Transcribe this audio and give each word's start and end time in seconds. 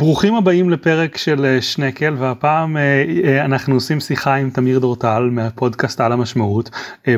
ברוכים 0.00 0.34
הבאים 0.34 0.70
לפרק 0.70 1.16
של 1.16 1.44
אה, 1.44 1.62
שנקל 1.62 2.14
והפעם 2.18 2.76
אה, 2.76 3.04
אה, 3.24 3.44
אנחנו 3.44 3.74
עושים 3.74 4.00
שיחה 4.00 4.34
עם 4.34 4.50
תמיר 4.50 4.78
דורטל 4.78 5.28
מהפודקאסט 5.32 6.00
על 6.00 6.12
המשמעות 6.12 6.70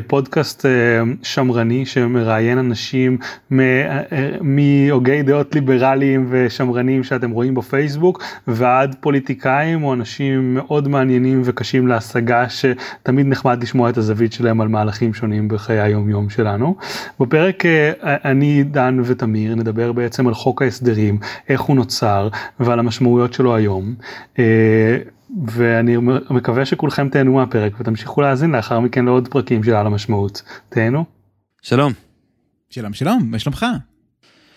פודקאסט 0.07 0.65
שמרני 1.23 1.85
שמראיין 1.85 2.57
אנשים 2.57 3.17
מהוגי 4.41 5.23
דעות 5.23 5.55
ליברליים 5.55 6.27
ושמרנים 6.29 7.03
שאתם 7.03 7.31
רואים 7.31 7.55
בפייסבוק 7.55 8.23
ועד 8.47 8.95
פוליטיקאים 8.99 9.83
או 9.83 9.93
אנשים 9.93 10.53
מאוד 10.53 10.87
מעניינים 10.87 11.41
וקשים 11.45 11.87
להשגה 11.87 12.45
שתמיד 12.49 13.27
נחמד 13.27 13.63
לשמוע 13.63 13.89
את 13.89 13.97
הזווית 13.97 14.33
שלהם 14.33 14.61
על 14.61 14.67
מהלכים 14.67 15.13
שונים 15.13 15.47
בחיי 15.47 15.79
היום 15.79 16.09
יום 16.09 16.29
שלנו. 16.29 16.75
בפרק 17.19 17.63
אני 18.03 18.63
דן 18.63 18.99
ותמיר 19.03 19.55
נדבר 19.55 19.91
בעצם 19.91 20.27
על 20.27 20.33
חוק 20.33 20.61
ההסדרים 20.61 21.17
איך 21.49 21.61
הוא 21.61 21.75
נוצר. 21.75 22.29
ועל 22.73 22.79
המשמעויות 22.79 23.33
שלו 23.33 23.55
היום. 23.55 23.95
אה, 24.39 24.97
ואני 25.47 25.97
מקווה 26.29 26.65
שכולכם 26.65 27.09
תהנו 27.09 27.33
מהפרק 27.33 27.79
ותמשיכו 27.79 28.21
להאזין 28.21 28.51
לאחר 28.51 28.79
מכן 28.79 29.05
לעוד 29.05 29.27
פרקים 29.27 29.63
של 29.63 29.73
על 29.73 29.87
המשמעות. 29.87 30.41
תהנו. 30.69 31.05
שלום. 31.61 31.93
שלום 32.69 32.93
שלום, 32.93 33.21
מה 33.31 33.39
שלומך? 33.39 33.65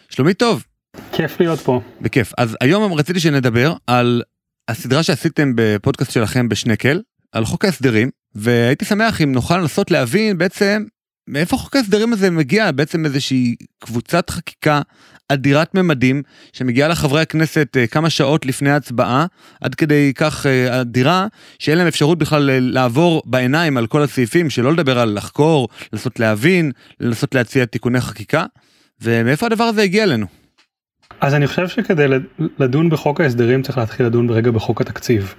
שלומי 0.09 0.35
טוב. 0.35 0.65
כיף 1.13 1.41
להיות 1.41 1.59
פה. 1.61 1.81
בכיף. 2.01 2.33
אז 2.39 2.57
היום 2.61 2.93
רציתי 2.93 3.21
שנדבר 3.21 3.75
על 3.87 4.23
הסדרה 4.69 5.03
שעשיתם 5.03 5.53
בפודקאסט 5.55 6.11
שלכם 6.11 6.49
בשנקל, 6.49 7.01
על 7.33 7.45
חוק 7.45 7.65
ההסדרים, 7.65 8.11
והייתי 8.35 8.85
שמח 8.85 9.21
אם 9.21 9.33
נוכל 9.33 9.59
לנסות 9.59 9.91
להבין 9.91 10.39
בעצם 10.39 10.85
מאיפה 11.29 11.57
חוק 11.57 11.77
ההסדרים 11.77 12.13
הזה 12.13 12.31
מגיע 12.31 12.73
בעצם 12.73 13.05
איזושהי 13.05 13.57
קבוצת 13.79 14.31
חקיקה 14.31 14.81
אדירת 15.29 15.75
ממדים 15.75 16.23
שמגיעה 16.53 16.89
לחברי 16.89 17.21
הכנסת 17.21 17.77
אה, 17.77 17.87
כמה 17.87 18.11
שעות 18.11 18.47
לפני 18.47 18.71
ההצבעה 18.71 19.27
עד 19.61 19.75
כדי 19.75 20.13
כך 20.15 20.47
אה, 20.47 20.81
אדירה 20.81 21.27
שאין 21.59 21.79
להם 21.79 21.87
אפשרות 21.87 22.19
בכלל 22.19 22.51
אה, 22.51 22.59
לעבור 22.61 23.23
בעיניים 23.25 23.77
על 23.77 23.87
כל 23.87 24.03
הסעיפים 24.03 24.51
שלא 24.51 24.73
לדבר 24.73 24.99
על 24.99 25.15
לחקור, 25.17 25.69
לנסות 25.93 26.21
להבין, 26.21 26.73
לנסות 27.01 27.35
להציע 27.35 27.65
תיקוני 27.65 28.01
חקיקה 28.01 28.45
ומאיפה 29.01 29.47
הדבר 29.47 29.65
הזה 29.65 29.83
הגיע 29.83 30.05
אלינו. 30.05 30.46
אז 31.21 31.35
אני 31.35 31.47
חושב 31.47 31.69
שכדי 31.69 32.07
לדון 32.59 32.91
בחוק 32.91 33.21
ההסדרים 33.21 33.63
צריך 33.63 33.79
להתחיל 33.79 34.07
לדון 34.07 34.27
ברגע 34.27 34.51
בחוק 34.51 34.81
התקציב. 34.81 35.35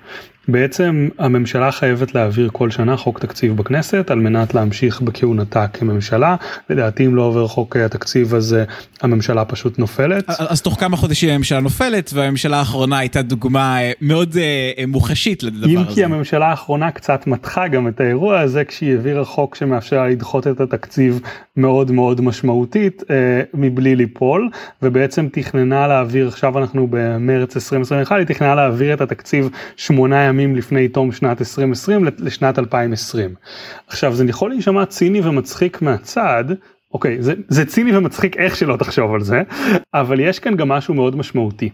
בעצם 0.47 1.09
הממשלה 1.19 1.71
חייבת 1.71 2.15
להעביר 2.15 2.49
כל 2.53 2.71
שנה 2.71 2.97
חוק 2.97 3.19
תקציב 3.19 3.57
בכנסת 3.57 4.11
על 4.11 4.19
מנת 4.19 4.53
להמשיך 4.53 5.01
בכהונתה 5.01 5.67
כממשלה. 5.67 6.35
לדעתי 6.69 7.05
אם 7.05 7.15
לא 7.15 7.21
עובר 7.21 7.47
חוק 7.47 7.75
התקציב 7.75 8.35
הזה 8.35 8.65
הממשלה 9.01 9.45
פשוט 9.45 9.79
נופלת. 9.79 10.29
אז 10.29 10.61
תוך 10.61 10.79
כמה 10.79 10.97
חודשים 10.97 11.29
הממשלה 11.29 11.59
נופלת 11.59 12.11
והממשלה 12.13 12.57
האחרונה 12.59 12.97
הייתה 12.97 13.21
דוגמה 13.21 13.81
אה, 13.81 13.91
מאוד 14.01 14.33
uh, 14.33 14.85
מוחשית 14.87 15.43
לדבר 15.43 15.65
הזה. 15.65 15.77
אם 15.77 15.83
כי 15.95 16.03
הממשלה 16.03 16.47
האחרונה 16.47 16.91
קצת 16.91 17.27
מתחה 17.27 17.67
גם 17.67 17.87
את 17.87 17.99
האירוע 17.99 18.39
הזה 18.39 18.65
כשהיא 18.65 18.91
העבירה 18.91 19.25
חוק 19.25 19.55
שמאפשר 19.55 20.05
לדחות 20.05 20.47
את 20.47 20.61
התקציב 20.61 21.19
מאוד 21.57 21.91
מאוד 21.91 22.21
משמעותית 22.21 23.01
uh, 23.01 23.05
מבלי 23.53 23.95
ליפול 23.95 24.49
ובעצם 24.81 25.27
תכננה 25.31 25.66
להעביר 25.73 26.27
עכשיו 26.27 26.57
אנחנו 26.57 26.87
במרץ 26.89 27.55
2021 27.55 28.17
היא 28.17 28.25
תכננה 28.25 28.55
להעביר 28.55 28.93
את 28.93 29.01
התקציב 29.01 29.49
שמונה. 29.75 30.27
ימים 30.27 30.55
לפני 30.55 30.87
תום 30.87 31.11
שנת 31.11 31.41
2020 31.41 32.05
לשנת 32.19 32.59
2020. 32.59 33.35
עכשיו 33.87 34.15
זה 34.15 34.25
יכול 34.25 34.49
להישמע 34.49 34.85
ציני 34.85 35.21
ומצחיק 35.21 35.81
מהצד, 35.81 36.43
אוקיי 36.93 37.21
זה, 37.21 37.33
זה 37.47 37.65
ציני 37.65 37.97
ומצחיק 37.97 38.37
איך 38.37 38.55
שלא 38.55 38.75
תחשוב 38.77 39.13
על 39.13 39.21
זה, 39.21 39.41
אבל 39.93 40.19
יש 40.19 40.39
כאן 40.39 40.55
גם 40.55 40.69
משהו 40.69 40.93
מאוד 40.93 41.15
משמעותי. 41.15 41.69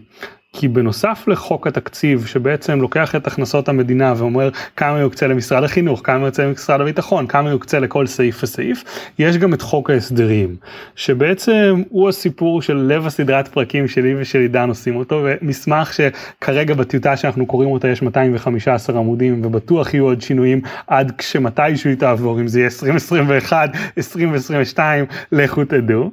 כי 0.56 0.68
בנוסף 0.68 1.24
לחוק 1.26 1.66
התקציב 1.66 2.26
שבעצם 2.26 2.80
לוקח 2.80 3.14
את 3.14 3.26
הכנסות 3.26 3.68
המדינה 3.68 4.12
ואומר 4.16 4.50
כמה 4.76 4.98
יוקצה 4.98 5.26
למשרד 5.26 5.64
החינוך, 5.64 6.00
כמה 6.04 6.26
יוקצה 6.26 6.44
למשרד 6.44 6.80
הביטחון, 6.80 7.26
כמה 7.26 7.50
יוקצה 7.50 7.78
לכל 7.78 8.06
סעיף 8.06 8.42
וסעיף, 8.42 8.84
יש 9.18 9.36
גם 9.36 9.54
את 9.54 9.62
חוק 9.62 9.90
ההסדרים, 9.90 10.56
שבעצם 10.96 11.82
הוא 11.88 12.08
הסיפור 12.08 12.62
של 12.62 12.76
לב 12.76 13.06
הסדרת 13.06 13.48
פרקים 13.48 13.88
שלי 13.88 14.14
ושל 14.18 14.38
עידן 14.38 14.68
עושים 14.68 14.96
אותו, 14.96 15.24
ומסמך 15.24 15.92
שכרגע 15.92 16.74
בטיוטה 16.74 17.16
שאנחנו 17.16 17.46
קוראים 17.46 17.70
אותה 17.70 17.88
יש 17.88 18.02
215 18.02 18.98
עמודים 18.98 19.40
ובטוח 19.44 19.94
יהיו 19.94 20.04
עוד 20.04 20.22
שינויים 20.22 20.60
עד 20.86 21.12
כשמתישהו 21.18 21.90
היא 21.90 21.98
תעבור, 21.98 22.40
אם 22.40 22.48
זה 22.48 22.58
יהיה 22.58 22.70
2021, 22.82 23.70
2022, 23.98 25.04
לכו 25.32 25.64
תדעו. 25.64 26.10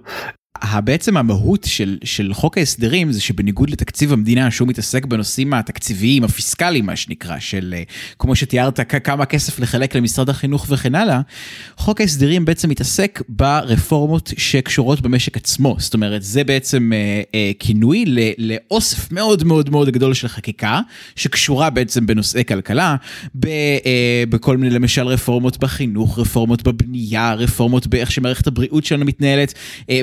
בעצם 0.83 1.17
המהות 1.17 1.63
של, 1.63 1.97
של 2.03 2.33
חוק 2.33 2.57
ההסדרים 2.57 3.11
זה 3.11 3.22
שבניגוד 3.22 3.69
לתקציב 3.69 4.13
המדינה 4.13 4.51
שהוא 4.51 4.67
מתעסק 4.67 5.05
בנושאים 5.05 5.53
התקציביים 5.53 6.23
הפיסקליים 6.23 6.85
מה 6.85 6.95
שנקרא 6.95 7.39
של 7.39 7.73
אה, 7.77 7.83
כמו 8.19 8.35
שתיארת 8.35 8.79
כמה 9.03 9.25
כסף 9.25 9.59
לחלק 9.59 9.95
למשרד 9.95 10.29
החינוך 10.29 10.66
וכן 10.69 10.95
הלאה, 10.95 11.22
חוק 11.77 12.01
ההסדרים 12.01 12.45
בעצם 12.45 12.69
מתעסק 12.69 13.22
ברפורמות 13.29 14.33
שקשורות 14.38 15.01
במשק 15.01 15.38
עצמו 15.38 15.75
זאת 15.79 15.94
אומרת 15.94 16.23
זה 16.23 16.44
בעצם 16.44 16.91
אה, 16.93 17.22
אה, 17.35 17.51
כינוי 17.59 18.05
לאוסף 18.38 19.11
מאוד 19.11 19.43
מאוד 19.43 19.69
מאוד 19.69 19.89
גדול 19.89 20.13
של 20.13 20.28
חקיקה 20.28 20.81
שקשורה 21.16 21.69
בעצם 21.69 22.05
בנושאי 22.05 22.45
כלכלה 22.45 22.95
ב, 23.35 23.47
אה, 23.47 24.23
בכל 24.29 24.57
מיני 24.57 24.75
למשל 24.75 25.07
רפורמות 25.07 25.57
בחינוך 25.57 26.19
רפורמות 26.19 26.63
בבנייה 26.63 27.33
רפורמות 27.33 27.88
באיך 27.88 28.11
שמערכת 28.11 28.47
הבריאות 28.47 28.85
שלנו 28.85 29.05
מתנהלת. 29.05 29.53
אה, 29.89 30.01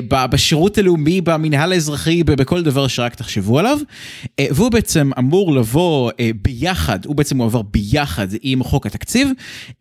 בשירות 0.49 0.77
הלאומי, 0.77 1.21
במנהל 1.21 1.71
האזרחי, 1.71 2.23
בכל 2.23 2.63
דבר 2.63 2.87
שרק 2.87 3.15
תחשבו 3.15 3.59
עליו. 3.59 3.79
אה, 4.39 4.45
והוא 4.51 4.71
בעצם 4.71 5.11
אמור 5.19 5.55
לבוא 5.55 6.11
אה, 6.19 6.29
ביחד, 6.41 7.05
הוא 7.05 7.15
בעצם 7.15 7.37
מועבר 7.37 7.61
ביחד 7.61 8.27
עם 8.41 8.63
חוק 8.63 8.85
התקציב, 8.85 9.29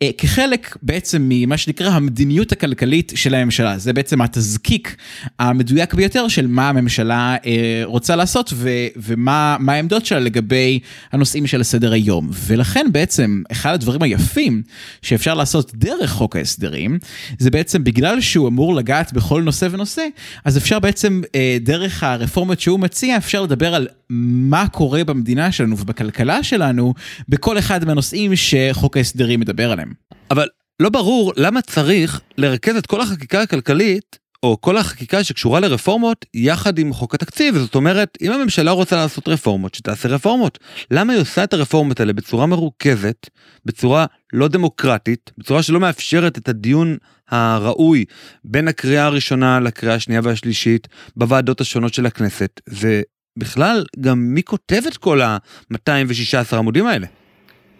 אה, 0.02 0.10
כחלק 0.18 0.76
בעצם 0.82 1.26
ממה 1.28 1.56
שנקרא 1.56 1.90
המדיניות 1.90 2.52
הכלכלית 2.52 3.12
של 3.16 3.34
הממשלה. 3.34 3.78
זה 3.78 3.92
בעצם 3.92 4.20
התזקיק 4.20 4.96
המדויק 5.38 5.94
ביותר 5.94 6.28
של 6.28 6.46
מה 6.46 6.68
הממשלה 6.68 7.36
רוצה 7.84 8.16
לעשות 8.16 8.52
ומה 8.96 9.56
העמדות 9.68 10.06
שלה 10.06 10.20
לגבי 10.20 10.78
הנושאים 11.12 11.46
של 11.46 11.60
הסדר 11.60 11.92
היום. 11.92 12.30
ולכן 12.46 12.86
בעצם 12.92 13.42
אחד 13.52 13.74
הדברים 13.74 14.02
היפים 14.02 14.62
שאפשר 15.02 15.34
לעשות 15.34 15.72
דרך 15.74 16.10
חוק 16.10 16.36
ההסדרים, 16.36 16.98
זה 17.38 17.50
בעצם 17.50 17.84
בגלל 17.84 18.20
שהוא 18.20 18.48
אמור 18.48 18.74
לגעת 18.74 19.12
בכל 19.12 19.42
נושא 19.42 19.68
ונושא, 19.70 20.06
אז 20.44 20.57
אפשר 20.58 20.78
בעצם 20.78 21.20
אה, 21.34 21.58
דרך 21.60 22.02
הרפורמות 22.02 22.60
שהוא 22.60 22.80
מציע 22.80 23.16
אפשר 23.16 23.42
לדבר 23.42 23.74
על 23.74 23.88
מה 24.10 24.68
קורה 24.68 25.04
במדינה 25.04 25.52
שלנו 25.52 25.78
ובכלכלה 25.78 26.42
שלנו 26.42 26.94
בכל 27.28 27.58
אחד 27.58 27.84
מהנושאים 27.84 28.32
שחוק 28.36 28.96
ההסדרים 28.96 29.40
מדבר 29.40 29.72
עליהם. 29.72 29.92
אבל 30.30 30.46
לא 30.80 30.88
ברור 30.88 31.32
למה 31.36 31.62
צריך 31.62 32.20
לרכז 32.38 32.76
את 32.76 32.86
כל 32.86 33.00
החקיקה 33.00 33.42
הכלכלית 33.42 34.18
או 34.42 34.60
כל 34.60 34.76
החקיקה 34.76 35.24
שקשורה 35.24 35.60
לרפורמות 35.60 36.26
יחד 36.34 36.78
עם 36.78 36.92
חוק 36.92 37.14
התקציב 37.14 37.58
זאת 37.58 37.74
אומרת 37.74 38.18
אם 38.22 38.32
הממשלה 38.32 38.70
רוצה 38.70 38.96
לעשות 38.96 39.28
רפורמות 39.28 39.74
שתעשה 39.74 40.08
רפורמות. 40.08 40.58
למה 40.90 41.12
היא 41.12 41.22
עושה 41.22 41.44
את 41.44 41.52
הרפורמות 41.52 42.00
האלה 42.00 42.12
בצורה 42.12 42.46
מרוכזת 42.46 43.26
בצורה 43.64 44.06
לא 44.32 44.48
דמוקרטית 44.48 45.30
בצורה 45.38 45.62
שלא 45.62 45.80
מאפשרת 45.80 46.38
את 46.38 46.48
הדיון 46.48 46.96
הראוי 47.30 48.04
בין 48.44 48.68
הקריאה 48.68 49.04
הראשונה 49.04 49.60
לקריאה 49.60 49.94
השנייה 49.94 50.20
והשלישית 50.24 50.88
בוועדות 51.16 51.60
השונות 51.60 51.94
של 51.94 52.06
הכנסת? 52.06 52.60
ובכלל 52.68 53.84
גם 54.00 54.18
מי 54.18 54.42
כותב 54.42 54.82
את 54.88 54.96
כל 54.96 55.20
ה-216 55.20 56.56
עמודים 56.56 56.86
האלה. 56.86 57.06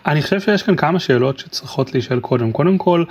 אני 0.07 0.23
חושב 0.23 0.41
שיש 0.41 0.63
כאן 0.63 0.77
כמה 0.77 1.01
שאלות 1.01 1.39
שצריכות 1.39 1.93
להישאל 1.93 2.21
קודם. 2.21 2.53
קודם 2.53 2.79
כל 2.79 3.05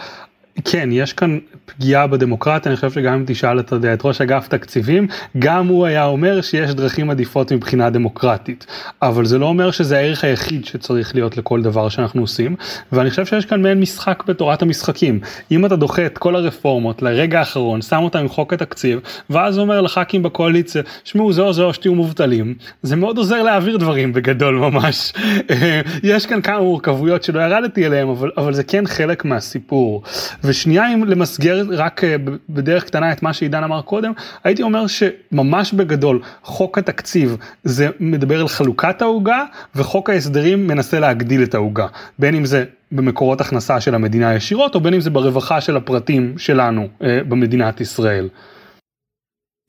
כן 0.65 0.89
יש 0.91 1.13
כאן 1.13 1.37
פגיעה 1.65 2.07
בדמוקרטיה 2.07 2.69
אני 2.69 2.75
חושב 2.75 2.91
שגם 2.91 3.13
אם 3.13 3.23
תשאל 3.27 3.59
את, 3.59 3.73
את 3.93 4.05
ראש 4.05 4.21
אגף 4.21 4.47
תקציבים 4.47 5.07
גם 5.39 5.67
הוא 5.67 5.85
היה 5.85 6.05
אומר 6.05 6.41
שיש 6.41 6.71
דרכים 6.71 7.09
עדיפות 7.09 7.51
מבחינה 7.51 7.89
דמוקרטית. 7.89 8.65
אבל 9.01 9.25
זה 9.25 9.37
לא 9.37 9.45
אומר 9.45 9.71
שזה 9.71 9.97
הערך 9.97 10.23
היחיד 10.23 10.65
שצריך 10.65 11.15
להיות 11.15 11.37
לכל 11.37 11.61
דבר 11.61 11.89
שאנחנו 11.89 12.21
עושים 12.21 12.55
ואני 12.91 13.09
חושב 13.09 13.25
שיש 13.25 13.45
כאן 13.45 13.61
מעין 13.61 13.79
משחק 13.79 14.23
בתורת 14.27 14.61
המשחקים. 14.61 15.19
אם 15.51 15.65
אתה 15.65 15.75
דוחה 15.75 16.05
את 16.05 16.17
כל 16.17 16.35
הרפורמות 16.35 17.01
לרגע 17.01 17.39
האחרון 17.39 17.81
שם 17.81 17.99
אותם 18.03 18.19
עם 18.19 18.29
חוק 18.29 18.53
התקציב 18.53 18.99
ואז 19.29 19.59
אומר 19.59 19.81
לח"כים 19.81 20.23
בקואליציה 20.23 20.81
שמעו 21.03 21.33
זה 21.33 21.41
או 21.41 21.53
זה 21.53 21.63
או 21.63 21.73
שתהיו 21.73 21.95
מובטלים. 21.95 22.55
זה 22.81 22.95
מאוד 22.95 23.17
עוזר 23.17 23.43
להעביר 23.43 23.77
דברים 23.77 24.13
בגדול 24.13 24.55
ממש. 24.55 25.13
יש 26.03 26.25
כאן 26.25 26.41
כמה 26.41 26.59
מורכבויות 26.59 27.23
שלא 27.23 27.39
ירדתי 27.39 27.85
אליהם 27.85 28.09
אבל 28.09 28.31
אבל 28.37 28.53
זה 28.53 28.63
כן 28.63 28.87
חלק 28.87 29.25
מהסיפור. 29.25 30.03
ושנייה 30.47 30.93
אם 30.93 31.03
למסגר 31.03 31.63
רק 31.71 32.03
אה, 32.03 32.15
בדרך 32.49 32.83
קטנה 32.83 33.11
את 33.11 33.23
מה 33.23 33.33
שעידן 33.33 33.63
אמר 33.63 33.81
קודם, 33.81 34.11
הייתי 34.43 34.63
אומר 34.63 34.85
שממש 34.87 35.73
בגדול 35.73 36.19
חוק 36.43 36.77
התקציב 36.77 37.37
זה 37.63 37.89
מדבר 37.99 38.41
על 38.41 38.47
חלוקת 38.47 39.01
העוגה 39.01 39.43
וחוק 39.75 40.09
ההסדרים 40.09 40.67
מנסה 40.67 40.99
להגדיל 40.99 41.43
את 41.43 41.55
העוגה, 41.55 41.87
בין 42.19 42.35
אם 42.35 42.45
זה 42.45 42.65
במקורות 42.91 43.41
הכנסה 43.41 43.81
של 43.81 43.95
המדינה 43.95 44.35
ישירות 44.35 44.75
או 44.75 44.79
בין 44.79 44.93
אם 44.93 45.01
זה 45.01 45.09
ברווחה 45.09 45.61
של 45.61 45.77
הפרטים 45.77 46.37
שלנו 46.37 46.87
אה, 47.03 47.19
במדינת 47.27 47.81
ישראל. 47.81 48.27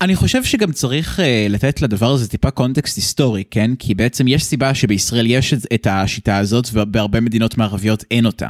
אני 0.00 0.16
חושב 0.16 0.44
שגם 0.44 0.72
צריך 0.72 1.18
uh, 1.18 1.22
לתת 1.50 1.82
לדבר 1.82 2.10
הזה 2.10 2.28
טיפה 2.28 2.50
קונטקסט 2.50 2.96
היסטורי, 2.96 3.44
כן? 3.50 3.70
כי 3.78 3.94
בעצם 3.94 4.28
יש 4.28 4.44
סיבה 4.44 4.74
שבישראל 4.74 5.26
יש 5.26 5.54
את, 5.54 5.58
את 5.74 5.86
השיטה 5.90 6.36
הזאת 6.36 6.68
ובהרבה 6.72 7.20
מדינות 7.20 7.58
מערביות 7.58 8.04
אין 8.10 8.26
אותה. 8.26 8.48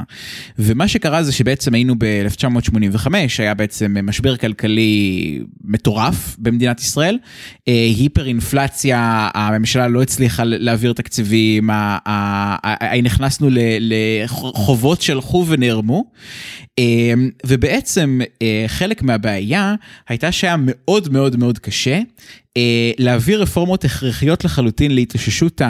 ומה 0.59 0.87
שקרה 0.87 1.23
זה 1.23 1.31
שבעצם 1.31 1.73
היינו 1.73 1.95
ב-1985, 1.97 3.07
היה 3.37 3.53
בעצם 3.53 3.95
משבר 4.03 4.37
כלכלי 4.37 5.39
מטורף 5.63 6.35
במדינת 6.39 6.79
ישראל, 6.79 7.17
uh, 7.23 7.63
היפר 7.65 8.25
אינפלציה, 8.25 9.29
הממשלה 9.33 9.87
לא 9.87 10.01
הצליחה 10.01 10.43
להעביר 10.45 10.93
תקציבים, 10.93 11.69
נכנסנו 13.03 13.49
לחובות 13.79 15.01
שהלכו 15.01 15.45
ונערמו. 15.47 16.03
אמ, 16.79 17.29
ובעצם 17.45 18.19
אה, 18.41 18.63
חלק 18.67 19.01
מהבעיה 19.03 19.75
הייתה 20.09 20.31
שהיה 20.31 20.55
מאוד 20.59 21.09
מאוד 21.13 21.35
מאוד 21.35 21.59
קשה 21.59 21.99
להעביר 22.97 23.41
רפורמות 23.41 23.85
הכרחיות 23.85 24.45
לחלוטין 24.45 24.95
להתאוששות 24.95 25.61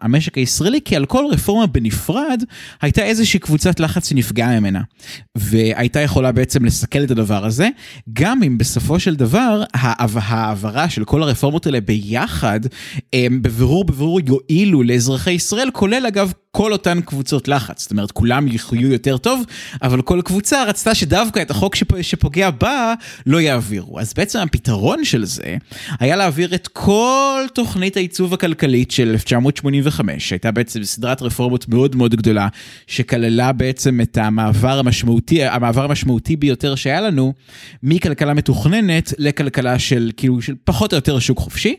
המשק 0.00 0.38
הישראלי, 0.38 0.80
כי 0.84 0.96
על 0.96 1.06
כל 1.06 1.24
רפורמה 1.30 1.66
בנפרד 1.66 2.42
הייתה 2.82 3.02
איזושהי 3.02 3.40
קבוצת 3.40 3.80
לחץ 3.80 4.08
שנפגעה 4.08 4.60
ממנה. 4.60 4.80
והייתה 5.34 6.00
יכולה 6.00 6.32
בעצם 6.32 6.64
לסכל 6.64 7.04
את 7.04 7.10
הדבר 7.10 7.44
הזה, 7.44 7.68
גם 8.12 8.42
אם 8.42 8.58
בסופו 8.58 9.00
של 9.00 9.14
דבר 9.14 9.62
העברה 9.74 10.88
של 10.88 11.04
כל 11.04 11.22
הרפורמות 11.22 11.66
האלה 11.66 11.80
ביחד, 11.80 12.60
הם 13.12 13.42
בבירור 13.42 13.84
בבירור 13.84 14.20
יועילו 14.26 14.82
לאזרחי 14.82 15.32
ישראל, 15.32 15.70
כולל 15.72 16.06
אגב 16.08 16.32
כל 16.50 16.72
אותן 16.72 17.00
קבוצות 17.00 17.48
לחץ. 17.48 17.82
זאת 17.82 17.90
אומרת, 17.90 18.10
כולם 18.10 18.48
יחיו 18.48 18.92
יותר 18.92 19.16
טוב, 19.16 19.42
אבל 19.82 20.02
כל 20.02 20.20
קבוצה 20.24 20.64
רצתה 20.64 20.94
שדווקא 20.94 21.42
את 21.42 21.50
החוק 21.50 21.74
שפוגע 22.02 22.50
בה 22.50 22.94
לא 23.26 23.40
יעבירו. 23.40 24.00
אז 24.00 24.14
בעצם 24.14 24.38
הפתרון 24.38 25.04
של 25.04 25.24
זה 25.24 25.56
היה 26.00 26.16
להעביר 26.16 26.33
את 26.54 26.68
כל 26.68 27.44
תוכנית 27.54 27.96
העיצוב 27.96 28.34
הכלכלית 28.34 28.90
של 28.90 29.08
1985, 29.08 30.28
שהייתה 30.28 30.50
בעצם 30.50 30.84
סדרת 30.84 31.22
רפורמות 31.22 31.68
מאוד 31.68 31.96
מאוד 31.96 32.14
גדולה, 32.14 32.48
שכללה 32.86 33.52
בעצם 33.52 34.00
את 34.00 34.18
המעבר 34.18 34.78
המשמעותי, 34.78 35.44
המעבר 35.44 35.84
המשמעותי 35.84 36.36
ביותר 36.36 36.74
שהיה 36.74 37.00
לנו, 37.00 37.32
מכלכלה 37.82 38.34
מתוכננת 38.34 39.12
לכלכלה 39.18 39.78
של 39.78 40.10
כאילו 40.16 40.42
של 40.42 40.54
פחות 40.64 40.92
או 40.92 40.96
יותר 40.96 41.18
שוק 41.18 41.38
חופשי. 41.38 41.76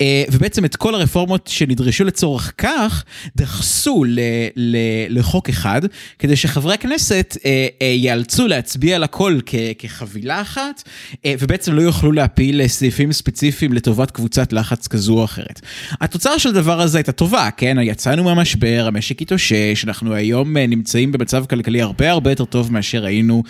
אה, 0.00 0.24
ובעצם 0.32 0.64
את 0.64 0.76
כל 0.76 0.94
הרפורמות 0.94 1.46
שנדרשו 1.46 2.04
לצורך 2.04 2.52
כך 2.58 3.04
דחסו 3.36 4.04
ל, 4.04 4.20
ל, 4.56 4.76
לחוק 5.08 5.48
אחד 5.48 5.80
כדי 6.18 6.36
שחברי 6.36 6.74
הכנסת 6.74 7.36
אה, 7.44 7.66
אה, 7.82 7.86
ייאלצו 7.86 8.46
להצביע 8.46 8.96
על 8.96 9.02
הכל 9.04 9.38
כ, 9.46 9.54
כחבילה 9.78 10.40
אחת 10.40 10.88
ובעצם 11.26 11.72
לא 11.72 11.82
יוכלו 11.82 12.12
להפיל 12.12 12.68
סעיפים 12.68 13.12
ספציפיים 13.12 13.72
לטובת 13.72 14.10
קבוצת 14.10 14.52
לחץ 14.52 14.86
כזו 14.86 15.18
או 15.18 15.24
אחרת. 15.24 15.60
התוצאה 16.00 16.38
של 16.38 16.48
הדבר 16.48 16.80
הזה 16.80 16.98
הייתה 16.98 17.12
טובה, 17.12 17.48
כן? 17.56 17.76
יצאנו 17.82 18.24
מהמשבר, 18.24 18.84
המשק 18.86 19.22
התאושש, 19.22 19.84
אנחנו 19.84 20.14
היום 20.14 20.56
נמצאים 20.56 21.12
במצב 21.12 21.44
כלכלי 21.46 21.82
הרבה 21.82 22.10
הרבה 22.10 22.30
יותר 22.30 22.44
טוב 22.44 22.72
מאשר 22.72 23.04
היינו 23.04 23.42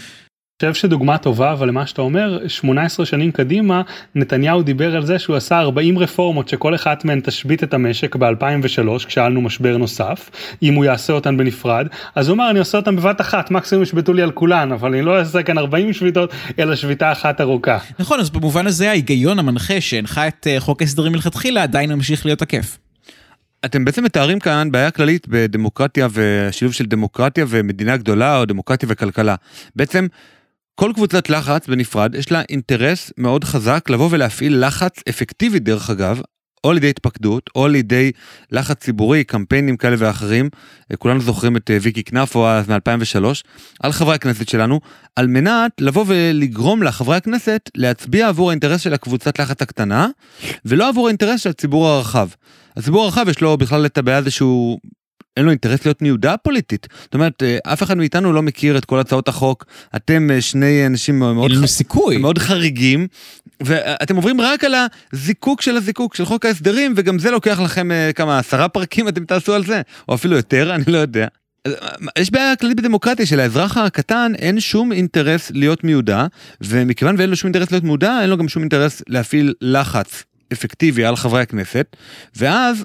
חושב 0.62 0.74
שדוגמה 0.74 1.18
טובה 1.18 1.52
אבל 1.52 1.68
למה 1.68 1.86
שאתה 1.86 2.02
אומר 2.02 2.48
18 2.48 3.06
שנים 3.06 3.32
קדימה 3.32 3.82
נתניהו 4.14 4.62
דיבר 4.62 4.96
על 4.96 5.06
זה 5.06 5.18
שהוא 5.18 5.36
עשה 5.36 5.58
40 5.58 5.98
רפורמות 5.98 6.48
שכל 6.48 6.74
אחת 6.74 7.04
מהן 7.04 7.20
תשבית 7.20 7.64
את 7.64 7.74
המשק 7.74 8.16
ב2003 8.16 9.06
כשהיה 9.06 9.28
לנו 9.28 9.40
משבר 9.40 9.76
נוסף 9.76 10.30
אם 10.62 10.74
הוא 10.74 10.84
יעשה 10.84 11.12
אותן 11.12 11.36
בנפרד 11.36 11.86
אז 12.14 12.28
הוא 12.28 12.34
אמר 12.34 12.50
אני 12.50 12.58
עושה 12.58 12.78
אותן 12.78 12.96
בבת 12.96 13.20
אחת 13.20 13.50
מקסימום 13.50 13.82
ישבתו 13.82 14.12
לי 14.12 14.22
על 14.22 14.30
כולן 14.30 14.72
אבל 14.72 14.94
אני 14.94 15.02
לא 15.02 15.18
אעשה 15.18 15.42
כאן 15.42 15.58
40 15.58 15.92
שביתות 15.92 16.32
אלא 16.58 16.76
שביתה 16.76 17.12
אחת 17.12 17.40
ארוכה. 17.40 17.78
נכון 17.98 18.20
אז 18.20 18.30
במובן 18.30 18.66
הזה 18.66 18.90
ההיגיון 18.90 19.38
המנחה 19.38 19.80
שהנחה 19.80 20.28
את 20.28 20.46
אה, 20.46 20.60
חוק 20.60 20.82
ההסדרים 20.82 21.12
מלכתחילה 21.12 21.62
עדיין 21.62 21.92
ממשיך 21.92 22.26
להיות 22.26 22.38
תקף. 22.38 22.78
אתם 23.64 23.84
בעצם 23.84 24.04
מתארים 24.04 24.38
כאן 24.38 24.68
בעיה 24.70 24.90
כללית 24.90 25.28
בדמוקרטיה 25.28 26.08
ושילוב 26.12 26.74
של 26.74 26.86
דמוקרטיה 26.86 27.44
ומדינה 27.48 27.96
גדולה 27.96 28.38
או 28.38 28.44
דמוקרטיה 28.44 28.88
וכלכלה. 28.92 29.34
בעצם 29.76 30.06
כל 30.80 30.92
קבוצת 30.94 31.30
לחץ 31.30 31.66
בנפרד 31.68 32.14
יש 32.14 32.32
לה 32.32 32.42
אינטרס 32.48 33.12
מאוד 33.16 33.44
חזק 33.44 33.90
לבוא 33.90 34.08
ולהפעיל 34.10 34.66
לחץ 34.66 34.92
אפקטיבי 35.08 35.58
דרך 35.58 35.90
אגב, 35.90 36.20
או 36.64 36.72
לידי 36.72 36.90
התפקדות 36.90 37.50
או 37.56 37.68
לידי 37.68 38.12
לחץ 38.52 38.76
ציבורי, 38.76 39.24
קמפיינים 39.24 39.76
כאלה 39.76 39.96
ואחרים, 39.98 40.48
כולנו 40.98 41.20
זוכרים 41.20 41.56
את 41.56 41.70
אה, 41.70 41.78
ויקי 41.80 42.02
קנפו 42.02 42.48
אז 42.48 42.68
מ-2003, 42.68 43.24
על 43.80 43.92
חברי 43.92 44.14
הכנסת 44.14 44.48
שלנו, 44.48 44.80
על 45.16 45.26
מנת 45.26 45.72
לבוא 45.80 46.04
ולגרום 46.08 46.82
לחברי 46.82 47.16
הכנסת 47.16 47.70
להצביע 47.76 48.28
עבור 48.28 48.50
האינטרס 48.50 48.80
של 48.80 48.94
הקבוצת 48.94 49.38
לחץ 49.38 49.62
הקטנה, 49.62 50.08
ולא 50.64 50.88
עבור 50.88 51.06
האינטרס 51.06 51.40
של 51.40 51.50
הציבור 51.50 51.88
הרחב. 51.88 52.28
הציבור 52.76 53.04
הרחב 53.04 53.28
יש 53.28 53.40
לו 53.40 53.56
בכלל 53.56 53.86
את 53.86 53.98
הבעיה 53.98 54.18
הזה 54.18 54.30
שהוא 54.30 54.78
אין 55.38 55.44
לו 55.44 55.50
אינטרס 55.50 55.84
להיות 55.84 56.02
מיודע 56.02 56.34
פוליטית. 56.42 56.86
זאת 57.02 57.14
אומרת, 57.14 57.42
אה, 57.42 57.58
אף 57.72 57.82
אחד 57.82 57.96
מאיתנו 57.96 58.32
לא 58.32 58.42
מכיר 58.42 58.78
את 58.78 58.84
כל 58.84 58.98
הצעות 58.98 59.28
החוק, 59.28 59.64
אתם 59.96 60.30
אה, 60.30 60.40
שני 60.40 60.86
אנשים 60.86 61.18
מאוד, 61.18 61.52
ח... 61.52 61.66
סיכוי. 61.66 62.16
מאוד 62.16 62.38
חריגים, 62.38 63.06
ואתם 63.62 64.16
עוברים 64.16 64.40
רק 64.40 64.64
על 64.64 64.74
הזיקוק 65.12 65.62
של 65.62 65.76
הזיקוק 65.76 66.14
של 66.14 66.24
חוק 66.24 66.44
ההסדרים, 66.46 66.94
וגם 66.96 67.18
זה 67.18 67.30
לוקח 67.30 67.60
לכם 67.60 67.92
אה, 67.92 68.10
כמה, 68.14 68.38
עשרה 68.38 68.68
פרקים 68.68 69.08
אתם 69.08 69.24
תעשו 69.24 69.54
על 69.54 69.64
זה, 69.64 69.82
או 70.08 70.14
אפילו 70.14 70.36
יותר, 70.36 70.70
אני 70.74 70.84
לא 70.86 70.98
יודע. 70.98 71.26
יש 72.18 72.30
בעיה 72.30 72.56
כללית 72.56 72.76
בדמוקרטיה 72.76 73.26
שלאזרח 73.26 73.76
הקטן 73.76 74.32
אין 74.38 74.60
שום 74.60 74.92
אינטרס 74.92 75.50
להיות 75.54 75.84
מיודע, 75.84 76.26
ומכיוון 76.60 77.14
ואין 77.18 77.30
לו 77.30 77.36
שום 77.36 77.46
אינטרס 77.48 77.70
להיות 77.70 77.84
מיודע, 77.84 78.20
אין 78.20 78.30
לו 78.30 78.36
גם 78.36 78.48
שום 78.48 78.62
אינטרס 78.62 79.02
להפעיל 79.08 79.54
לחץ 79.60 80.24
אפקטיבי 80.52 81.04
על 81.04 81.16
חברי 81.16 81.42
הכנסת, 81.42 81.96
ואז 82.36 82.84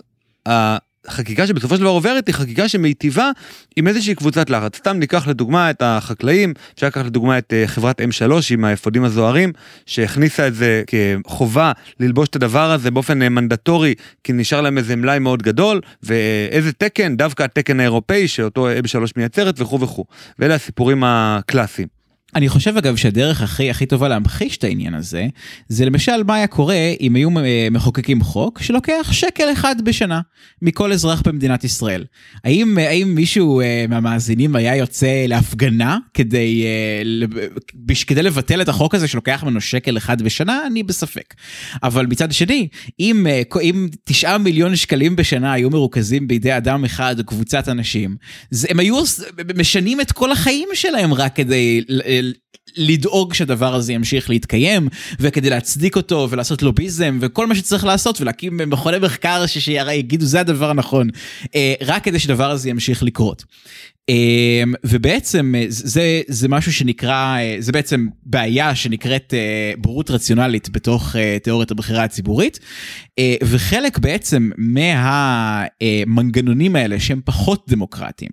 חקיקה 1.10 1.48
שבסופו 1.48 1.76
של 1.76 1.82
דבר 1.82 1.90
עוברת 1.90 2.28
היא 2.28 2.36
חקיקה 2.36 2.68
שמיטיבה 2.68 3.32
עם 3.76 3.88
איזושהי 3.88 4.16
קבוצת 4.16 4.50
לחץ. 4.50 4.76
סתם 4.78 4.98
ניקח 4.98 5.28
לדוגמה 5.28 5.70
את 5.70 5.82
החקלאים, 5.82 6.54
אפשר 6.76 6.88
לקחת 6.88 7.06
לדוגמה 7.06 7.38
את 7.38 7.54
אה, 7.54 7.68
חברת 7.68 8.02
M3 8.02 8.32
עם 8.52 8.66
האפודים 8.66 9.04
הזוהרים, 9.04 9.52
שהכניסה 9.86 10.48
את 10.48 10.56
זה 10.56 10.84
כחובה 10.88 11.72
ללבוש 12.00 12.28
את 12.30 12.36
הדבר 12.36 12.72
הזה 12.72 12.92
באופן 12.92 13.22
אה, 13.22 13.30
מנדטורי, 13.30 13.94
כי 14.24 14.34
נשאר 14.34 14.62
להם 14.62 14.78
איזה 14.78 14.96
מלאי 14.96 15.20
מאוד 15.20 15.42
גדול, 15.42 15.82
ואיזה 16.04 16.72
תקן, 16.72 17.18
דווקא 17.18 17.44
התקן 17.44 17.80
האירופאי 17.80 18.28
שאותו 18.28 18.68
M3 18.70 19.00
מייצרת 19.18 19.62
וכו' 19.62 19.80
וכו'. 19.80 20.06
ואלה 20.40 20.56
הסיפורים 20.56 21.04
הקלאסיים. 21.04 22.03
אני 22.36 22.50
חושב 22.50 22.78
אגב 22.78 22.96
שהדרך 22.96 23.42
הכי 23.42 23.70
הכי 23.70 23.86
טובה 23.86 24.08
להמחיש 24.08 24.58
את 24.58 24.64
העניין 24.64 24.94
הזה, 24.94 25.28
זה 25.68 25.86
למשל 25.86 26.24
מה 26.24 26.36
היה 26.36 26.48
קורה 26.48 26.94
אם 27.02 27.16
היו 27.16 27.30
אה, 27.40 27.68
מחוקקים 27.72 28.22
חוק 28.22 28.62
שלוקח 28.62 29.10
שקל 29.12 29.44
אחד 29.54 29.76
בשנה 29.84 30.22
מכל 30.62 30.94
אזרח 30.94 31.22
במדינת 31.26 31.64
ישראל. 31.64 32.06
האם, 32.44 32.80
אה, 32.80 32.90
האם 32.90 33.16
מישהו 33.16 33.62
uh, 33.62 33.66
מהמאזינים 33.90 34.56
היה 34.56 34.76
יוצא 34.76 35.26
להפגנה 35.28 35.98
כדי, 36.14 36.66
כדי 38.08 38.24
לבטל 38.24 38.62
את 38.62 38.70
החוק 38.70 38.96
הזה 38.96 39.08
שלוקח 39.08 39.44
ממנו 39.44 39.62
שקל 39.62 39.98
אחד 39.98 40.22
בשנה? 40.22 40.62
אני 40.68 40.84
בספק. 40.84 41.34
אבל 41.84 42.06
מצד 42.06 42.32
שני, 42.32 42.68
אם, 43.00 43.26
תשעה 44.04 44.38
מיליון 44.38 44.76
שקלים 44.76 45.16
בשנה 45.16 45.54
היו 45.54 45.70
מרוכזים 45.70 46.28
בידי 46.28 46.58
אדם 46.58 46.86
אחד 46.86 47.20
או 47.20 47.24
קבוצת 47.24 47.70
אנשים, 47.70 48.16
הם 48.70 48.80
היו 48.80 49.04
משנים 49.58 50.02
את 50.02 50.12
כל 50.12 50.32
החיים 50.32 50.70
שלהם 50.74 51.14
רק 51.14 51.36
כדי... 51.36 51.84
el 52.24 52.43
לדאוג 52.76 53.34
שהדבר 53.34 53.76
הזה 53.76 53.94
ימשיך 53.94 54.30
להתקיים 54.30 54.88
וכדי 55.20 55.50
להצדיק 55.50 55.96
אותו 55.96 56.28
ולעשות 56.30 56.62
לוביזם 56.62 57.18
וכל 57.22 57.48
מה 57.48 57.56
שצריך 57.56 57.86
לעשות 57.86 58.22
ולהקים 58.22 58.62
מכוני 58.68 58.98
מחקר 58.98 59.46
שהרי 59.46 59.94
יגידו 59.94 60.26
זה 60.26 60.40
הדבר 60.40 60.70
הנכון 60.70 61.10
אה, 61.56 61.74
רק 61.82 62.04
כדי 62.04 62.20
שדבר 62.20 62.52
הזה 62.52 62.70
ימשיך 62.70 63.04
לקרות. 63.04 63.44
אמ, 64.10 64.74
ובעצם 64.84 65.54
אה, 65.58 65.66
זה 65.68 66.22
זה 66.28 66.48
משהו 66.48 66.74
שנקרא 66.74 67.38
אה, 67.38 67.56
זה 67.60 67.72
בעצם 67.72 68.08
בעיה 68.26 68.76
שנקראת 68.76 69.34
אה, 69.34 69.74
בורות 69.78 70.12
רציונלית 70.12 70.70
בתוך 70.70 71.16
תיאוריית 71.44 71.72
הבחירה 71.72 72.04
הציבורית 72.04 72.60
וחלק 73.44 73.98
בעצם 73.98 74.50
מהמנגנונים 74.58 76.76
האלה 76.76 77.00
שהם 77.00 77.22
פחות 77.26 77.66
דמוקרטיים 77.70 78.32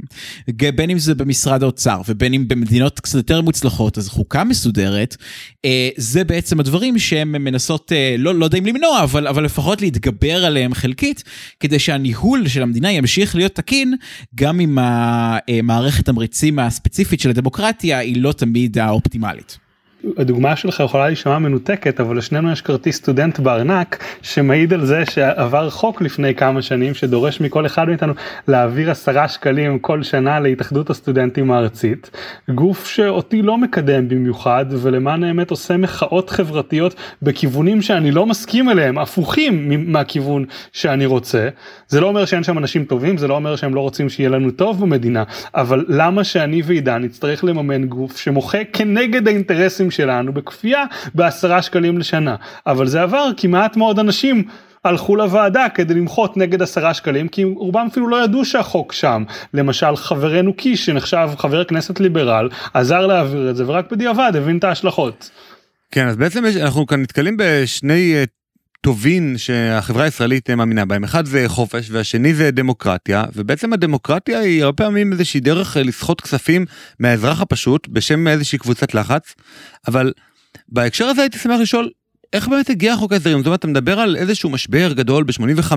בין 0.75 0.91
אם 0.91 0.99
זה 0.99 1.15
במשרד 1.15 1.63
האוצר 1.63 2.01
ובין 2.09 2.35
אם 2.35 2.49
במדינות 2.49 3.01
קצת 3.01 3.15
יותר 3.15 3.41
מוצלחות 3.41 3.99
אז 3.99 4.09
חוקה 4.11 4.45
מסודרת 4.45 5.17
זה 5.97 6.25
בעצם 6.25 6.61
הדברים 6.61 6.99
שהם 6.99 7.33
מנסות 7.33 7.93
לא 8.19 8.35
לא 8.35 8.45
יודע 8.45 8.59
אם 8.59 8.67
למנוע 8.67 9.03
אבל 9.03 9.29
אבל 9.29 9.45
לפחות 9.45 9.81
להתגבר 9.81 10.45
עליהם 10.45 10.75
חלקית 10.75 11.25
כדי 11.61 11.79
שהניהול 11.79 12.49
של 12.49 12.63
המדינה 12.63 12.93
ימשיך 12.93 13.37
להיות 13.37 13.55
תקין 13.55 13.95
גם 14.35 14.61
עם. 14.61 14.79
מערכת 15.63 16.05
תמריצים 16.05 16.59
הספציפית 16.59 17.21
של 17.21 17.31
הדמוקרטיה 17.31 17.99
היא 17.99 18.23
לא 18.23 18.33
תמיד 18.33 18.79
האופטימלית. 18.79 19.70
הדוגמה 20.17 20.57
שלך 20.57 20.81
יכולה 20.85 21.07
להישמע 21.07 21.39
מנותקת 21.39 22.01
אבל 22.01 22.19
לשנינו 22.19 22.53
יש 22.53 22.63
כרטיס 22.63 22.97
סטודנט 22.97 23.39
בארנק 23.39 24.05
שמעיד 24.23 24.73
על 24.73 24.87
זה 24.87 25.03
שעבר 25.11 25.71
חוק 25.71 26.03
לפני 26.03 26.35
כמה 26.35 26.63
שנים 26.63 26.95
שדורש 26.95 27.41
מכל 27.41 27.67
אחד 27.67 27.89
מאיתנו 27.89 28.13
להעביר 28.49 28.91
עשרה 28.91 29.29
שקלים 29.29 29.79
כל 29.79 30.03
שנה 30.03 30.41
להתאחדות 30.41 30.91
הסטודנטים 30.91 31.51
הארצית. 31.51 32.11
גוף 32.51 32.87
שאותי 32.87 33.43
לא 33.43 33.59
מקדם 33.59 34.09
במיוחד 34.09 34.67
ולמען 34.71 35.25
האמת 35.25 35.51
עושה 35.51 35.77
מחאות 35.77 36.31
חברתיות 36.31 36.95
בכיוונים 37.23 37.83
שאני 37.83 38.11
לא 38.11 38.27
מסכים 38.27 38.71
אליהם 38.71 38.99
הפוכים 38.99 39.93
מהכיוון 39.93 40.45
שאני 40.73 41.07
רוצה. 41.07 41.49
זה 41.89 42.01
לא 42.01 42.07
אומר 42.07 42.25
שאין 42.25 42.43
שם 42.43 42.59
אנשים 42.59 42.85
טובים 42.85 43.19
זה 43.19 43.29
לא 43.29 43.35
אומר 43.35 43.57
שהם 43.57 43.75
לא 43.75 43.81
רוצים 43.81 44.09
שיהיה 44.09 44.29
לנו 44.29 44.51
טוב 44.51 44.81
במדינה 44.81 45.25
אבל 45.55 45.85
למה 45.89 46.25
שאני 46.25 46.63
ועידן 46.65 47.03
נצטרך 47.03 47.45
לממן 47.45 47.85
גוף 47.85 48.17
שמוחה 48.17 48.59
כנגד 48.73 49.29
האינטרסים 49.29 49.90
שלנו 49.91 50.33
בכפייה 50.33 50.85
בעשרה 51.15 51.63
שקלים 51.63 51.99
לשנה 51.99 52.37
אבל 52.67 52.87
זה 52.87 53.03
עבר 53.03 53.31
כי 53.37 53.47
מעט 53.47 53.77
מאוד 53.77 53.99
אנשים 53.99 54.45
הלכו 54.85 55.17
לוועדה 55.17 55.67
כדי 55.75 55.95
למחות 55.95 56.37
נגד 56.37 56.63
עשרה 56.63 56.95
שקלים 56.95 57.29
כי 57.29 57.45
רובם 57.45 57.89
אפילו 57.91 58.09
לא 58.09 58.25
ידעו 58.25 58.45
שהחוק 58.45 58.93
שם 58.93 59.25
למשל 59.55 59.97
חברנו 59.97 60.55
קיש 60.55 60.87
שנחשב 60.87 61.29
חבר 61.37 61.65
כנסת 61.65 62.01
ליברל 62.01 62.49
עזר 62.75 63.07
להעביר 63.07 63.51
את 63.51 63.57
זה 63.57 63.65
ורק 63.67 63.93
בדיעבד 63.93 64.33
הבין 64.35 64.59
את 64.59 64.65
ההשלכות. 64.65 65.31
כן 65.91 66.09
אז 66.09 66.17
בעצם 66.17 66.45
יש, 66.45 66.57
אנחנו 66.57 66.87
כאן 66.87 67.03
נתקלים 67.03 67.37
בשני 67.39 68.15
uh, 68.23 68.40
טובין 68.81 69.39
שהחברה 69.39 70.05
הישראלית 70.05 70.51
מאמינה 70.51 70.85
בהם 70.85 71.05
אחד 71.05 71.27
זה 71.27 71.45
חופש 71.49 71.91
והשני 71.91 72.35
זה 72.35 72.51
דמוקרטיה 72.51 73.25
ובעצם 73.35 73.73
הדמוקרטיה 73.73 74.39
היא 74.39 74.65
הרבה 74.65 74.77
פעמים 74.77 75.13
איזושהי 75.13 75.41
דרך 75.41 75.77
לסחוט 75.81 76.21
כספים 76.21 76.65
מהאזרח 76.99 77.41
הפשוט 77.41 77.89
בשם 77.89 78.29
איזושהי 78.29 78.59
קבוצת 78.59 78.95
לחץ 78.95 79.35
אבל 79.89 80.13
בהקשר 80.69 81.05
הזה 81.05 81.21
הייתי 81.21 81.39
שמח 81.39 81.61
לשאול 81.61 81.91
איך 82.33 82.49
באמת 82.49 82.71
הגיע 82.71 82.97
חוק 82.97 83.13
ההסדרים? 83.13 83.39
זאת 83.39 83.47
אומרת, 83.47 83.59
אתה 83.59 83.69
מדבר 83.69 84.01
על 84.01 84.17
איזשהו 84.17 84.51
משבר 84.51 84.93
גדול 84.93 85.25
ב-85. 85.25 85.73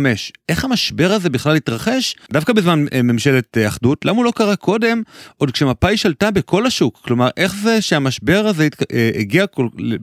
איך 0.49 0.65
המשבר 0.65 1.11
הזה 1.11 1.29
בכלל 1.29 1.55
התרחש 1.55 2.15
דווקא 2.33 2.53
בזמן 2.53 2.85
אה, 2.93 3.01
ממשלת 3.01 3.57
אה, 3.57 3.67
אחדות? 3.67 4.05
למה 4.05 4.17
הוא 4.17 4.25
לא 4.25 4.31
קרה 4.35 4.55
קודם, 4.55 5.01
עוד 5.37 5.51
כשמפא"י 5.51 5.97
שלטה 5.97 6.31
בכל 6.31 6.65
השוק? 6.65 6.99
כלומר, 7.03 7.29
איך 7.37 7.55
זה 7.55 7.81
שהמשבר 7.81 8.47
הזה 8.47 8.67
אה, 8.93 9.11
הגיע 9.15 9.45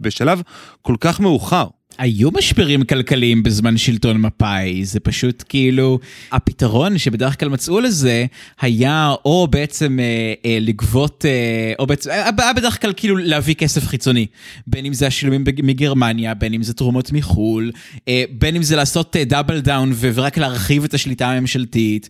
בשלב 0.01 0.43
כל 0.83 0.95
כך 1.01 1.21
מאוחר? 1.21 1.67
היו 1.99 2.31
משברים 2.31 2.85
כלכליים 2.85 3.43
בזמן 3.43 3.77
שלטון 3.77 4.21
מפא"י, 4.21 4.85
זה 4.85 5.01
פשוט 5.01 5.45
כאילו, 5.49 5.99
הפתרון 6.33 6.99
שבדרך 6.99 7.41
כלל 7.41 7.49
מצאו 7.49 7.81
לזה 7.81 8.27
היה 8.61 9.15
או 9.25 9.49
בעצם 9.51 9.99
אה, 10.01 10.35
אה, 10.45 10.59
לגבות, 10.61 11.25
אה, 11.29 11.73
או 11.79 11.87
בעצם, 11.87 12.11
היה 12.11 12.53
בדרך 12.57 12.83
כלל 12.83 12.93
כאילו 12.97 13.17
להביא 13.17 13.55
כסף 13.55 13.87
חיצוני, 13.87 14.27
בין 14.67 14.87
אם 14.87 14.93
זה 14.93 15.07
השילומים 15.07 15.45
מגרמניה, 15.63 16.35
בין 16.35 16.55
אם 16.55 16.63
זה 16.63 16.75
תרומות 16.75 17.13
מחו"ל, 17.13 17.73
אה, 18.09 18.25
בין 18.31 18.57
אם 18.57 18.63
זה 18.63 18.77
לעשות 18.77 19.17
דאבל 19.17 19.55
אה, 19.55 19.61
דאון 19.61 19.93
ורק 20.01 20.39
להרחיב 20.39 20.85
את 20.85 20.95
השליטה 20.95 21.31
הממשלתית, 21.31 22.09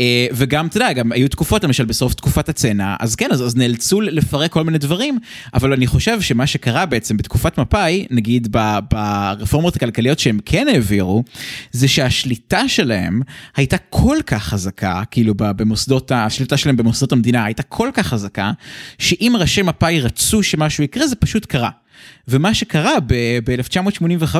אה, 0.00 0.26
וגם, 0.32 0.66
אתה 0.66 0.76
יודע, 0.76 0.92
גם 0.92 1.12
היו 1.12 1.28
תקופות, 1.28 1.64
למשל 1.64 1.84
בסוף 1.84 2.14
תקופת 2.14 2.48
הצנע, 2.48 2.96
אז 3.00 3.14
כן, 3.14 3.28
אז, 3.32 3.42
אז 3.42 3.56
נאלצו 3.56 4.00
לפרק 4.00 4.52
כל 4.52 4.64
מיני 4.64 4.78
דברים, 4.78 5.18
אבל 5.54 5.72
אני 5.72 5.86
חושב 5.86 6.20
שמה 6.20 6.46
שקרה 6.46 6.86
בעצם 6.86 7.16
בתקופת 7.16 7.58
מפא"י, 7.58 8.06
נגיד 8.10 8.48
ב... 8.50 8.78
ב 8.94 9.21
הרפורמות 9.30 9.76
הכלכליות 9.76 10.18
שהם 10.18 10.38
כן 10.44 10.68
העבירו, 10.68 11.24
זה 11.72 11.88
שהשליטה 11.88 12.68
שלהם 12.68 13.20
הייתה 13.56 13.76
כל 13.78 14.16
כך 14.26 14.42
חזקה, 14.42 15.02
כאילו 15.10 15.34
במוסדות, 15.36 16.12
השליטה 16.12 16.56
שלהם 16.56 16.76
במוסדות 16.76 17.12
המדינה 17.12 17.44
הייתה 17.44 17.62
כל 17.62 17.90
כך 17.94 18.06
חזקה, 18.06 18.52
שאם 18.98 19.32
ראשי 19.38 19.62
מפא"י 19.62 20.00
רצו 20.00 20.42
שמשהו 20.42 20.84
יקרה, 20.84 21.06
זה 21.06 21.16
פשוט 21.16 21.46
קרה. 21.46 21.70
ומה 22.28 22.54
שקרה 22.54 23.00
ב-1985 23.06 24.36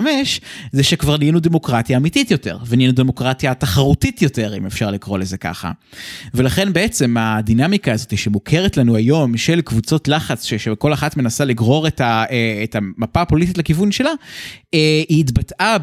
זה 0.72 0.82
שכבר 0.82 1.16
נהיינו 1.16 1.40
דמוקרטיה 1.40 1.96
אמיתית 1.96 2.30
יותר, 2.30 2.58
ונהיינו 2.66 2.94
דמוקרטיה 2.94 3.54
תחרותית 3.54 4.22
יותר, 4.22 4.56
אם 4.56 4.66
אפשר 4.66 4.90
לקרוא 4.90 5.18
לזה 5.18 5.36
ככה. 5.36 5.70
ולכן 6.34 6.72
בעצם 6.72 7.16
הדינמיקה 7.18 7.92
הזאת 7.92 8.18
שמוכרת 8.18 8.76
לנו 8.76 8.96
היום 8.96 9.36
של 9.36 9.60
קבוצות 9.60 10.08
לחץ, 10.08 10.44
שכל 10.44 10.92
אחת 10.92 11.16
מנסה 11.16 11.44
לגרור 11.44 11.86
את, 11.86 12.00
ה, 12.00 12.24
אה, 12.30 12.60
את 12.64 12.76
המפה 12.76 13.20
הפוליטית 13.20 13.58
לכיוון 13.58 13.92
שלה, 13.92 14.10
אה, 14.74 15.02
היא 15.08 15.20
התבטאה 15.20 15.76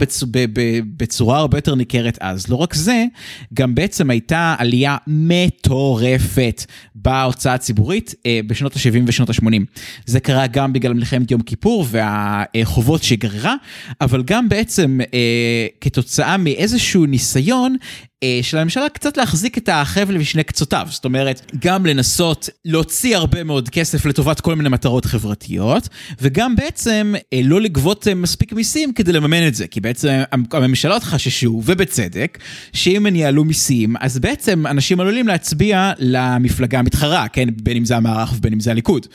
בצורה 0.97 1.39
הרבה 1.39 1.57
יותר 1.57 1.75
ניכרת 1.75 2.17
אז. 2.21 2.47
לא 2.47 2.55
רק 2.55 2.73
זה, 2.73 3.05
גם 3.53 3.75
בעצם 3.75 4.09
הייתה 4.09 4.55
עלייה 4.57 4.97
מטורפת 5.07 6.65
בהוצאה 6.95 7.53
הציבורית 7.53 8.15
אה, 8.25 8.39
בשנות 8.47 8.75
ה-70 8.75 9.03
ושנות 9.07 9.29
ה-80. 9.29 9.61
זה 10.05 10.19
קרה 10.19 10.47
גם 10.47 10.73
בגלל 10.73 10.93
מלחמת 10.93 11.31
יום 11.31 11.41
כיפור. 11.41 11.68
הסיפור 11.69 11.85
והחובות 11.89 13.03
שגררה, 13.03 13.55
אבל 14.01 14.23
גם 14.23 14.49
בעצם 14.49 14.99
אה, 15.13 15.67
כתוצאה 15.81 16.37
מאיזשהו 16.37 17.05
ניסיון 17.05 17.75
של 18.41 18.57
הממשלה 18.57 18.89
קצת 18.89 19.17
להחזיק 19.17 19.57
את 19.57 19.69
החבל 19.69 20.17
משני 20.17 20.43
קצותיו, 20.43 20.87
זאת 20.89 21.05
אומרת, 21.05 21.51
גם 21.59 21.85
לנסות 21.85 22.49
להוציא 22.65 23.17
הרבה 23.17 23.43
מאוד 23.43 23.69
כסף 23.69 24.05
לטובת 24.05 24.41
כל 24.41 24.55
מיני 24.55 24.69
מטרות 24.69 25.05
חברתיות, 25.05 25.89
וגם 26.21 26.55
בעצם 26.55 27.13
אה, 27.33 27.41
לא 27.43 27.61
לגבות 27.61 28.07
אה, 28.07 28.15
מספיק 28.15 28.53
מיסים 28.53 28.93
כדי 28.93 29.11
לממן 29.11 29.47
את 29.47 29.55
זה, 29.55 29.67
כי 29.67 29.81
בעצם 29.81 30.23
הממשלות 30.51 31.03
חששו, 31.03 31.61
ובצדק, 31.65 32.37
שאם 32.73 33.05
הם 33.05 33.15
יעלו 33.15 33.43
מיסים, 33.43 33.95
אז 33.99 34.19
בעצם 34.19 34.67
אנשים 34.67 34.99
עלולים 34.99 35.27
להצביע 35.27 35.91
למפלגה 35.99 36.79
המתחרה, 36.79 37.27
כן, 37.27 37.49
בין 37.63 37.77
אם 37.77 37.85
זה 37.85 37.97
המערך 37.97 38.33
ובין 38.37 38.53
אם 38.53 38.59
זה 38.59 38.71
הליכוד. 38.71 39.07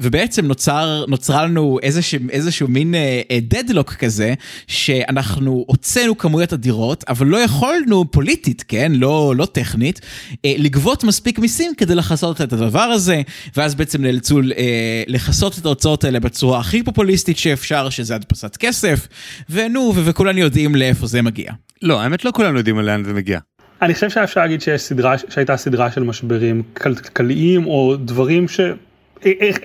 ובעצם 0.00 0.46
נוצר, 0.46 1.04
נוצרה 1.08 1.44
לנו 1.44 1.78
איזשהו, 1.82 2.20
איזשהו 2.30 2.68
מין 2.68 2.94
דדלוק 3.42 3.94
כזה, 3.94 4.34
שאנחנו 4.66 5.64
הוצאנו 5.68 6.18
כמויות 6.18 6.52
אדירות, 6.52 7.04
אבל 7.08 7.26
לא 7.26 7.36
יכולנו 7.36 7.91
הצלחנו 7.92 8.10
פוליטית, 8.10 8.64
כן, 8.68 8.92
לא, 8.94 9.34
לא 9.36 9.46
טכנית, 9.46 10.00
אה, 10.44 10.54
לגבות 10.58 11.04
מספיק 11.04 11.38
מיסים 11.38 11.74
כדי 11.74 11.94
לכסות 11.94 12.40
את 12.40 12.52
הדבר 12.52 12.80
הזה, 12.80 13.22
ואז 13.56 13.74
בעצם 13.74 14.02
נאלצו 14.02 14.40
אה, 14.40 15.02
לכסות 15.06 15.58
את 15.58 15.64
ההוצאות 15.64 16.04
האלה 16.04 16.20
בצורה 16.20 16.60
הכי 16.60 16.82
פופוליסטית 16.82 17.38
שאפשר, 17.38 17.90
שזה 17.90 18.14
הדפסת 18.14 18.56
כסף, 18.56 19.08
ונו, 19.50 19.92
וכולנו 20.04 20.38
יודעים 20.38 20.74
לאיפה 20.74 21.06
זה 21.06 21.22
מגיע. 21.22 21.52
לא, 21.82 22.00
האמת 22.00 22.24
לא 22.24 22.30
כולנו 22.34 22.58
יודעים 22.58 22.78
לאן 22.78 23.04
זה 23.04 23.12
מגיע. 23.12 23.38
אני 23.82 23.94
חושב 23.94 24.10
שאפשר 24.10 24.40
להגיד 24.40 24.60
שיש 24.60 24.80
סדרה, 24.80 25.14
שהייתה 25.28 25.56
סדרה 25.56 25.90
של 25.90 26.02
משברים 26.02 26.62
כלכליים 26.74 27.66
או 27.66 27.96
דברים 27.96 28.48
ש... 28.48 28.60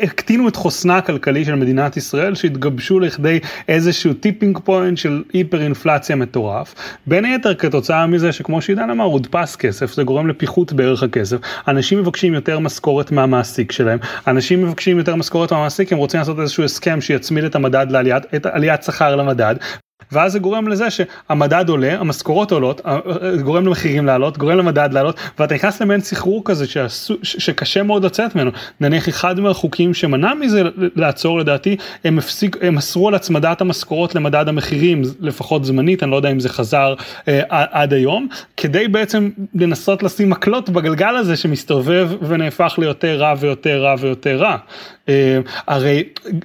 הקטינו 0.02 0.48
את 0.48 0.56
חוסנה 0.56 0.98
הכלכלי 0.98 1.46
של 1.46 1.56
מדינת 1.56 1.98
ישראל 1.98 2.36
שהתגבשו 2.36 3.00
לכדי 3.00 3.40
איזשהו 3.68 4.14
tipping 4.13 4.60
point 4.63 4.98
של 4.98 5.24
היפר 5.34 5.62
אינפלציה 5.62 6.16
מטורף. 6.16 6.76
בין 7.08 7.26
היתר 7.26 7.56
כתוצאה 7.56 8.08
מזה 8.08 8.32
שכמו 8.32 8.62
שעידן 8.62 8.90
אמר 8.90 9.06
הודפס 9.06 9.56
כסף 9.56 9.94
זה 9.94 10.04
גורם 10.04 10.28
לפיחות 10.28 10.74
בערך 10.74 11.04
הכסף. 11.04 11.38
אנשים 11.68 12.00
מבקשים 12.00 12.34
יותר 12.34 12.60
משכורת 12.60 13.12
מהמעסיק 13.12 13.72
שלהם. 13.72 14.00
אנשים 14.28 14.64
מבקשים 14.64 14.98
יותר 14.98 15.16
משכורת 15.16 15.52
מהמעסיק 15.52 15.94
הם 15.94 15.98
רוצים 15.98 16.20
לעשות 16.20 16.40
איזשהו 16.40 16.64
הסכם 16.64 17.02
שיצמיד 17.02 17.44
את 17.44 17.56
המדד 17.56 17.88
לעליית 17.90 18.24
את 18.36 18.46
עליית 18.46 18.84
שכר 18.84 19.16
למדד 19.16 19.56
ואז 20.12 20.32
זה 20.32 20.40
גורם 20.40 20.68
לזה 20.68 20.88
שהמדד 20.90 21.70
עולה, 21.70 22.00
המשכורות 22.00 22.52
עולות, 22.52 22.82
אה, 22.86 23.00
אה, 23.22 23.38
גורם 23.38 23.66
למחירים 23.66 24.06
לעלות, 24.06 24.38
גורם 24.38 24.58
למדד 24.58 24.90
לעלות, 24.92 25.20
ואתה 25.40 25.56
נכנס 25.56 25.82
למעין 25.82 26.02
סחרור 26.02 26.42
כזה 26.46 26.68
שעשו, 26.68 27.16
שקשה 27.24 27.84
מאוד 27.84 28.06
לצאת 28.06 28.36
ממנו. 28.36 28.52
נניח 28.80 29.10
אחד 29.10 29.40
מהחוקים 29.40 29.94
שמנע 29.94 30.34
מזה 30.34 30.64
לעצור 30.96 31.40
לדעתי, 31.40 31.78
הם, 32.04 32.18
הפסיק, 32.18 32.58
הם 32.62 32.78
אסרו 32.78 33.08
על 33.08 33.16
הצמדת 33.16 33.62
המשכורות 33.62 34.16
למדד 34.16 34.48
המחירים, 34.48 35.02
לפחות 35.20 35.66
זמנית, 35.66 36.04
אני 36.04 36.12
לא 36.12 36.16
יודע 36.16 36.32
אם 36.32 36.40
זה 36.40 36.50
חזר 36.50 36.94
אה, 37.28 37.42
עד 37.50 37.94
היום, 37.94 38.28
כדי 38.58 38.88
בעצם 38.88 39.30
לנסות 39.56 40.04
לשים 40.04 40.30
מקלות 40.30 40.70
בגלגל 40.70 41.16
הזה 41.16 41.36
שמסתובב 41.36 42.10
ונהפך 42.22 42.76
ליותר 42.78 43.18
רע 43.20 43.34
ויותר 43.40 43.84
רע 43.84 43.96
ויותר 44.00 44.38
רע. 44.38 44.58
אה, 45.10 45.40
הרי 45.68 46.04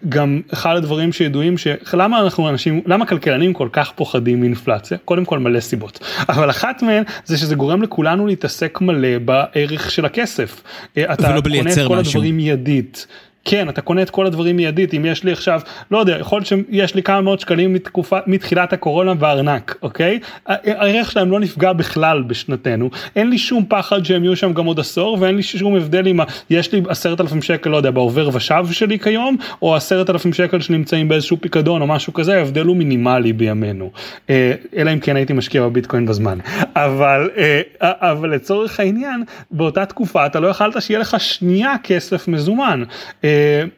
גם 0.09 0.41
אחד 0.53 0.77
הדברים 0.77 1.13
שידועים 1.13 1.55
שלמה 1.59 2.21
אנחנו 2.21 2.49
אנשים 2.49 2.83
למה 2.87 3.07
כלכלנים 3.07 3.53
כל 3.53 3.69
כך 3.73 3.93
פוחדים 3.93 4.41
מאינפלציה 4.41 4.99
קודם 5.05 5.25
כל 5.25 5.39
מלא 5.39 5.61
סיבות 5.61 5.99
אבל 6.29 6.51
אחת 6.51 6.83
מהן 6.83 7.03
זה 7.25 7.39
שזה 7.39 7.55
גורם 7.55 7.83
לכולנו 7.83 8.27
להתעסק 8.27 8.79
מלא 8.81 9.19
בערך 9.19 9.91
של 9.91 10.05
הכסף. 10.05 10.63
אה, 10.97 11.13
אתה 11.13 11.23
קונה 11.43 11.71
את 11.73 11.89
כל 11.89 11.97
משהו. 11.97 11.99
הדברים 11.99 12.37
מיידית. 12.37 13.07
כן 13.45 13.69
אתה 13.69 13.81
קונה 13.81 14.03
את 14.03 14.11
כל 14.11 14.27
הדברים 14.27 14.57
מיידית 14.57 14.95
אם 14.95 15.05
יש 15.05 15.25
לי 15.25 15.33
עכשיו 15.33 15.61
לא 15.91 15.99
יודע 15.99 16.19
יכול 16.19 16.39
להיות 16.39 16.47
שיש 16.47 16.95
לי 16.95 17.03
כמה 17.03 17.21
מאות 17.21 17.41
שקלים 17.41 17.73
מתקופה 17.73 18.19
מתחילת 18.27 18.73
הקורונה 18.73 19.15
בארנק 19.15 19.77
אוקיי? 19.83 20.19
הערך 20.47 21.11
שלהם 21.11 21.31
לא 21.31 21.41
נפגע 21.41 21.73
בכלל 21.73 22.23
בשנתנו. 22.23 22.91
אין 23.17 23.31
לי 23.31 23.39
שום 23.39 23.65
פחד 23.69 24.05
שהם 24.05 24.25
יהיו 24.25 24.37
שם 24.37 24.53
גם 24.53 24.67
עוד 24.67 24.81
עשור 24.81 25.17
ואין 25.21 25.37
לי 25.37 25.43
שום 25.43 25.77
הבדל 25.77 26.09
אם 26.09 26.21
יש 26.51 26.73
לי 26.73 26.83
עשרת 26.89 27.21
אלפים 27.21 27.43
שקל 27.43 27.71
לא 27.71 27.77
יודע 27.77 27.91
בעובר 27.91 28.29
ושב 28.33 28.65
שלי 28.71 28.99
כיום 28.99 29.37
או 29.63 29.77
עשרת 29.77 30.11
אלפים 30.11 30.33
שקל 30.33 30.61
שנמצאים 30.61 31.09
באיזשהו 31.09 31.37
פיקדון 31.41 31.83
או 31.83 31.87
משהו 31.87 32.13
כזה 32.13 32.39
ההבדל 32.39 32.65
הוא 32.65 32.77
מינימלי 32.77 33.33
בימינו. 33.33 33.91
אה, 34.31 34.53
אלא 34.77 34.93
אם 34.93 34.99
כן 34.99 35.17
הייתי 35.17 35.33
משקיע 35.33 35.63
בביטקוין 35.63 36.07
בזמן. 36.07 36.39
אבל 36.77 37.31
אה, 37.37 37.61
אבל 37.81 38.35
לצורך 38.35 38.81
העניין 38.81 39.25
באותה 39.51 39.87
תקופה 39.87 40.27
אתה 40.27 40.41
לא 40.41 40.49
יכלת 40.49 40.83
שיהיה 40.83 41.01
לך 41.01 41.21
שנייה 41.21 41.75
כסף 41.85 42.29
מזומן. 42.29 42.83
אה, 43.25 43.32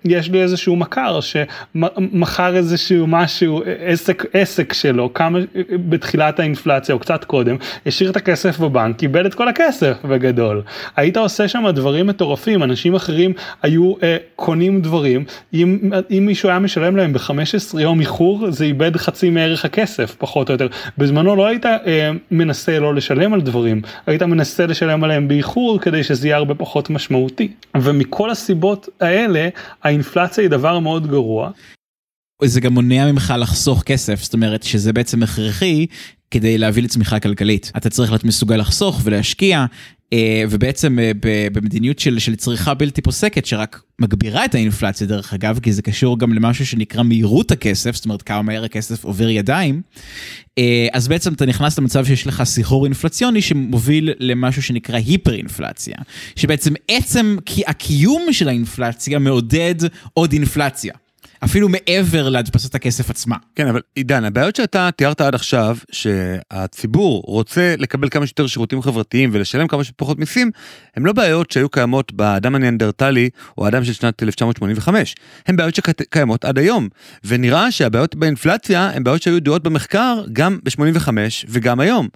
יש 0.05 0.31
לי 0.31 0.43
איזשהו 0.43 0.77
מכר 0.77 1.21
שמכר 1.21 2.57
איזשהו 2.57 3.07
משהו 3.07 3.63
עסק 3.85 4.25
עסק 4.33 4.73
שלו 4.73 5.15
כמה 5.15 5.39
בתחילת 5.89 6.41
האינפלציה 6.41 6.95
או 6.95 6.99
קצת 6.99 7.25
קודם 7.25 7.57
השאיר 7.87 8.11
את 8.11 8.17
הכסף 8.17 8.59
בבנק 8.59 8.97
קיבל 8.97 9.27
את 9.27 9.35
כל 9.35 9.49
הכסף 9.49 9.97
בגדול. 10.05 10.63
היית 10.97 11.17
עושה 11.17 11.49
שם 11.49 11.65
דברים 11.75 12.07
מטורפים 12.07 12.63
אנשים 12.63 12.95
אחרים 12.95 13.33
היו 13.63 13.95
אה, 14.03 14.17
קונים 14.37 14.81
דברים 14.81 15.25
אם, 15.55 15.91
אם 16.11 16.27
מישהו 16.27 16.49
היה 16.49 16.59
משלם 16.59 16.97
להם 16.97 17.13
ב-15 17.13 17.81
יום 17.81 18.01
איחור 18.01 18.51
זה 18.51 18.65
איבד 18.65 18.97
חצי 18.97 19.31
מערך 19.31 19.65
הכסף 19.65 20.15
פחות 20.19 20.49
או 20.49 20.55
יותר. 20.55 20.67
בזמנו 20.99 21.37
לא 21.37 21.47
היית 21.47 21.67
אה, 21.67 22.11
מנסה 22.31 22.79
לא 22.79 22.95
לשלם 22.95 23.35
על 23.35 23.41
דברים 23.41 23.83
היית 24.07 24.23
מנסה 24.23 24.67
לשלם 24.67 25.05
עליהם 25.05 25.29
באיחור 25.29 25.81
כדי 25.81 26.03
שזה 26.03 26.29
יהיה 26.29 26.37
הרבה 26.37 26.55
פחות 26.55 26.91
משמעותי. 26.91 27.49
ומכל 27.77 28.31
הסיבות 28.31 28.89
האלה 29.01 29.44
האינפלציה 29.83 30.43
היא 30.45 30.51
דבר 30.51 30.79
מאוד 30.79 31.07
גרוע. 31.07 31.51
זה 32.45 32.61
גם 32.61 32.73
מונע 32.73 33.13
ממך 33.13 33.35
לחסוך 33.39 33.83
כסף 33.83 34.23
זאת 34.23 34.35
אומרת 34.35 34.63
שזה 34.63 34.93
בעצם 34.93 35.23
הכרחי 35.23 35.87
כדי 36.35 36.59
להביא 36.59 36.83
לצמיחה 36.83 37.21
כלכלית 37.21 37.73
אתה 37.77 37.91
צריך 37.91 38.11
להיות 38.11 38.25
מסוגל 38.25 38.57
לחסוך 38.57 39.01
ולהשקיע 39.05 39.67
אה, 40.13 40.45
ובעצם 40.51 40.99
אה, 40.99 41.11
במדיניות 41.53 41.99
של, 41.99 42.19
של 42.19 42.37
צריכה 42.37 42.75
בלתי 42.75 43.03
פוסקת 43.03 43.47
שרק 43.47 43.83
מגבירה 43.99 44.45
את 44.45 44.55
האינפלציה 44.55 45.07
דרך 45.07 45.35
אגב 45.35 45.59
כי 45.63 45.73
זה 45.73 45.83
קשור 45.83 46.19
גם 46.19 46.33
למשהו 46.33 46.67
שנקרא 46.67 47.03
מהירות 47.03 47.51
הכסף 47.51 47.95
זאת 47.95 48.05
אומרת 48.05 48.23
כמה 48.23 48.43
מהר 48.43 48.65
הכסף 48.65 49.05
עובר 49.05 49.29
ידיים 49.29 49.83
אה, 50.59 50.87
אז 50.93 51.09
בעצם 51.09 51.33
אתה 51.33 51.47
נכנס 51.47 51.79
למצב 51.79 52.05
שיש 52.05 52.27
לך 52.27 52.43
סחרור 52.45 52.85
אינפלציוני 52.85 53.43
שמוביל 53.43 54.11
למשהו 54.21 54.63
שנקרא 54.63 54.97
היפר 54.97 55.35
אינפלציה 55.35 55.97
שבעצם 56.37 56.75
עצם 56.89 57.37
הקיום 57.67 58.33
של 58.33 58.49
האינפלציה 58.49 59.19
מעודד 59.19 59.75
עוד 60.15 60.33
אינפלציה. 60.33 60.95
אפילו 61.45 61.69
מעבר 61.69 62.29
להדפסת 62.29 62.75
הכסף 62.75 63.11
עצמה. 63.11 63.37
כן, 63.55 63.67
אבל 63.67 63.81
עידן, 63.95 64.25
הבעיות 64.25 64.57
שאתה 64.57 64.89
תיארת 64.97 65.21
עד 65.21 65.35
עכשיו, 65.35 65.77
שהציבור 65.93 67.23
רוצה 67.27 67.75
לקבל 67.79 68.09
כמה 68.09 68.27
שיותר 68.27 68.47
שירותים 68.47 68.83
חברתיים 68.83 69.31
ולשלם 69.33 69.69
כמה 69.69 69.85
שפחות 69.85 70.19
מיסים, 70.19 70.51
הן 70.97 71.03
לא 71.03 71.13
בעיות 71.13 71.51
שהיו 71.51 71.69
קיימות 71.69 72.13
באדם 72.13 72.55
הניאנדרטלי 72.55 73.31
או 73.59 73.65
האדם 73.65 73.85
של 73.85 73.93
שנת 73.93 74.23
1985. 74.23 75.15
הן 75.47 75.57
בעיות 75.57 75.75
שקיימות 75.75 76.45
עד 76.45 76.59
היום. 76.59 76.89
ונראה 77.25 77.71
שהבעיות 77.71 78.15
באינפלציה 78.15 78.91
הן 78.91 79.05
בעיות 79.05 79.23
שהיו 79.23 79.37
ידועות 79.37 79.63
במחקר 79.63 80.25
גם 80.33 80.59
ב-85 80.63 81.09
וגם 81.49 81.81
היום. 81.81 82.09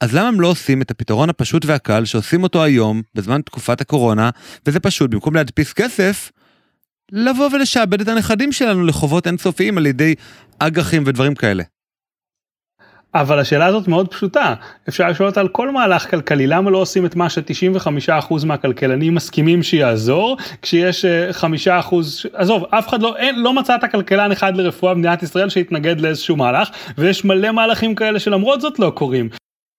אז 0.00 0.14
למה 0.14 0.28
הם 0.28 0.40
לא 0.40 0.48
עושים 0.48 0.82
את 0.82 0.90
הפתרון 0.90 1.30
הפשוט 1.30 1.64
והקל 1.64 2.04
שעושים 2.04 2.42
אותו 2.42 2.64
היום, 2.64 3.02
בזמן 3.14 3.40
תקופת 3.40 3.80
הקורונה, 3.80 4.30
וזה 4.66 4.80
פשוט, 4.80 5.10
במקום 5.10 5.34
להדפיס 5.34 5.72
כסף, 5.72 6.30
לבוא 7.12 7.48
ולשעבד 7.52 8.00
את 8.00 8.08
הנכדים 8.08 8.52
שלנו 8.52 8.86
לחובות 8.86 9.26
אינסופיים 9.26 9.78
על 9.78 9.86
ידי 9.86 10.14
אג"חים 10.58 11.02
ודברים 11.06 11.34
כאלה. 11.34 11.62
אבל 13.14 13.38
השאלה 13.38 13.66
הזאת 13.66 13.88
מאוד 13.88 14.08
פשוטה, 14.08 14.54
אפשר 14.88 15.08
לשאול 15.08 15.28
אותה 15.28 15.40
על 15.40 15.48
כל 15.48 15.70
מהלך 15.70 16.10
כלכלי, 16.10 16.46
למה 16.46 16.70
לא 16.70 16.78
עושים 16.78 17.06
את 17.06 17.16
מה 17.16 17.30
ש-95% 17.30 18.46
מהכלכלנים 18.46 19.14
מסכימים 19.14 19.62
שיעזור, 19.62 20.36
כשיש 20.62 21.04
5%, 21.04 21.44
אה, 21.44 22.40
עזוב, 22.40 22.64
אף 22.70 22.88
אחד 22.88 23.02
לא, 23.02 23.16
אין, 23.16 23.38
לא 23.38 23.52
מצאת 23.52 23.80
כלכלן 23.92 24.32
אחד 24.32 24.56
לרפואה 24.56 24.94
במדינת 24.94 25.22
ישראל 25.22 25.48
שהתנגד 25.48 26.00
לאיזשהו 26.00 26.36
מהלך, 26.36 26.68
ויש 26.98 27.24
מלא 27.24 27.52
מהלכים 27.52 27.94
כאלה 27.94 28.18
שלמרות 28.18 28.60
זאת 28.60 28.78
לא 28.78 28.92
קורים. 28.94 29.28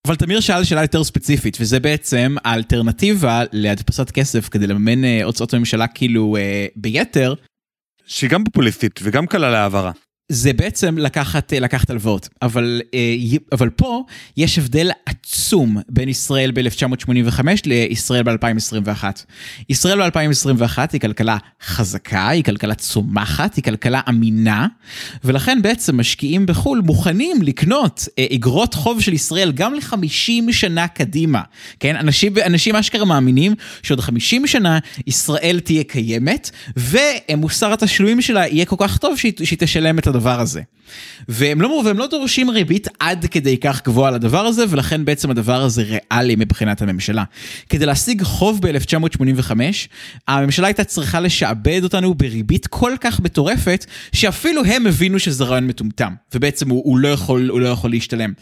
אבל 0.08 0.16
תמיר 0.16 0.40
שאל 0.40 0.64
שאלה 0.64 0.82
יותר 0.82 1.04
ספציפית 1.04 1.58
וזה 1.62 1.80
בעצם 1.80 2.36
האלטרנטיבה 2.46 3.44
להדפסת 3.52 4.12
כסף 4.12 4.50
כדי 4.50 4.68
לממן 4.68 5.04
אה, 5.04 5.24
הוצאות 5.24 5.54
הממשלה 5.54 5.88
כאילו 5.88 6.38
אה, 6.38 6.66
ביתר. 6.76 7.34
שהיא 8.06 8.30
גם 8.30 8.44
פופוליסטית 8.44 9.00
וגם 9.04 9.28
קלה 9.28 9.50
להעברה. 9.52 9.92
זה 10.32 10.54
בעצם 10.54 10.98
לקחת 10.98 11.54
לקחת 11.62 11.90
הלוואות. 11.90 12.30
אבל 12.42 12.82
אה, 12.94 13.16
אבל 13.52 13.70
פה 13.70 14.04
יש 14.38 14.60
הבדל 14.60 14.92
עצום 15.06 15.78
בין 15.90 16.10
ישראל 16.10 16.52
ב-1985 16.52 17.40
לישראל 17.66 18.24
ב-2021. 18.24 19.04
ישראל 19.70 20.10
ב-2021 20.10 20.78
היא 20.94 21.02
כלכלה 21.02 21.38
חזקה 21.64 22.30
היא 22.30 22.44
כלכלה 22.44 22.76
צומחת 22.76 23.56
היא 23.56 23.64
כלכלה 23.64 24.02
אמינה 24.10 24.68
ולכן 25.24 25.62
בעצם 25.62 26.00
משקיעים 26.00 26.46
בחו"ל 26.46 26.82
מוכנים 26.86 27.42
לקנות 27.42 28.08
אה, 28.20 28.26
אגרות 28.36 28.74
חוב 28.74 29.02
של 29.02 29.14
ישראל 29.14 29.52
גם 29.52 29.74
ל-50 29.74 30.52
שנה 30.52 30.88
קדימה. 30.88 31.42
כן? 31.80 31.96
אנשים 31.96 32.34
אנשים 32.46 32.76
אשכרה 32.76 33.06
מאמינים 33.06 33.56
שעוד 33.84 34.00
50 34.00 34.48
שנה 34.48 34.80
ישראל 35.08 35.60
תהיה 35.64 35.84
קיימת 35.84 36.52
ומוסר 36.78 37.74
התשלומים 37.74 38.22
שלה 38.22 38.48
יהיה 38.48 38.66
כל 38.66 38.76
כך 38.80 38.98
טוב 38.98 39.18
שהיא, 39.18 39.34
שהיא 39.44 39.60
תשלם 39.60 40.00
את 40.00 40.08
הדבר 40.08 40.17
הזה. 40.26 40.62
והם 41.28 41.62
לא, 41.62 41.68
והם 41.86 41.98
לא 41.98 42.08
דורשים 42.08 42.50
ריבית 42.50 42.88
עד 43.00 43.26
כדי 43.26 43.58
כך 43.58 43.82
גבוהה 43.86 44.12
לדבר 44.12 44.46
הזה, 44.46 44.66
ולכן 44.70 45.06
בעצם 45.06 45.32
הדבר 45.32 45.62
הזה 45.62 45.84
ריאלי 45.84 46.36
מבחינת 46.36 46.82
הממשלה. 46.82 47.24
כדי 47.70 47.86
להשיג 47.86 48.24
חוב 48.24 48.60
ב-1985, 48.62 49.52
הממשלה 50.28 50.68
הייתה 50.68 50.84
צריכה 50.84 51.20
לשעבד 51.20 51.82
אותנו 51.84 52.14
בריבית 52.14 52.68
כל 52.68 52.92
כך 53.02 53.20
מטורפת, 53.20 53.86
שאפילו 54.14 54.66
הם 54.66 54.88
הבינו 54.88 55.20
שזה 55.20 55.44
רעיון 55.44 55.68
מטומטם, 55.68 56.14
ובעצם 56.36 56.70
הוא, 56.70 56.82
הוא, 56.86 56.98
לא, 56.98 57.08
יכול, 57.08 57.50
הוא 57.50 57.60
לא 57.60 57.68
יכול 57.68 57.90
להשתלם. 57.90 58.34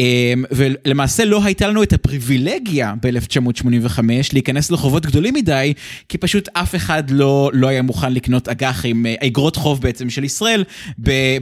אמ, 0.00 0.44
ולמעשה 0.50 1.24
לא 1.24 1.44
הייתה 1.44 1.68
לנו 1.68 1.82
את 1.82 1.92
הפריבילגיה 1.92 2.94
ב-1985 3.02 4.00
להיכנס 4.32 4.70
לחובות 4.70 5.06
גדולים 5.06 5.34
מדי, 5.34 5.72
כי 6.08 6.18
פשוט 6.18 6.48
אף 6.52 6.74
אחד 6.74 7.10
לא, 7.10 7.50
לא 7.52 7.66
היה 7.66 7.82
מוכן 7.82 8.12
לקנות 8.12 8.48
אג"חים, 8.48 9.06
אה, 9.06 9.14
אגרות 9.26 9.56
חוב 9.56 9.82
בעצם 9.82 10.10
של 10.10 10.24
ישראל, 10.24 10.64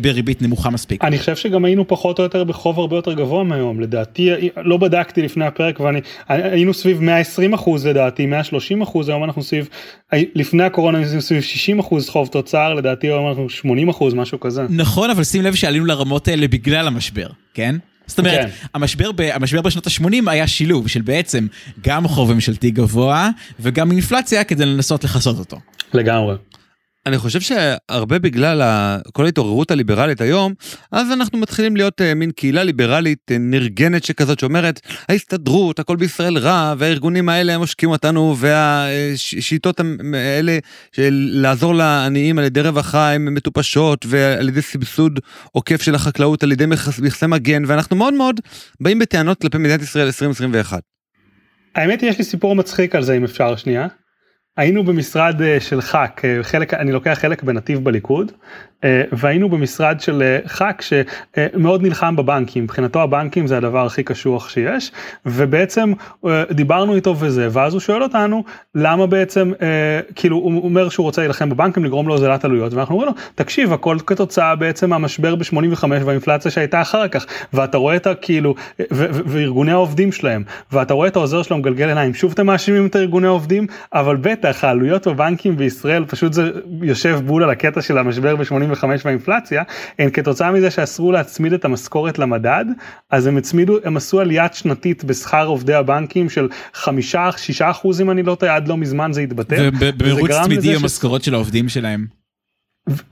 בריבית 0.01 0.43
נמוכה 0.43 0.71
מספיק. 0.71 1.05
אני 1.05 1.19
חושב 1.19 1.37
שגם 1.37 1.65
היינו 1.65 1.89
פחות 1.89 2.19
או 2.19 2.25
יותר 2.25 2.45
בחוב 2.45 2.79
הרבה 2.81 2.97
יותר 2.97 3.13
גבוה 3.13 3.45
מהיום, 3.45 3.81
לדעתי, 3.81 4.31
לא 4.57 4.77
בדקתי 4.77 5.23
לפני 5.23 5.45
הפרק 5.45 5.81
ואני, 5.81 6.01
היינו 6.29 6.75
סביב 6.75 7.03
120 7.03 7.55
אחוז 7.55 7.87
לדעתי, 7.87 8.27
130 8.27 8.83
אחוז, 8.83 9.09
היום 9.09 9.25
אנחנו 9.25 9.43
סביב, 9.43 9.69
לפני 10.13 10.63
הקורונה 10.63 10.99
היינו 10.99 11.21
סביב 11.21 11.41
60 11.43 11.79
אחוז 11.79 12.09
חוב 12.09 12.29
תוצר, 12.29 12.75
לדעתי 12.75 13.07
היום 13.07 13.29
אנחנו 13.29 13.51
80 13.51 13.89
אחוז, 13.89 14.15
משהו 14.15 14.41
כזה. 14.41 14.67
נכון, 14.71 15.11
אבל 15.11 15.25
שים 15.25 15.43
לב 15.43 15.55
שעלינו 15.55 15.85
לרמות 15.85 16.29
האלה 16.29 16.49
בגלל 16.49 16.87
המשבר, 16.87 17.29
כן? 17.55 17.77
זאת 18.09 18.19
אומרת, 18.19 18.41
כן. 18.41 18.49
המשבר, 18.75 19.13
ב, 19.13 19.21
המשבר 19.21 19.63
בשנות 19.63 19.87
ה-80 19.87 20.31
היה 20.31 20.47
שילוב 20.47 20.89
של 20.89 21.03
בעצם 21.03 21.47
גם 21.81 22.09
חוב 22.09 22.33
ממשלתי 22.33 22.71
גבוה 22.71 23.31
וגם 23.61 23.91
אינפלציה 23.91 24.45
כדי 24.45 24.67
לנסות 24.67 25.05
לכסות 25.05 25.39
אותו. 25.39 25.61
לגמרי. 25.95 26.37
אני 27.09 27.19
חושב 27.19 27.41
שהרבה 27.41 28.19
בגלל 28.19 28.63
כל 29.13 29.25
ההתעוררות 29.25 29.71
הליברלית 29.71 30.21
היום, 30.21 30.55
אז 30.93 31.13
אנחנו 31.13 31.39
מתחילים 31.39 31.77
להיות 31.77 32.01
אה, 32.01 32.15
מין 32.15 32.31
קהילה 32.31 32.65
ליברלית 32.65 33.31
אה, 33.31 33.37
נרגנת 33.39 34.05
שכזאת 34.05 34.39
שאומרת, 34.39 34.81
ההסתדרות, 35.09 35.79
הכל 35.79 35.97
בישראל 35.97 36.39
רע, 36.39 36.75
והארגונים 36.79 37.29
האלה 37.29 37.55
הם 37.55 37.61
משקיעים 37.61 37.91
אותנו, 37.91 38.37
והשיטות 38.39 39.81
האלה 40.15 40.59
של 40.93 41.31
לעזור 41.33 41.75
לעניים 41.75 42.39
על 42.39 42.45
ידי 42.45 42.61
רווחה 42.61 43.13
הן 43.13 43.25
מטופשות, 43.25 44.07
ועל 44.09 44.49
ידי 44.49 44.63
סבסוד 44.63 45.21
עוקף 45.53 45.83
של 45.83 45.95
החקלאות, 45.95 46.43
על 46.43 46.53
ידי 46.53 46.67
מכסי 46.67 47.27
מגן, 47.27 47.63
ואנחנו 47.67 47.97
מאוד 47.97 48.15
מאוד 48.15 48.41
באים 48.81 48.99
בטענות 48.99 49.41
כלפי 49.41 49.59
מדינת 49.59 49.83
ישראל 49.83 50.07
2021. 50.07 50.83
האמת 51.75 52.01
היא 52.01 52.11
יש 52.11 52.19
לי 52.19 52.25
סיפור 52.25 52.57
מצחיק 52.57 52.95
על 52.95 53.03
זה 53.03 53.17
אם 53.17 53.25
אפשר 53.25 53.57
שנייה. 53.57 53.87
היינו 54.59 54.85
במשרד 54.85 55.43
אה, 55.43 55.61
של 55.61 55.81
ח"כ, 55.81 56.25
אה, 56.25 56.39
חלק, 56.43 56.75
אני 56.75 56.93
לוקח 56.93 57.19
חלק 57.21 57.43
בנתיב 57.43 57.85
בליכוד, 57.85 58.33
אה, 58.85 59.03
והיינו 59.13 59.49
במשרד 59.49 60.01
של 60.01 60.39
ח"כ 60.47 60.83
שמאוד 60.83 61.83
נלחם 61.83 62.17
בבנקים, 62.17 62.65
מבחינתו 62.65 63.03
הבנקים 63.03 63.47
זה 63.47 63.57
הדבר 63.57 63.87
הכי 63.87 64.03
קשוח 64.03 64.49
שיש, 64.49 64.93
ובעצם 65.27 65.93
דיברנו 66.51 66.95
איתו 66.95 67.17
וזה, 67.19 67.49
ואז 67.51 67.73
הוא 67.73 67.81
שואל 67.81 68.03
אותנו 68.03 68.45
למה 68.75 69.07
בעצם, 69.07 69.53
כאילו 70.15 70.37
הוא 70.37 70.65
אומר 70.65 70.89
שהוא 70.89 71.05
רוצה 71.05 71.21
להילחם 71.21 71.51
בבנקים, 71.51 71.85
לגרום 71.85 72.09
להוזלת 72.09 72.45
עלויות, 72.45 72.75
ואנחנו 72.75 72.95
אומרים 72.95 73.13
לו, 73.13 73.23
תקשיב, 73.35 73.73
הכל 73.73 73.97
כתוצאה 74.07 74.57
בעצם 74.57 74.91
מהמשבר 74.91 75.35
ב-85 75.35 75.85
והאינפלציה 76.05 76.51
שהייתה 76.51 76.81
אחר 76.81 77.09
כך, 77.09 77.27
ואתה 77.53 77.79
רואה 77.79 77.97
את 77.97 78.07
הכאילו, 78.07 78.55
וארגוני 78.91 79.73
העובדים 79.73 80.13
שלהם, 80.13 80.43
ואתה 80.73 80.95
רואה 80.95 81.09
את 81.09 81.17
העוזר 81.17 81.43
שלו 81.43 81.59
מגלגל 81.59 81.89
עיניים, 81.89 82.15
שוב 82.15 82.33
אתם 82.33 82.47
מאשימים 82.47 82.87
את 82.87 82.97
ארגוני 82.97 83.27
העובדים, 83.27 83.67
אבל 83.93 84.17
בטח. 84.17 84.48
בטח 84.49 84.65
העלויות 84.65 85.07
בבנקים 85.07 85.57
בישראל 85.57 86.05
פשוט 86.05 86.33
זה 86.33 86.51
יושב 86.83 87.21
בול 87.27 87.43
על 87.43 87.51
הקטע 87.51 87.83
של 87.83 87.99
המשבר 87.99 88.37
ב-85 88.37 88.85
והאינפלציה, 89.05 89.63
הן 89.99 90.11
כתוצאה 90.11 90.53
מזה 90.53 90.71
שאסרו 90.71 91.13
להצמיד 91.13 91.53
את 91.53 91.65
המשכורת 91.65 92.19
למדד, 92.19 92.65
אז 93.11 93.27
הם 93.27 93.37
הצמידו, 93.37 93.79
הם 93.85 93.97
עשו 93.97 94.21
עליית 94.21 94.55
שנתית 94.55 95.05
בשכר 95.05 95.47
עובדי 95.47 95.75
הבנקים 95.75 96.31
של 96.31 96.49
5-6 96.75 96.87
אחוז 97.63 98.01
אם 98.01 98.11
אני 98.11 98.23
לא 98.23 98.35
טועה, 98.35 98.57
עד 98.57 98.69
לא 98.69 98.77
מזמן 98.77 99.13
זה 99.13 99.21
התבטא. 99.21 99.71
ובמרוץ 99.81 100.31
תמידי 100.45 100.77
המשכורות 100.77 101.25
של 101.25 101.35
העובדים 101.35 101.69
שלהם. 101.69 102.19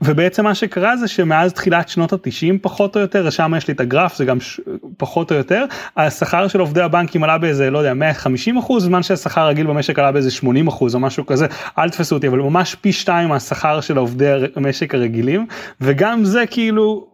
ובעצם 0.01 0.43
מה 0.43 0.55
שקרה 0.55 0.97
זה 0.97 1.07
שמאז 1.07 1.53
תחילת 1.53 1.89
שנות 1.89 2.13
התשעים 2.13 2.59
פחות 2.61 2.95
או 2.95 3.01
יותר, 3.01 3.29
שם 3.29 3.53
יש 3.57 3.67
לי 3.67 3.73
את 3.73 3.79
הגרף, 3.79 4.17
זה 4.17 4.25
גם 4.25 4.39
ש... 4.39 4.59
פחות 4.97 5.31
או 5.31 5.35
יותר, 5.35 5.65
השכר 5.97 6.47
של 6.47 6.59
עובדי 6.59 6.81
הבנקים 6.81 7.23
עלה 7.23 7.37
באיזה, 7.37 7.69
לא 7.69 7.77
יודע, 7.77 7.93
150 7.93 8.57
אחוז, 8.57 8.83
זמן 8.83 9.03
שהשכר 9.03 9.41
הרגיל 9.41 9.67
במשק 9.67 9.99
עלה 9.99 10.11
באיזה 10.11 10.31
80 10.31 10.67
אחוז 10.67 10.95
או 10.95 10.99
משהו 10.99 11.25
כזה, 11.25 11.47
אל 11.77 11.89
תפסו 11.89 12.15
אותי, 12.15 12.27
אבל 12.27 12.39
ממש 12.39 12.75
פי 12.75 12.91
שתיים 12.91 13.29
מהשכר 13.29 13.81
של 13.81 13.97
עובדי 13.97 14.31
המשק 14.55 14.95
הרגילים, 14.95 15.47
וגם 15.81 16.25
זה 16.25 16.43
כאילו, 16.49 17.07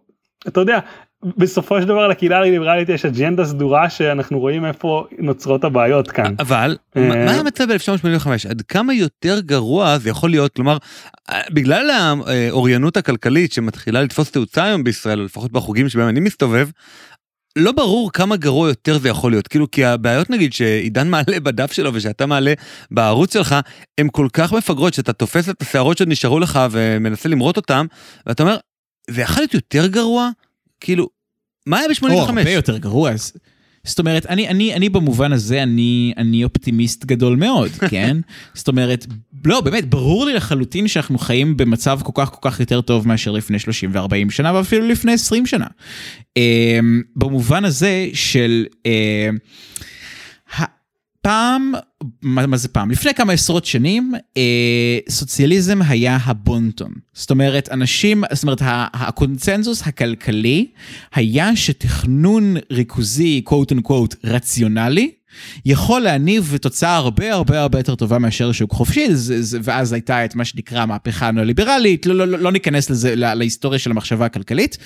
אתה 0.48 0.60
יודע, 0.60 0.78
בסופו 1.36 1.80
של 1.80 1.86
דבר 1.86 2.08
לקהילה 2.08 2.38
הליברלית 2.38 2.88
יש 2.88 3.04
אג'נדה 3.04 3.44
סדורה 3.44 3.90
שאנחנו 3.90 4.38
רואים 4.38 4.64
איפה 4.64 5.06
נוצרות 5.18 5.64
הבעיות 5.64 6.10
כאן. 6.10 6.34
אבל 6.38 6.76
מה 6.96 7.32
המצב 7.32 7.72
ב-1985 7.72 8.28
עד 8.50 8.62
כמה 8.62 8.94
יותר 8.94 9.40
גרוע 9.40 9.98
זה 9.98 10.10
יכול 10.10 10.30
להיות 10.30 10.54
כלומר 10.54 10.78
בגלל 11.50 11.90
האוריינות 11.90 12.96
הכלכלית 12.96 13.52
שמתחילה 13.52 14.02
לתפוס 14.02 14.30
תאוצה 14.30 14.64
היום 14.64 14.84
בישראל 14.84 15.20
לפחות 15.20 15.52
בחוגים 15.52 15.88
שבהם 15.88 16.08
אני 16.08 16.20
מסתובב. 16.20 16.68
לא 17.58 17.72
ברור 17.72 18.12
כמה 18.12 18.36
גרוע 18.36 18.68
יותר 18.68 18.98
זה 18.98 19.08
יכול 19.08 19.32
להיות 19.32 19.48
כאילו 19.48 19.70
כי 19.70 19.84
הבעיות 19.84 20.30
נגיד 20.30 20.52
שעידן 20.52 21.08
מעלה 21.08 21.40
בדף 21.40 21.72
שלו 21.72 21.94
ושאתה 21.94 22.26
מעלה 22.26 22.52
בערוץ 22.90 23.32
שלך 23.32 23.54
הם 23.98 24.08
כל 24.08 24.28
כך 24.32 24.52
מפגרות 24.52 24.94
שאתה 24.94 25.12
תופס 25.12 25.48
את 25.48 25.62
השערות 25.62 25.98
שעוד 25.98 26.08
נשארו 26.08 26.40
לך 26.40 26.60
ומנסה 26.70 27.28
למרות 27.28 27.56
אותם 27.56 27.86
ואתה 28.26 28.42
אומר 28.42 28.56
זה 29.10 29.22
יכול 29.22 29.40
להיות 29.40 29.54
יותר 29.54 29.86
גרוע 29.86 30.30
כאילו 30.80 31.08
מה 31.66 31.78
היה 31.78 31.88
ב-85? 31.88 32.06
הרבה 32.28 32.50
יותר 32.50 32.78
גרוע. 32.78 33.10
זאת 33.84 33.98
אומרת, 33.98 34.26
אני, 34.26 34.48
אני, 34.48 34.74
אני 34.74 34.88
במובן 34.88 35.32
הזה, 35.32 35.62
אני, 35.62 36.12
אני 36.16 36.44
אופטימיסט 36.44 37.04
גדול 37.04 37.36
מאוד, 37.36 37.70
כן? 37.90 38.16
זאת 38.54 38.68
אומרת, 38.68 39.06
לא, 39.44 39.60
באמת, 39.60 39.84
ברור 39.90 40.26
לי 40.26 40.34
לחלוטין 40.34 40.88
שאנחנו 40.88 41.18
חיים 41.18 41.56
במצב 41.56 42.00
כל 42.02 42.12
כך 42.14 42.30
כל 42.30 42.50
כך 42.50 42.60
יותר 42.60 42.80
טוב 42.80 43.08
מאשר 43.08 43.32
לפני 43.32 43.58
30 43.58 43.90
ו-40 43.94 44.30
שנה, 44.30 44.54
ואפילו 44.54 44.88
לפני 44.88 45.12
20 45.12 45.46
שנה. 45.46 45.66
Uh, 46.20 46.42
במובן 47.16 47.64
הזה 47.64 48.08
של... 48.12 48.66
Uh, 48.86 49.38
פעם, 51.24 51.72
מה, 52.22 52.46
מה 52.46 52.56
זה 52.56 52.68
פעם? 52.68 52.90
לפני 52.90 53.14
כמה 53.14 53.32
עשרות 53.32 53.64
שנים, 53.64 54.14
אה, 54.36 54.98
סוציאליזם 55.08 55.82
היה 55.82 56.18
הבונטון. 56.24 56.92
זאת 57.12 57.30
אומרת, 57.30 57.68
אנשים, 57.72 58.24
זאת 58.32 58.42
אומרת, 58.42 58.58
הקונצנזוס 58.94 59.82
הכלכלי 59.86 60.66
היה 61.14 61.56
שתכנון 61.56 62.54
ריכוזי, 62.70 63.42
quote 63.48 63.74
unquote, 63.74 64.16
רציונלי, 64.24 65.10
יכול 65.64 66.00
להניב 66.00 66.58
תוצאה 66.60 66.96
הרבה 66.96 67.32
הרבה 67.32 67.60
הרבה 67.60 67.78
יותר 67.78 67.94
טובה 67.94 68.18
מאשר 68.18 68.52
שוק 68.52 68.72
חופשי, 68.72 69.06
ואז 69.62 69.92
הייתה 69.92 70.24
את 70.24 70.34
מה 70.34 70.44
שנקרא 70.44 70.80
המהפכה 70.80 71.28
הנאו-ליברלית, 71.28 72.06
לא, 72.06 72.14
לא, 72.14 72.28
לא, 72.28 72.38
לא 72.38 72.52
ניכנס 72.52 72.90
לזה, 72.90 73.14
להיסטוריה 73.16 73.78
של 73.78 73.90
המחשבה 73.90 74.26
הכלכלית, 74.26 74.78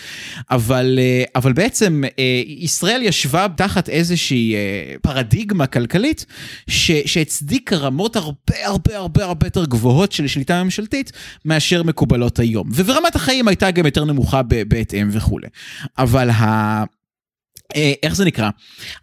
אבל, 0.50 0.98
אה, 0.98 1.24
אבל 1.34 1.52
בעצם 1.52 2.02
אה, 2.18 2.42
ישראל 2.46 3.02
ישבה 3.02 3.46
תחת 3.56 3.88
איזושהי 3.88 4.54
אה, 4.54 4.94
פרדיגמה 5.02 5.66
כלכלית, 5.66 6.26
ש, 6.68 6.90
שהצדיקה 7.06 7.76
רמות 7.76 8.16
הרבה 8.16 8.34
הרבה 8.64 8.96
הרבה 8.96 9.24
הרבה 9.24 9.46
יותר 9.46 9.64
גבוהות 9.64 10.12
של 10.12 10.26
שליטה 10.26 10.64
ממשלתית, 10.64 11.12
מאשר 11.44 11.82
מקובלות 11.82 12.38
היום. 12.38 12.70
ורמת 12.74 13.16
החיים 13.16 13.48
הייתה 13.48 13.70
גם 13.70 13.86
יותר 13.86 14.04
נמוכה 14.04 14.42
בהתאם 14.42 15.08
וכולי. 15.12 15.48
אבל 15.98 16.30
ה... 16.30 16.84
אה, 17.76 17.92
איך 18.02 18.14
זה 18.16 18.24
נקרא? 18.24 18.50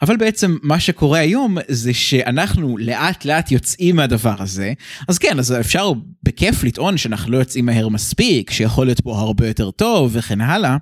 אבל 0.01 0.17
בעצם 0.17 0.58
מה 0.63 0.80
שקורה 0.80 1.19
היום 1.19 1.58
זה 1.67 1.93
שאנחנו 1.93 2.78
לאט 2.78 3.25
לאט 3.25 3.51
יוצאים 3.51 3.95
מהדבר 3.95 4.36
הזה, 4.39 4.73
אז 5.08 5.17
כן, 5.17 5.39
אז 5.39 5.54
אפשר 5.60 5.91
בכיף 6.23 6.63
לטעון 6.63 6.97
שאנחנו 6.97 7.32
לא 7.32 7.38
יוצאים 7.38 7.65
מהר 7.65 7.89
מספיק, 7.89 8.51
שיכול 8.51 8.86
להיות 8.86 9.01
פה 9.01 9.19
הרבה 9.19 9.47
יותר 9.47 9.71
טוב 9.71 10.12
וכן 10.13 10.41
הלאה, 10.41 10.78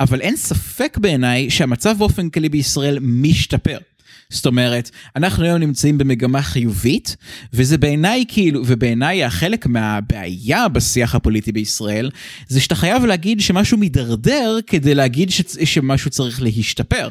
אבל 0.00 0.20
אין 0.20 0.36
ספק 0.36 0.98
בעיניי 1.00 1.50
שהמצב 1.50 1.98
באופן 1.98 2.30
כללי 2.30 2.48
בישראל 2.48 2.98
משתפר. 3.02 3.78
זאת 4.32 4.46
אומרת, 4.46 4.90
אנחנו 5.16 5.44
היום 5.44 5.58
נמצאים 5.58 5.98
במגמה 5.98 6.42
חיובית, 6.42 7.16
וזה 7.52 7.78
בעיניי 7.78 8.24
כאילו, 8.28 8.62
ובעיניי 8.66 9.24
החלק 9.24 9.66
מהבעיה 9.66 10.68
בשיח 10.68 11.14
הפוליטי 11.14 11.52
בישראל, 11.52 12.10
זה 12.48 12.60
שאתה 12.60 12.74
חייב 12.74 13.04
להגיד 13.04 13.40
שמשהו 13.40 13.78
מידרדר 13.78 14.58
כדי 14.66 14.94
להגיד 14.94 15.30
ש... 15.30 15.42
שמשהו 15.64 16.10
צריך 16.10 16.42
להשתפר. 16.42 17.08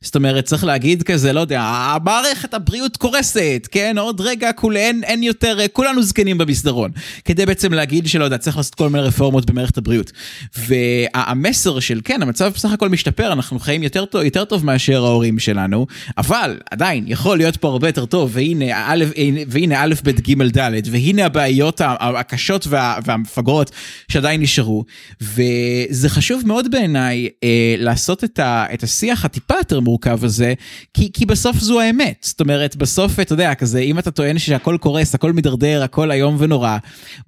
זאת 0.00 0.16
אומרת, 0.16 0.44
צריך 0.44 0.64
להגיד 0.64 1.02
כזה, 1.02 1.32
לא 1.32 1.40
יודע, 1.40 1.60
המערכת 1.62 2.54
הבריאות 2.54 2.96
קורסת, 2.96 3.68
כן? 3.70 3.98
עוד 3.98 4.20
רגע 4.20 4.52
כול, 4.52 4.76
אין, 4.76 5.04
אין 5.04 5.22
יותר, 5.22 5.58
כולנו 5.72 6.02
זקנים 6.02 6.38
במסדרון. 6.38 6.90
כדי 7.24 7.46
בעצם 7.46 7.72
להגיד 7.72 8.06
שלא 8.06 8.24
יודע, 8.24 8.38
צריך 8.38 8.56
לעשות 8.56 8.74
כל 8.74 8.88
מיני 8.88 9.04
רפורמות 9.04 9.50
במערכת 9.50 9.78
הבריאות. 9.78 10.12
והמסר 10.58 11.80
של, 11.80 12.00
כן, 12.04 12.22
המצב 12.22 12.52
בסך 12.54 12.72
הכל 12.72 12.88
משתפר, 12.88 13.32
אנחנו 13.32 13.58
חיים 13.58 13.82
יותר 13.82 14.04
טוב, 14.04 14.22
יותר 14.22 14.44
טוב 14.44 14.64
מאשר 14.64 15.04
ההורים 15.04 15.38
שלנו, 15.38 15.86
אבל 16.18 16.59
עדיין 16.70 17.04
יכול 17.06 17.38
להיות 17.38 17.56
פה 17.56 17.68
הרבה 17.68 17.88
יותר 17.88 18.06
טוב, 18.06 18.30
והנה 18.32 19.84
א', 19.84 19.94
ב', 20.04 20.10
ג', 20.10 20.58
ד', 20.58 20.80
והנה 20.90 21.26
הבעיות 21.26 21.80
הקשות 21.84 22.66
וה, 22.66 22.98
והמפגרות 23.04 23.70
שעדיין 24.08 24.40
נשארו, 24.40 24.84
וזה 25.20 26.08
חשוב 26.08 26.42
מאוד 26.46 26.70
בעיניי 26.70 27.28
אה, 27.44 27.74
לעשות 27.78 28.24
את, 28.24 28.38
ה, 28.38 28.64
את 28.74 28.82
השיח 28.82 29.24
הטיפה 29.24 29.54
יותר 29.54 29.80
מורכב 29.80 30.24
הזה, 30.24 30.54
כי, 30.94 31.10
כי 31.12 31.26
בסוף 31.26 31.56
זו 31.56 31.80
האמת, 31.80 32.16
זאת 32.22 32.40
אומרת, 32.40 32.76
בסוף, 32.76 33.20
אתה 33.20 33.32
יודע, 33.32 33.54
כזה, 33.54 33.78
אם 33.78 33.98
אתה 33.98 34.10
טוען 34.10 34.38
שהכל 34.38 34.76
קורס, 34.80 35.14
הכל 35.14 35.32
מידרדר, 35.32 35.82
הכל 35.82 36.12
איום 36.12 36.36
ונורא, 36.38 36.76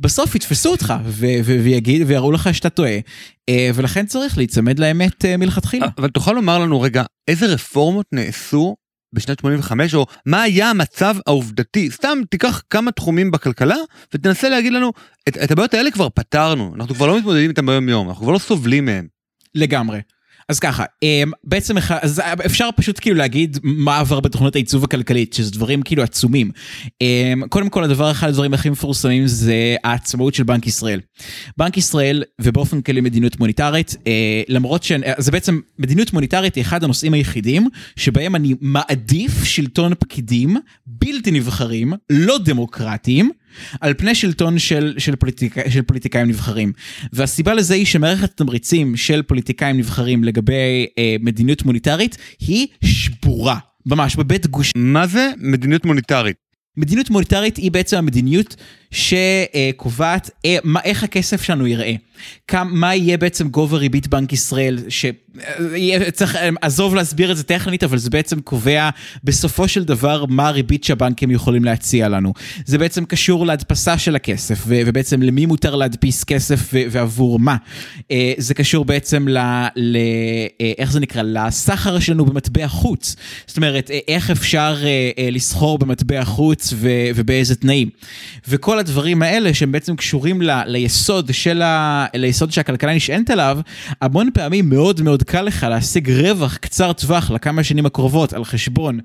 בסוף 0.00 0.34
יתפסו 0.34 0.70
אותך 0.70 0.94
ויגיד, 1.44 2.02
ויראו 2.06 2.32
לך 2.32 2.54
שאתה 2.54 2.70
טועה. 2.70 2.98
אה, 3.48 3.70
ולכן 3.74 4.06
צריך 4.06 4.38
להיצמד 4.38 4.78
לאמת 4.78 5.24
אה, 5.24 5.36
מלכתחילה. 5.36 5.86
אבל 5.98 6.08
תוכל 6.08 6.32
לומר 6.32 6.58
לנו 6.58 6.80
רגע, 6.80 7.04
איזה 7.28 7.46
רפורמות 7.46 8.06
נעשו 8.12 8.76
בשנת 9.12 9.38
85 9.38 9.94
או 9.94 10.06
מה 10.26 10.42
היה 10.42 10.70
המצב 10.70 11.16
העובדתי 11.26 11.90
סתם 11.90 12.18
תיקח 12.30 12.62
כמה 12.70 12.92
תחומים 12.92 13.30
בכלכלה 13.30 13.76
ותנסה 14.14 14.48
להגיד 14.48 14.72
לנו 14.72 14.92
את, 15.28 15.36
את 15.36 15.50
הבעיות 15.50 15.74
האלה 15.74 15.90
כבר 15.90 16.08
פתרנו 16.08 16.74
אנחנו 16.74 16.94
כבר 16.94 17.06
לא 17.06 17.18
מתמודדים 17.18 17.50
איתם 17.50 17.66
ביום 17.66 17.88
יום 17.88 18.08
אנחנו 18.08 18.22
כבר 18.22 18.32
לא 18.32 18.38
סובלים 18.38 18.84
מהם. 18.84 19.06
לגמרי. 19.54 20.00
אז 20.52 20.58
ככה, 20.60 20.84
אמ, 21.02 21.30
בעצם 21.44 21.76
אז 22.00 22.22
אפשר 22.46 22.68
פשוט 22.76 23.00
כאילו 23.00 23.16
להגיד 23.16 23.58
מה 23.62 23.98
עבר 23.98 24.20
בתוכנית 24.20 24.54
העיצוב 24.54 24.84
הכלכלית, 24.84 25.32
שזה 25.32 25.50
דברים 25.50 25.82
כאילו 25.82 26.02
עצומים. 26.02 26.50
אמ, 27.00 27.42
קודם 27.48 27.68
כל, 27.68 27.84
הדבר 27.84 28.10
אחד 28.10 28.28
הדברים 28.28 28.54
הכי 28.54 28.70
מפורסמים 28.70 29.26
זה 29.26 29.76
העצמאות 29.84 30.34
של 30.34 30.42
בנק 30.42 30.66
ישראל. 30.66 31.00
בנק 31.56 31.76
ישראל, 31.76 32.22
ובאופן 32.40 32.80
כללי 32.80 33.00
מדיניות 33.00 33.40
מוניטרית, 33.40 33.96
אה, 34.06 34.42
למרות 34.48 34.82
שזה 34.82 35.30
בעצם, 35.30 35.60
מדיניות 35.78 36.12
מוניטרית 36.12 36.54
היא 36.54 36.62
אחד 36.62 36.84
הנושאים 36.84 37.14
היחידים 37.14 37.68
שבהם 37.96 38.36
אני 38.36 38.54
מעדיף 38.60 39.44
שלטון 39.44 39.92
פקידים 39.98 40.56
בלתי 40.86 41.30
נבחרים, 41.30 41.92
לא 42.10 42.38
דמוקרטיים. 42.38 43.30
על 43.80 43.94
פני 43.94 44.14
שלטון 44.14 44.58
של, 44.58 44.94
של, 44.98 45.16
פוליטיק, 45.16 45.68
של 45.68 45.82
פוליטיקאים 45.82 46.28
נבחרים. 46.28 46.72
והסיבה 47.12 47.54
לזה 47.54 47.74
היא 47.74 47.86
שמערכת 47.86 48.24
התמריצים 48.24 48.96
של 48.96 49.22
פוליטיקאים 49.22 49.76
נבחרים 49.76 50.24
לגבי 50.24 50.86
אה, 50.98 51.16
מדיניות 51.20 51.64
מוניטרית 51.64 52.16
היא 52.40 52.66
שבורה. 52.84 53.58
ממש 53.86 54.16
בבית 54.16 54.46
גוש... 54.46 54.72
מה 54.76 55.06
זה 55.06 55.30
מדיניות 55.38 55.86
מוניטרית? 55.86 56.36
מדיניות 56.76 57.10
מוניטרית 57.10 57.56
היא 57.56 57.70
בעצם 57.70 57.96
המדיניות 57.96 58.56
שקובעת 58.92 60.30
אה, 60.44 60.56
איך 60.84 61.04
הכסף 61.04 61.42
שלנו 61.42 61.66
ייראה. 61.66 61.94
כמה, 62.48 62.64
מה 62.64 62.94
יהיה 62.94 63.16
בעצם 63.16 63.48
גובה 63.48 63.78
ריבית 63.78 64.06
בנק 64.08 64.32
ישראל, 64.32 64.78
שצריך, 64.88 66.36
אה, 66.36 66.48
עזוב 66.60 66.94
להסביר 66.94 67.32
את 67.32 67.36
זה 67.36 67.42
טכנית, 67.42 67.84
אבל 67.84 67.98
זה 67.98 68.10
בעצם 68.10 68.40
קובע 68.40 68.90
בסופו 69.24 69.68
של 69.68 69.84
דבר 69.84 70.24
מה 70.28 70.48
הריבית 70.48 70.84
שהבנקים 70.84 71.30
יכולים 71.30 71.64
להציע 71.64 72.08
לנו. 72.08 72.32
זה 72.64 72.78
בעצם 72.78 73.04
קשור 73.04 73.46
להדפסה 73.46 73.98
של 73.98 74.16
הכסף, 74.16 74.64
ובעצם 74.66 75.22
למי 75.22 75.46
מותר 75.46 75.74
להדפיס 75.74 76.24
כסף 76.24 76.70
ועבור 76.90 77.38
מה. 77.38 77.56
אה, 78.10 78.32
זה 78.38 78.54
קשור 78.54 78.84
בעצם 78.84 79.28
ל... 79.28 79.38
ל 79.76 79.96
איך 80.78 80.92
זה 80.92 81.00
נקרא? 81.00 81.22
לסחר 81.22 81.98
שלנו 81.98 82.24
במטבע 82.24 82.68
חוץ. 82.68 83.16
זאת 83.46 83.56
אומרת, 83.56 83.90
איך 84.08 84.30
אפשר 84.30 84.76
לסחור 85.32 85.78
במטבע 85.78 86.24
חוץ 86.24 86.74
ובאיזה 87.14 87.54
תנאים. 87.54 87.88
וכל 88.48 88.78
הדברים 88.82 89.22
האלה 89.22 89.54
שהם 89.54 89.72
בעצם 89.72 89.96
קשורים 89.96 90.42
ל, 90.42 90.50
ליסוד 90.66 91.34
של 91.34 91.62
ה... 91.62 92.06
ליסוד 92.14 92.52
שהכלכלה 92.52 92.94
נשענת 92.94 93.30
עליו, 93.30 93.58
המון 94.00 94.28
פעמים 94.34 94.68
מאוד 94.68 95.02
מאוד 95.02 95.22
קל 95.22 95.42
לך 95.42 95.66
להשיג 95.70 96.10
רווח 96.10 96.56
קצר 96.56 96.92
טווח 96.92 97.30
לכמה 97.30 97.64
שנים 97.64 97.86
הקרובות 97.86 98.32
על 98.32 98.44
חשבון 98.44 99.00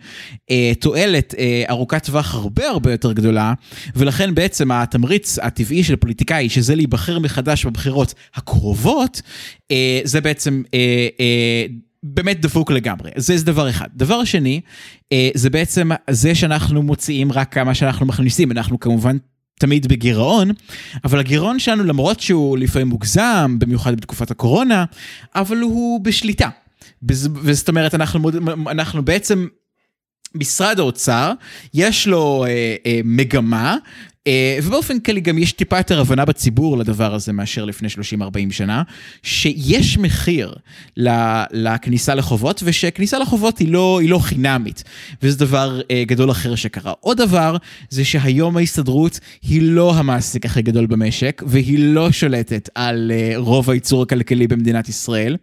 אה, 0.51 0.71
תועלת 0.79 1.35
אה, 1.37 1.63
ארוכת 1.69 2.05
טווח 2.05 2.35
הרבה 2.35 2.69
הרבה 2.69 2.91
יותר 2.91 3.13
גדולה, 3.13 3.53
ולכן 3.95 4.35
בעצם 4.35 4.71
התמריץ 4.71 5.39
הטבעי 5.39 5.83
של 5.83 5.95
פוליטיקאי, 5.95 6.49
שזה 6.49 6.75
להיבחר 6.75 7.19
מחדש 7.19 7.65
בבחירות 7.65 8.13
הקרובות, 8.35 9.21
אה, 9.71 10.01
זה 10.03 10.21
בעצם... 10.21 10.63
אה, 10.73 11.07
אה, 11.19 11.65
באמת 12.03 12.41
דפוק 12.41 12.71
לגמרי, 12.71 13.11
זה, 13.15 13.37
זה 13.37 13.45
דבר 13.45 13.69
אחד. 13.69 13.87
דבר 13.95 14.23
שני, 14.23 14.61
אה, 15.11 15.29
זה 15.33 15.49
בעצם 15.49 15.89
זה 16.09 16.35
שאנחנו 16.35 16.83
מוציאים 16.83 17.31
רק 17.31 17.53
כמה 17.53 17.73
שאנחנו 17.73 18.05
מכניסים, 18.05 18.51
אנחנו 18.51 18.79
כמובן 18.79 19.17
תמיד 19.59 19.87
בגירעון, 19.87 20.51
אבל 21.03 21.19
הגירעון 21.19 21.59
שלנו 21.59 21.83
למרות 21.83 22.19
שהוא 22.19 22.57
לפעמים 22.57 22.87
מוגזם, 22.87 23.55
במיוחד 23.59 23.95
בתקופת 23.95 24.31
הקורונה, 24.31 24.85
אבל 25.35 25.57
הוא 25.57 26.01
בשליטה. 26.01 26.49
וזאת 27.43 27.69
אומרת 27.69 27.95
אנחנו, 27.95 28.29
אנחנו 28.71 29.05
בעצם 29.05 29.47
משרד 30.35 30.79
האוצר 30.79 31.31
יש 31.73 32.07
לו 32.07 32.45
אה, 32.47 32.75
אה, 32.85 32.99
מגמה 33.03 33.77
ובאופן 34.63 34.99
כללי 34.99 35.21
גם 35.21 35.37
יש 35.37 35.51
טיפה 35.51 35.77
יותר 35.77 36.01
הבנה 36.01 36.25
בציבור 36.25 36.77
לדבר 36.77 37.13
הזה 37.13 37.33
מאשר 37.33 37.65
לפני 37.65 37.87
30-40 37.87 37.91
שנה, 38.51 38.83
שיש 39.23 39.97
מחיר 39.97 40.55
לכניסה 41.51 42.15
לחובות 42.15 42.63
ושכניסה 42.65 43.19
לחובות 43.19 43.57
היא 43.57 43.71
לא, 43.71 43.99
היא 44.01 44.09
לא 44.09 44.19
חינמית, 44.19 44.83
וזה 45.23 45.37
דבר 45.37 45.81
אה, 45.91 46.03
גדול 46.07 46.31
אחר 46.31 46.55
שקרה. 46.55 46.93
עוד 46.99 47.17
דבר 47.17 47.57
זה 47.89 48.05
שהיום 48.05 48.57
ההסתדרות 48.57 49.19
היא 49.41 49.61
לא 49.61 49.95
המעסיק 49.95 50.45
הכי 50.45 50.61
גדול 50.61 50.85
במשק 50.85 51.43
והיא 51.45 51.79
לא 51.79 52.11
שולטת 52.11 52.69
על 52.75 53.11
אה, 53.15 53.33
רוב 53.35 53.69
הייצור 53.69 54.03
הכלכלי 54.03 54.47
במדינת 54.47 54.89
ישראל. 54.89 55.37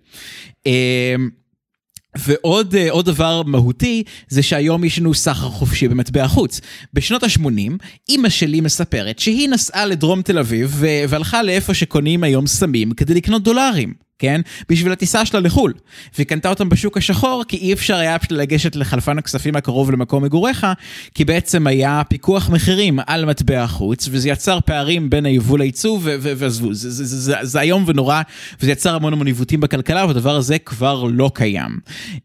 ועוד 2.19 2.75
עוד 2.91 3.07
דבר 3.07 3.43
מהותי 3.43 4.03
זה 4.29 4.43
שהיום 4.43 4.85
יש 4.85 4.99
לנו 4.99 5.15
סחר 5.15 5.49
חופשי 5.49 5.89
במטבע 5.89 6.29
חוץ. 6.29 6.61
בשנות 6.93 7.23
ה-80 7.23 7.73
אימא 8.09 8.29
שלי 8.29 8.61
מספרת 8.61 9.19
שהיא 9.19 9.49
נסעה 9.49 9.87
לדרום 9.87 10.23
תל 10.23 10.39
אביב 10.39 10.77
והלכה 11.09 11.43
לאיפה 11.43 11.75
שקונים 11.75 12.25
היום 12.25 12.47
סמים 12.47 12.91
כדי 12.91 13.15
לקנות 13.15 13.43
דולרים. 13.43 14.04
כן? 14.25 14.41
בשביל 14.69 14.93
הטיסה 14.93 15.27
שלה 15.27 15.41
לחו"ל. 15.41 15.73
והיא 16.15 16.27
קנתה 16.27 16.49
אותם 16.51 16.69
בשוק 16.69 16.97
השחור, 16.97 17.45
כי 17.49 17.57
אי 17.57 17.73
אפשר 17.73 17.97
היה 17.97 18.19
פשוט 18.19 18.33
לגשת 18.33 18.77
לחלפן 18.77 19.19
הכספים 19.19 19.57
הקרוב 19.57 19.91
למקום 19.91 20.25
מגוריך, 20.25 20.67
כי 21.15 21.25
בעצם 21.25 21.67
היה 21.67 22.03
פיקוח 22.09 22.51
מחירים 22.51 22.99
על 23.07 23.25
מטבע 23.25 23.63
החוץ, 23.63 24.09
וזה 24.11 24.29
יצר 24.29 24.59
פערים 24.67 25.11
בין 25.11 25.27
היבוא 25.27 25.59
לייצוא, 25.59 25.99
ועזבו, 26.03 26.69
זה, 26.73 27.61
איום 27.61 27.85
ונורא, 27.87 28.23
וזה 28.61 28.73
יצר 28.73 28.95
המון 28.95 29.13
המון 29.13 29.27
עיוותים 29.27 29.61
בכלכלה, 29.61 30.07
והדבר 30.07 30.37
הזה 30.37 30.59
כבר 30.59 31.05
לא 31.13 31.31
קיים. 31.35 31.79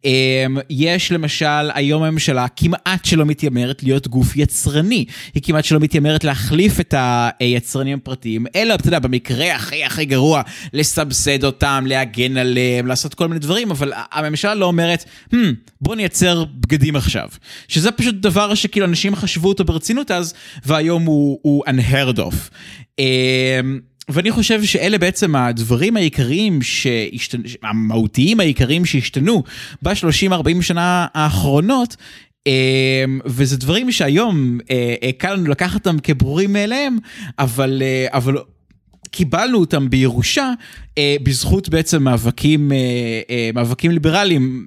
אמ, 0.06 0.12
יש 0.70 1.12
למשל, 1.12 1.72
היום 1.74 2.04
הממשלה 2.04 2.48
כמעט 2.56 3.06
שלא 3.06 3.26
מתיימרת 3.26 3.84
להיות 3.84 4.08
גוף 4.08 4.36
יצרני, 4.36 5.06
היא 5.36 5.44
כמעט 5.44 5.66
שלא 5.66 5.80
מתיימרת 5.80 6.24
להחליף 6.24 6.80
את 6.80 6.96
היצרנים 7.40 7.98
הפרטיים, 7.98 8.46
אלא, 8.56 8.74
אתה 8.74 8.88
יודע, 8.88 9.00
במקרה 9.00 9.56
הכי 9.56 9.84
הכי 9.84 10.06
גרוע, 10.06 10.42
לסבסד 10.74 11.44
אותם. 11.44 11.84
להגן 11.90 12.38
עליהם, 12.38 12.88
לעשות 12.88 13.14
כל 13.14 13.28
מיני 13.28 13.40
דברים, 13.40 13.72
אבל 13.72 13.94
הממשלה 14.12 14.56
לא 14.56 14.66
אומרת, 14.66 15.06
hmm, 15.34 15.36
בוא 15.82 15.96
נייצר 15.96 16.44
בגדים 16.46 16.96
עכשיו. 16.96 17.28
שזה 17.68 17.92
פשוט 17.92 18.16
דבר 18.16 18.56
שכאילו 18.56 18.86
אנשים 18.86 19.16
חשבו 19.16 19.50
אותו 19.50 19.66
ברצינות 19.66 20.12
אז, 20.12 20.34
והיום 20.66 21.04
הוא, 21.04 21.40
הוא 21.42 21.64
unheard 21.68 22.18
of. 22.18 22.36
אמ, 23.00 23.80
ואני 24.10 24.32
חושב 24.32 24.64
שאלה 24.64 24.98
בעצם 24.98 25.36
הדברים 25.36 25.98
העיקריים 25.98 26.62
שהשתנו, 26.62 27.44
המהותיים 27.64 28.40
העיקריים 28.40 28.86
שהשתנו 28.86 29.44
ב-30-40 29.82 30.62
שנה 30.62 31.08
האחרונות, 31.14 31.96
אמ, 32.48 33.20
וזה 33.26 33.58
דברים 33.58 33.92
שהיום 33.92 34.60
אה, 34.72 34.96
אה, 35.04 35.12
קל 35.18 35.34
לנו 35.34 35.50
לקחת 35.50 35.88
אותם 35.88 36.00
כברורים 36.00 36.54
מאליהם, 36.54 36.98
אבל, 37.40 37.82
אה, 37.86 38.08
אבל 38.10 38.38
קיבלנו 39.12 39.58
אותם 39.58 39.90
בירושה 39.90 40.52
אה, 40.98 41.16
בזכות 41.24 41.70
בעצם 41.70 42.04
מאבקים, 42.04 42.72
אה, 42.72 42.78
אה, 43.30 43.50
מאבקים 43.54 43.92
ליברליים, 43.92 44.66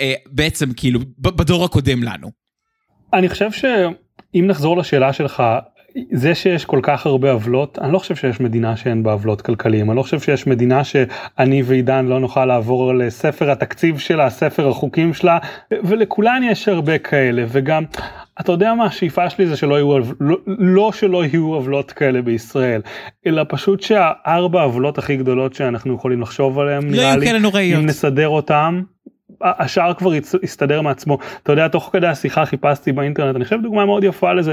אה, 0.00 0.14
בעצם 0.26 0.72
כאילו 0.72 1.00
בדור 1.18 1.64
הקודם 1.64 2.02
לנו. 2.02 2.30
אני 3.12 3.28
חושב 3.28 3.52
שאם 3.52 4.44
נחזור 4.46 4.76
לשאלה 4.76 5.12
שלך, 5.12 5.42
זה 6.12 6.34
שיש 6.34 6.64
כל 6.64 6.80
כך 6.82 7.06
הרבה 7.06 7.32
עוולות, 7.32 7.78
אני 7.78 7.92
לא 7.92 7.98
חושב 7.98 8.16
שיש 8.16 8.40
מדינה 8.40 8.76
שאין 8.76 9.02
בה 9.02 9.12
עוולות 9.12 9.42
כלכליים, 9.42 9.90
אני 9.90 9.96
לא 9.96 10.02
חושב 10.02 10.20
שיש 10.20 10.46
מדינה 10.46 10.84
שאני 10.84 11.62
ועידן 11.62 12.06
לא 12.06 12.20
נוכל 12.20 12.44
לעבור 12.44 12.94
לספר 12.94 13.50
התקציב 13.50 13.98
שלה, 13.98 14.30
ספר 14.30 14.68
החוקים 14.68 15.14
שלה, 15.14 15.38
ולכולן 15.70 16.42
יש 16.44 16.68
הרבה 16.68 16.98
כאלה, 16.98 17.44
וגם 17.48 17.84
אתה 18.40 18.52
יודע 18.52 18.74
מה? 18.74 18.84
השאיפה 18.84 19.30
שלי 19.30 19.46
זה 19.46 19.56
שלא 19.56 19.74
יהיו 19.74 19.98
לא, 20.20 20.36
לא 20.46 20.92
שלא 20.92 21.24
יהיו 21.24 21.54
עוולות 21.54 21.92
כאלה 21.92 22.22
בישראל 22.22 22.80
אלא 23.26 23.42
פשוט 23.48 23.82
שהארבע 23.82 24.62
עוולות 24.62 24.98
הכי 24.98 25.16
גדולות 25.16 25.54
שאנחנו 25.54 25.94
יכולים 25.94 26.20
לחשוב 26.20 26.58
עליהן 26.58 26.82
לא 26.82 26.90
נראה 26.90 27.16
לי 27.16 27.76
אם 27.76 27.86
נסדר 27.86 28.28
אותם 28.28 28.82
השאר 29.42 29.94
כבר 29.94 30.10
יסתדר 30.42 30.82
מעצמו. 30.82 31.18
אתה 31.42 31.52
יודע 31.52 31.68
תוך 31.68 31.90
כדי 31.92 32.06
השיחה 32.06 32.46
חיפשתי 32.46 32.92
באינטרנט 32.92 33.36
אני 33.36 33.44
חושב 33.44 33.62
דוגמה 33.62 33.86
מאוד 33.86 34.04
יפה 34.04 34.32
לזה 34.32 34.52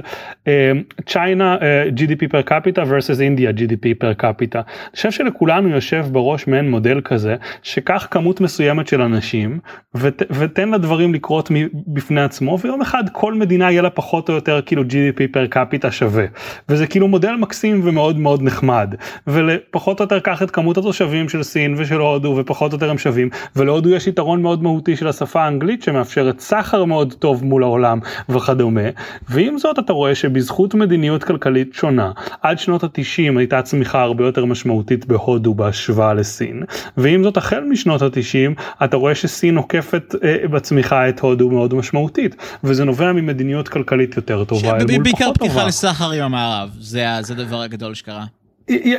צ'יינה 1.05 1.57
GDP 1.95 2.27
פר 2.31 2.41
קפיטה 2.41 2.83
versus 2.83 3.21
אינדיה 3.21 3.51
GDP 3.51 3.87
פר 3.99 4.13
קפיטה. 4.13 4.59
אני 4.59 4.95
חושב 4.95 5.11
שלכולנו 5.11 5.69
יושב 5.69 6.05
בראש 6.11 6.47
מעין 6.47 6.71
מודל 6.71 7.01
כזה 7.01 7.35
שקח 7.63 8.07
כמות 8.11 8.41
מסוימת 8.41 8.87
של 8.87 9.01
אנשים 9.01 9.59
ות, 9.95 10.21
ותן 10.29 10.69
לדברים 10.69 11.13
לקרות 11.13 11.51
בפני 11.87 12.21
עצמו 12.21 12.59
ויום 12.59 12.81
אחד 12.81 13.03
כל 13.11 13.33
מדינה 13.33 13.71
יהיה 13.71 13.81
לה 13.81 13.89
פחות 13.89 14.29
או 14.29 14.33
יותר 14.33 14.61
כאילו 14.65 14.83
GDP 14.83 15.21
פר 15.31 15.47
קפיטה 15.47 15.91
שווה. 15.91 16.25
וזה 16.69 16.87
כאילו 16.87 17.07
מודל 17.07 17.35
מקסים 17.35 17.81
ומאוד 17.83 18.19
מאוד 18.19 18.43
נחמד. 18.43 18.95
ולפחות 19.27 19.99
או 19.99 20.03
יותר 20.03 20.19
קח 20.19 20.43
את 20.43 20.51
כמות 20.51 20.77
התושבים 20.77 21.29
של 21.29 21.43
סין 21.43 21.75
ושל 21.77 21.99
הודו 21.99 22.35
ופחות 22.37 22.71
או 22.71 22.75
יותר 22.75 22.89
הם 22.89 22.97
שווים 22.97 23.29
ולהודו 23.55 23.89
יש 23.89 24.07
יתרון 24.07 24.41
מאוד 24.41 24.63
מאוד 24.63 24.68
משמעותי 24.69 24.95
של 24.95 25.07
השפה 25.07 25.41
האנגלית 25.41 25.83
שמאפשרת 25.83 26.39
סחר 26.39 26.85
מאוד 26.85 27.13
טוב 27.13 27.45
מול 27.45 27.63
העולם 27.63 27.99
וכדומה 28.29 28.81
ועם 29.29 29.57
זאת 29.57 29.79
אתה 29.79 29.93
רואה 29.93 30.15
שבזכות 30.15 30.73
מדיניות 30.73 31.23
כלכלית 31.23 31.73
שונה 31.73 32.11
עד 32.41 32.59
שנות 32.59 32.83
התשעים 32.83 33.37
הייתה 33.37 33.61
צמיחה 33.61 34.01
הרבה 34.01 34.25
יותר 34.25 34.45
משמעותית 34.45 35.05
בהודו 35.05 35.53
בהשוואה 35.53 36.13
לסין 36.13 36.63
ועם 36.97 37.23
זאת 37.23 37.37
החל 37.37 37.63
משנות 37.69 38.01
התשעים 38.01 38.55
אתה 38.83 38.97
רואה 38.97 39.15
שסין 39.15 39.57
עוקפת 39.57 40.15
אה, 40.23 40.47
בצמיחה 40.47 41.09
את 41.09 41.19
הודו 41.19 41.49
מאוד 41.49 41.73
משמעותית 41.73 42.35
וזה 42.63 42.83
נובע 42.85 43.11
ממדיניות 43.13 43.67
כלכלית 43.67 44.15
יותר 44.17 44.43
טובה 44.43 44.69
אל 44.69 44.73
מול 44.73 44.81
פחות 44.81 44.87
טובה. 44.87 45.03
בעיקר 45.03 45.33
פתיחה 45.33 45.67
לסחר 45.67 46.11
עם 46.11 46.23
המערב 46.23 46.69
זה 46.79 47.17
הדבר 47.17 47.61
הגדול 47.61 47.93
שקרה. 47.93 48.25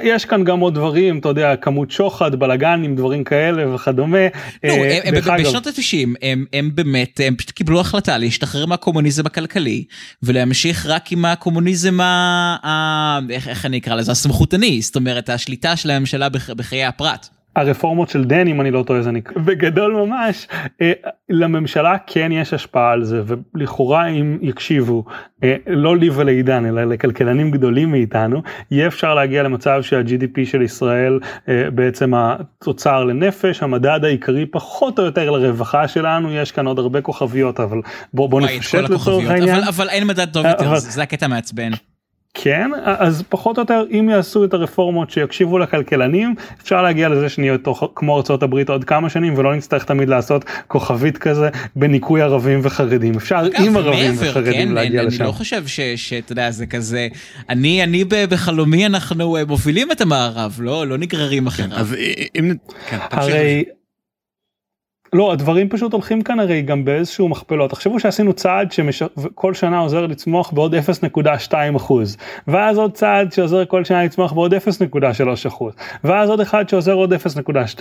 יש 0.03 0.25
כאן 0.25 0.45
גם 0.45 0.61
עוד 0.61 0.75
דברים 0.75 1.19
אתה 1.19 1.29
יודע 1.29 1.57
כמות 1.57 1.91
שוחד 1.91 2.35
בלאגנים 2.35 2.97
דברים 2.97 3.25
כאלה 3.25 3.75
וכדומה. 3.75 4.19
לא, 4.65 4.71
אה, 4.71 4.99
הם, 5.05 5.15
הם, 5.15 5.43
בשנות 5.43 5.67
ה-90 5.67 6.09
הם, 6.23 6.45
הם 6.53 6.71
באמת 6.75 7.21
הם 7.25 7.37
פשוט 7.37 7.51
קיבלו 7.51 7.81
החלטה 7.81 8.19
להשתחרר 8.19 8.67
מהקומוניזם 8.67 9.27
הכלכלי 9.27 9.85
ולהמשיך 10.23 10.87
רק 10.87 11.13
עם 11.13 11.25
הקומוניזם 11.25 12.01
ה... 12.01 12.05
ה... 12.67 13.19
איך, 13.31 13.49
איך 13.49 13.67
אני 13.67 13.79
אקרא 13.79 13.95
לזה 13.95 14.13
הסמכותני 14.13 14.83
זאת 14.83 14.97
אומרת 14.97 15.29
השליטה 15.29 15.77
של 15.77 15.91
הממשלה 15.91 16.29
בחיי 16.29 16.85
הפרט. 16.85 17.40
הרפורמות 17.57 18.09
של 18.09 18.25
דן 18.25 18.47
אם 18.47 18.61
אני 18.61 18.71
לא 18.71 18.83
טועה 18.83 19.03
זה 19.03 19.11
נקרא. 19.11 19.43
בגדול 19.43 19.93
ממש 19.93 20.49
אה, 20.81 20.93
לממשלה 21.29 21.97
כן 22.07 22.33
יש 22.33 22.55
השפעה 22.55 22.93
על 22.93 23.05
זה 23.05 23.23
ולכאורה 23.27 24.07
אם 24.07 24.39
יקשיבו 24.43 25.05
אה, 25.45 25.57
לא 25.67 25.97
לי 25.97 26.11
ולעידן 26.11 26.67
אלא 26.67 26.85
לכלכלנים 26.85 27.51
גדולים 27.51 27.91
מאיתנו 27.91 28.43
יהיה 28.71 28.87
אפשר 28.87 29.15
להגיע 29.15 29.43
למצב 29.43 29.83
שה-GDP 29.83 30.45
של 30.45 30.63
ישראל 30.63 31.21
אה, 31.49 31.71
בעצם 31.75 32.13
התוצר 32.15 33.05
לנפש 33.05 33.63
המדד 33.63 34.01
העיקרי 34.05 34.47
פחות 34.47 34.99
או 34.99 35.05
יותר 35.05 35.31
לרווחה 35.31 35.89
שלנו 35.89 36.33
יש 36.33 36.53
כאן 36.53 36.67
עוד 36.67 36.79
הרבה 36.79 37.01
כוכביות 37.01 37.61
אבל 37.61 37.81
בוא 38.15 38.31
בוא 38.31 38.41
נפשט 38.41 38.79
לצורך 38.79 39.31
העניין. 39.31 39.59
אבל, 39.59 39.69
אבל 39.69 39.89
אין 39.89 40.07
מדד 40.07 40.33
טוב 40.33 40.47
יותר 40.47 40.67
אבל... 40.67 40.79
זה 40.79 41.03
הקטע 41.03 41.27
מעצבן. 41.27 41.71
כן 42.35 42.71
אז 42.85 43.23
פחות 43.29 43.59
או 43.59 43.63
יותר 43.63 43.85
אם 43.91 44.09
יעשו 44.13 44.45
את 44.45 44.55
הרפורמות 44.55 45.11
שיקשיבו 45.11 45.59
לכלכלנים 45.59 46.35
אפשר 46.63 46.83
להגיע 46.83 47.09
לזה 47.09 47.29
שנהיה 47.29 47.59
תוך 47.59 47.93
כמו 47.95 48.17
ארצות 48.17 48.43
הברית 48.43 48.69
עוד 48.69 48.85
כמה 48.85 49.11
שנים 49.11 49.39
ולא 49.39 49.57
נצטרך 49.57 49.85
תמיד 49.85 50.09
לעשות 50.09 50.45
כוכבית 50.69 51.19
כזה 51.19 51.49
בניקוי 51.77 52.23
ערבים 52.23 52.61
וחרדים 52.63 53.15
אפשר 53.17 53.43
עם 53.59 53.77
ערבים 53.77 54.15
וחרדים 54.19 54.69
כן, 54.69 54.73
להגיע 54.73 55.01
אני, 55.01 55.07
לשם. 55.07 55.23
אני 55.23 55.29
לא 55.29 55.33
חושב 55.33 55.67
שאתה 55.97 56.33
יודע 56.33 56.51
זה 56.51 56.67
כזה 56.67 57.09
אני 57.49 57.83
אני 57.83 58.05
בחלומי 58.05 58.87
אנחנו 58.87 59.37
אה, 59.37 59.45
מובילים 59.45 59.93
את 59.93 60.01
המערב 60.01 60.59
לא 60.61 60.87
לא 60.87 60.99
נגררים 60.99 61.47
אחריו. 61.47 61.79
אז 61.79 61.97
אם... 62.39 62.55
כן, 62.89 62.99
הרי 63.11 63.65
לא 65.13 65.33
הדברים 65.33 65.69
פשוט 65.69 65.93
הולכים 65.93 66.23
כאן 66.23 66.41
הרי 66.41 66.63
גם 66.63 66.85
באיזשהו 66.85 67.29
מכפלות 67.29 67.71
תחשבו 67.71 68.01
שעשינו 68.01 68.33
צעד 68.33 68.73
שכל 68.73 69.55
שנה 69.55 69.79
עוזר 69.79 70.07
לצמוח 70.07 70.51
בעוד 70.51 70.75
0.2 70.75 71.53
אחוז 71.77 72.17
ואז 72.49 72.79
עוד 72.79 72.93
צעד 72.93 73.33
שעוזר 73.33 73.65
כל 73.65 73.85
שנה 73.85 74.05
לצמוח 74.05 74.33
בעוד 74.33 74.55
0.3 74.55 75.49
אחוז 75.49 75.75
ואז 76.05 76.31
עוד 76.31 76.41
אחד 76.41 76.69
שעוזר 76.69 76.93
עוד 76.93 77.13
0.2 77.13 77.81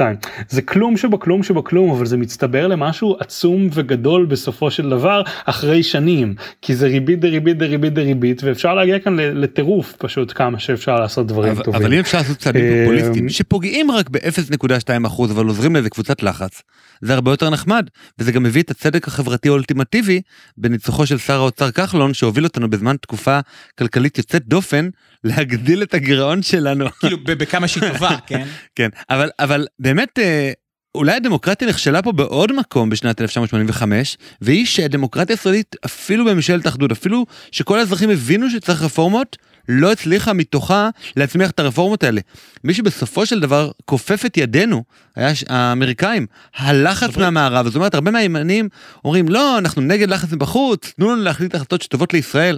זה 0.50 0.62
כלום 0.62 0.98
שבכלום 0.98 1.44
שבכלום 1.44 1.92
אבל 1.92 2.06
זה 2.06 2.18
מצטבר 2.18 2.68
למשהו 2.68 3.16
עצום 3.20 3.70
וגדול 3.74 4.26
בסופו 4.26 4.72
של 4.72 4.90
דבר 4.90 5.22
אחרי 5.46 5.84
שנים 5.84 6.36
כי 6.62 6.76
זה 6.76 6.88
ריבית 6.88 7.20
דריבית 7.20 7.58
דריבית 7.58 7.94
דריבית 7.94 8.44
ואפשר 8.44 8.74
להגיע 8.74 9.00
כאן 9.00 9.18
לטירוף 9.20 9.94
פשוט 9.98 10.32
כמה 10.36 10.60
שאפשר 10.60 10.96
לעשות 10.96 11.28
דברים 11.28 11.52
אבל, 11.52 11.64
טובים. 11.64 11.82
אבל 11.82 11.94
אם 11.94 12.00
אפשר 12.00 12.18
לעשות 12.18 12.38
צעדים 12.38 12.64
פופוליסטיים 12.80 13.24
אמ, 13.24 13.30
שפוגעים 13.30 13.92
רק 13.92 14.10
ב-0.2 14.10 15.08
אחוז 15.08 15.32
אבל 15.32 15.46
עוזרים 15.46 15.74
לאיזה 15.74 15.90
קבוצת 15.90 16.24
לחץ. 16.24 16.64
זה 17.02 17.14
הרבה 17.14 17.32
יותר 17.32 17.50
נחמד, 17.50 17.90
וזה 18.20 18.32
גם 18.32 18.44
מביא 18.44 18.62
את 18.64 18.72
הצדק 18.72 19.08
החברתי 19.08 19.48
האולטימטיבי 19.48 20.22
בניצוחו 20.58 21.06
של 21.06 21.18
שר 21.18 21.40
האוצר 21.40 21.72
כחלון, 21.72 22.14
שהוביל 22.14 22.44
אותנו 22.44 22.70
בזמן 22.70 22.96
תקופה 23.02 23.40
כלכלית 23.78 24.18
יוצאת 24.18 24.48
דופן, 24.48 24.90
להגדיל 25.24 25.84
את 25.84 25.94
הגירעון 25.94 26.42
שלנו. 26.42 26.86
כאילו 27.00 27.18
בכמה 27.24 27.68
שהיא 27.68 27.92
טובה, 27.94 28.18
כן? 28.28 28.48
כן, 28.76 28.90
אבל, 29.10 29.30
אבל 29.40 29.68
באמת, 29.80 30.20
אה, 30.20 30.52
אולי 30.96 31.16
הדמוקרטיה 31.16 31.68
נכשלה 31.68 32.02
פה 32.02 32.12
בעוד 32.12 32.52
מקום 32.52 32.90
בשנת 32.90 33.22
1985, 33.22 34.18
והיא 34.42 34.66
שהדמוקרטיה 34.66 35.36
הישראלית, 35.36 35.76
אפילו 35.86 36.26
בממשלת 36.26 36.68
אחדות, 36.68 36.92
אפילו 36.92 37.26
שכל 37.52 37.80
האזרחים 37.80 38.10
הבינו 38.10 38.50
שצריך 38.50 38.82
רפורמות, 38.82 39.38
לא 39.70 39.92
הצליחה 39.92 40.34
מתוכה 40.34 40.90
להצמיח 41.16 41.52
את 41.52 41.60
הרפורמות 41.60 42.04
האלה. 42.04 42.22
מי 42.64 42.74
שבסופו 42.74 43.26
של 43.26 43.40
דבר 43.40 43.72
כופף 43.86 44.26
את 44.26 44.38
ידינו, 44.38 44.84
היה 45.16 45.32
האמריקאים. 45.50 46.26
הלחץ 46.56 47.18
מהמערב, 47.18 47.66
זאת 47.66 47.76
אומרת, 47.76 47.96
הרבה 47.96 48.12
מהימנים 48.12 48.70
אומרים, 49.06 49.30
לא, 49.30 49.58
אנחנו 49.58 49.82
נגד 49.82 50.10
לחץ 50.10 50.32
מבחוץ, 50.32 50.94
תנו 50.96 51.12
לנו 51.12 51.24
להחליט 51.24 51.56
החלטות 51.56 51.82
שטובות 51.82 52.14
לישראל. 52.14 52.58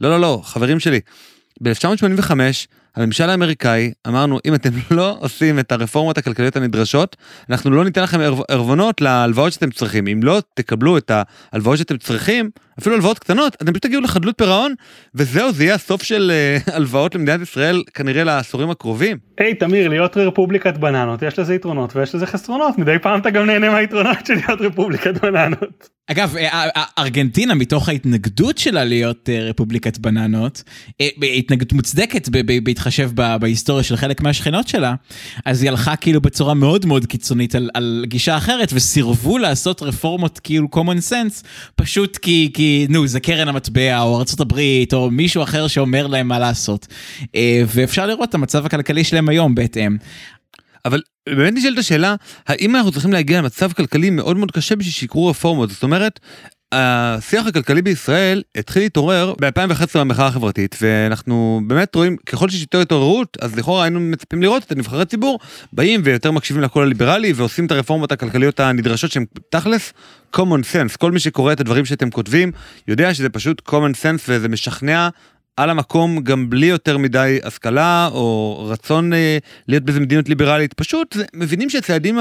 לא, 0.00 0.10
לא, 0.10 0.20
לא, 0.20 0.40
חברים 0.44 0.80
שלי. 0.80 1.00
ב-1985, 1.62 2.30
הממשל 2.96 3.30
האמריקאי 3.30 3.92
אמרנו 4.08 4.38
אם 4.44 4.54
אתם 4.54 4.70
לא 4.96 5.16
עושים 5.20 5.58
את 5.58 5.72
הרפורמות 5.72 6.18
הכלכליות 6.18 6.56
הנדרשות 6.56 7.16
אנחנו 7.50 7.70
לא 7.70 7.84
ניתן 7.84 8.02
לכם 8.02 8.20
ערבונות 8.48 9.00
להלוואות 9.00 9.52
שאתם 9.52 9.70
צריכים 9.70 10.06
אם 10.06 10.20
לא 10.22 10.42
תקבלו 10.54 10.98
את 10.98 11.10
ההלוואות 11.52 11.78
שאתם 11.78 11.96
צריכים 11.96 12.50
אפילו 12.78 12.94
הלוואות 12.94 13.18
קטנות 13.18 13.54
אתם 13.54 13.72
פשוט 13.72 13.82
תגיעו 13.82 14.02
לחדלות 14.02 14.38
פירעון 14.38 14.74
וזהו 15.14 15.52
זה 15.52 15.64
יהיה 15.64 15.74
הסוף 15.74 16.02
של 16.02 16.32
uh, 16.66 16.70
הלוואות 16.76 17.14
למדינת 17.14 17.40
ישראל 17.40 17.82
כנראה 17.94 18.24
לעשורים 18.24 18.70
הקרובים. 18.70 19.18
היי 19.38 19.52
hey, 19.52 19.54
תמיר 19.54 19.88
להיות 19.88 20.16
רפובליקת 20.16 20.76
בננות 20.76 21.22
יש 21.22 21.38
לזה 21.38 21.54
יתרונות 21.54 21.96
ויש 21.96 22.14
לזה 22.14 22.26
חסרונות 22.26 22.78
מדי 22.78 22.96
פעם 23.02 23.20
אתה 23.20 23.30
גם 23.30 23.46
נהנה 23.46 23.70
מהיתרונות 23.70 24.26
של 24.26 24.34
להיות 24.34 24.60
רפובליקת 24.60 25.20
בננות. 25.20 25.88
אגב 26.06 26.36
אה, 26.36 26.68
אה, 26.76 26.84
ארגנטינה 26.98 27.54
מתוך 27.54 27.88
ההתנגדות 27.88 28.58
שלה 28.58 28.84
להיות 28.84 29.28
רפובליקת 29.48 29.98
בננות 29.98 30.62
התנגדות 31.38 31.72
מוצדקת 31.72 32.28
בהתחשב 32.82 33.10
בהיסטוריה 33.40 33.82
של 33.82 33.96
חלק 33.96 34.20
מהשכנות 34.20 34.68
שלה 34.68 34.94
אז 35.44 35.62
היא 35.62 35.70
הלכה 35.70 35.96
כאילו 35.96 36.20
בצורה 36.20 36.54
מאוד 36.54 36.86
מאוד 36.86 37.06
קיצונית 37.06 37.54
על, 37.54 37.70
על 37.74 38.04
גישה 38.08 38.36
אחרת 38.36 38.68
וסירבו 38.72 39.38
לעשות 39.38 39.82
רפורמות 39.82 40.38
כאילו 40.38 40.68
common 40.74 41.10
sense 41.10 41.46
פשוט 41.76 42.16
כי. 42.16 42.50
כי 42.54 42.62
כי 42.62 42.86
נו 42.88 43.06
זה 43.06 43.20
קרן 43.20 43.48
המטבע 43.48 44.00
או 44.00 44.16
ארה"ב 44.16 44.60
או 44.92 45.10
מישהו 45.10 45.42
אחר 45.42 45.66
שאומר 45.66 46.06
להם 46.06 46.28
מה 46.28 46.38
לעשות. 46.38 46.86
אה, 47.34 47.62
ואפשר 47.66 48.06
לראות 48.06 48.28
את 48.28 48.34
המצב 48.34 48.66
הכלכלי 48.66 49.04
שלהם 49.04 49.28
היום 49.28 49.54
בהתאם. 49.54 49.96
אבל 50.84 51.00
באמת 51.28 51.52
נשאלת 51.56 51.78
השאלה 51.78 52.14
האם 52.46 52.76
אנחנו 52.76 52.92
צריכים 52.92 53.12
להגיע 53.12 53.38
למצב 53.38 53.72
כלכלי 53.72 54.10
מאוד 54.10 54.36
מאוד 54.36 54.50
קשה 54.50 54.76
בשביל 54.76 54.92
שיקרו 54.92 55.26
רפורמות 55.26 55.70
זאת 55.70 55.82
אומרת 55.82 56.20
השיח 56.72 57.46
הכלכלי 57.46 57.82
בישראל 57.82 58.42
התחיל 58.54 58.82
להתעורר 58.82 59.34
ב-2011 59.40 59.98
במחאה 59.98 60.26
החברתית 60.26 60.76
ואנחנו 60.80 61.60
באמת 61.66 61.94
רואים 61.94 62.16
ככל 62.26 62.48
שיש 62.48 62.60
יותר 62.60 62.80
התעוררות 62.80 63.36
אז 63.40 63.56
לכאורה 63.56 63.82
היינו 63.84 64.00
מצפים 64.00 64.42
לראות 64.42 64.62
את 64.62 64.72
הנבחרי 64.72 65.04
ציבור 65.04 65.38
באים 65.72 66.00
ויותר 66.04 66.30
מקשיבים 66.30 66.62
לקול 66.62 66.82
הליברלי 66.82 67.32
ועושים 67.32 67.66
את 67.66 67.70
הרפורמות 67.70 68.12
הכלכליות 68.12 68.60
הנדרשות 68.60 69.10
שהן 69.10 69.24
תכלס 69.50 69.92
common 70.36 70.62
sense 70.72 70.96
כל 70.98 71.12
מי 71.12 71.20
שקורא 71.20 71.52
את 71.52 71.60
הדברים 71.60 71.84
שאתם 71.84 72.10
כותבים 72.10 72.52
יודע 72.88 73.14
שזה 73.14 73.28
פשוט 73.28 73.62
common 73.68 73.94
sense 74.02 74.22
וזה 74.28 74.48
משכנע 74.48 75.08
על 75.56 75.70
המקום 75.70 76.20
גם 76.20 76.50
בלי 76.50 76.66
יותר 76.66 76.98
מדי 76.98 77.38
השכלה 77.42 78.08
או 78.12 78.58
רצון 78.68 79.12
אה, 79.12 79.38
להיות 79.68 79.84
באיזה 79.84 80.00
מדיניות 80.00 80.28
ליברלית 80.28 80.72
פשוט 80.72 81.16
מבינים 81.34 81.70
שהצעדים 81.70 82.18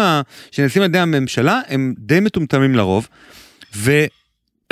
שנעשים 0.51 0.81
על 0.81 0.89
ידי 0.89 0.99
הממשלה 0.99 1.61
הם 1.67 1.93
די 1.97 2.19
מטומטמים 2.19 2.75
לרוב. 2.75 3.07
ו... 3.75 3.91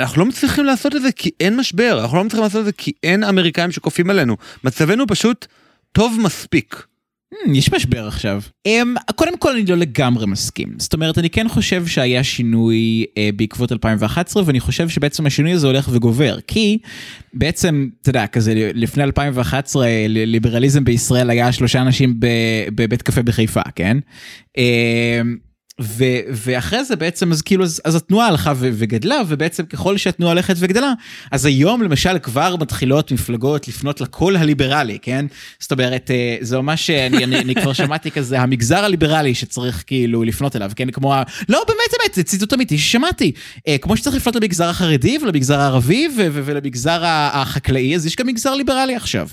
אנחנו 0.00 0.20
לא 0.20 0.26
מצליחים 0.26 0.64
לעשות 0.64 0.96
את 0.96 1.02
זה 1.02 1.12
כי 1.12 1.30
אין 1.40 1.56
משבר, 1.56 1.98
אנחנו 2.02 2.16
לא 2.16 2.24
מצליחים 2.24 2.44
לעשות 2.44 2.60
את 2.60 2.64
זה 2.64 2.72
כי 2.72 2.92
אין 3.02 3.24
אמריקאים 3.24 3.72
שכופים 3.72 4.10
עלינו. 4.10 4.36
מצבנו 4.64 5.06
פשוט 5.06 5.46
טוב 5.92 6.18
מספיק. 6.22 6.86
Hmm, 7.34 7.50
יש 7.54 7.72
משבר 7.72 8.06
עכשיו. 8.06 8.42
Um, 8.68 9.12
קודם 9.14 9.38
כל 9.38 9.52
אני 9.52 9.66
לא 9.66 9.76
לגמרי 9.76 10.26
מסכים. 10.26 10.74
זאת 10.78 10.92
אומרת, 10.92 11.18
אני 11.18 11.30
כן 11.30 11.48
חושב 11.48 11.86
שהיה 11.86 12.24
שינוי 12.24 13.04
uh, 13.08 13.36
בעקבות 13.36 13.72
2011, 13.72 14.42
ואני 14.46 14.60
חושב 14.60 14.88
שבעצם 14.88 15.26
השינוי 15.26 15.52
הזה 15.52 15.66
הולך 15.66 15.88
וגובר. 15.92 16.38
כי 16.46 16.78
בעצם, 17.34 17.88
אתה 18.02 18.10
יודע, 18.10 18.26
כזה 18.26 18.70
לפני 18.74 19.02
2011 19.02 19.88
ליברליזם 20.08 20.84
בישראל 20.84 21.30
היה 21.30 21.52
שלושה 21.52 21.80
אנשים 21.80 22.14
בבית 22.74 23.02
קפה 23.02 23.22
בחיפה, 23.22 23.62
כן? 23.74 23.96
Uh, 24.58 24.60
ו, 25.80 26.04
ואחרי 26.30 26.84
זה 26.84 26.96
בעצם 26.96 27.32
אז 27.32 27.42
כאילו 27.42 27.64
אז, 27.64 27.80
אז 27.84 27.94
התנועה 27.94 28.26
הלכה 28.26 28.52
ו, 28.56 28.70
וגדלה 28.72 29.20
ובעצם 29.28 29.66
ככל 29.66 29.96
שהתנועה 29.96 30.32
הולכת 30.32 30.54
וגדלה 30.58 30.92
אז 31.30 31.46
היום 31.46 31.82
למשל 31.82 32.18
כבר 32.18 32.56
מתחילות 32.56 33.12
מפלגות 33.12 33.68
לפנות 33.68 34.00
לקול 34.00 34.36
הליברלי 34.36 34.98
כן? 35.02 35.26
זאת 35.58 35.72
אומרת 35.72 36.10
אה, 36.10 36.36
זה 36.40 36.58
ממש 36.58 36.90
אני, 36.90 37.24
אני, 37.24 37.38
אני 37.38 37.54
כבר 37.54 37.72
שמעתי 37.72 38.10
כזה 38.10 38.40
המגזר 38.40 38.84
הליברלי 38.84 39.34
שצריך 39.34 39.84
כאילו 39.86 40.24
לפנות 40.24 40.56
אליו 40.56 40.70
כן? 40.76 40.90
כמו 40.90 41.14
ה... 41.14 41.22
לא 41.48 41.64
באמת 41.68 41.78
באמת 41.98 42.14
זה 42.14 42.22
ציטוט 42.22 42.54
אמיתי 42.54 42.78
ששמעתי. 42.78 43.32
אה, 43.68 43.78
כמו 43.78 43.96
שצריך 43.96 44.16
לפנות 44.16 44.36
למגזר 44.36 44.68
החרדי 44.68 45.18
ולמגזר 45.22 45.60
הערבי 45.60 46.08
ו, 46.16 46.26
ו, 46.32 46.42
ולמגזר 46.44 47.00
החקלאי 47.04 47.96
אז 47.96 48.06
יש 48.06 48.16
גם 48.16 48.26
מגזר 48.26 48.54
ליברלי 48.54 48.96
עכשיו. 48.96 49.28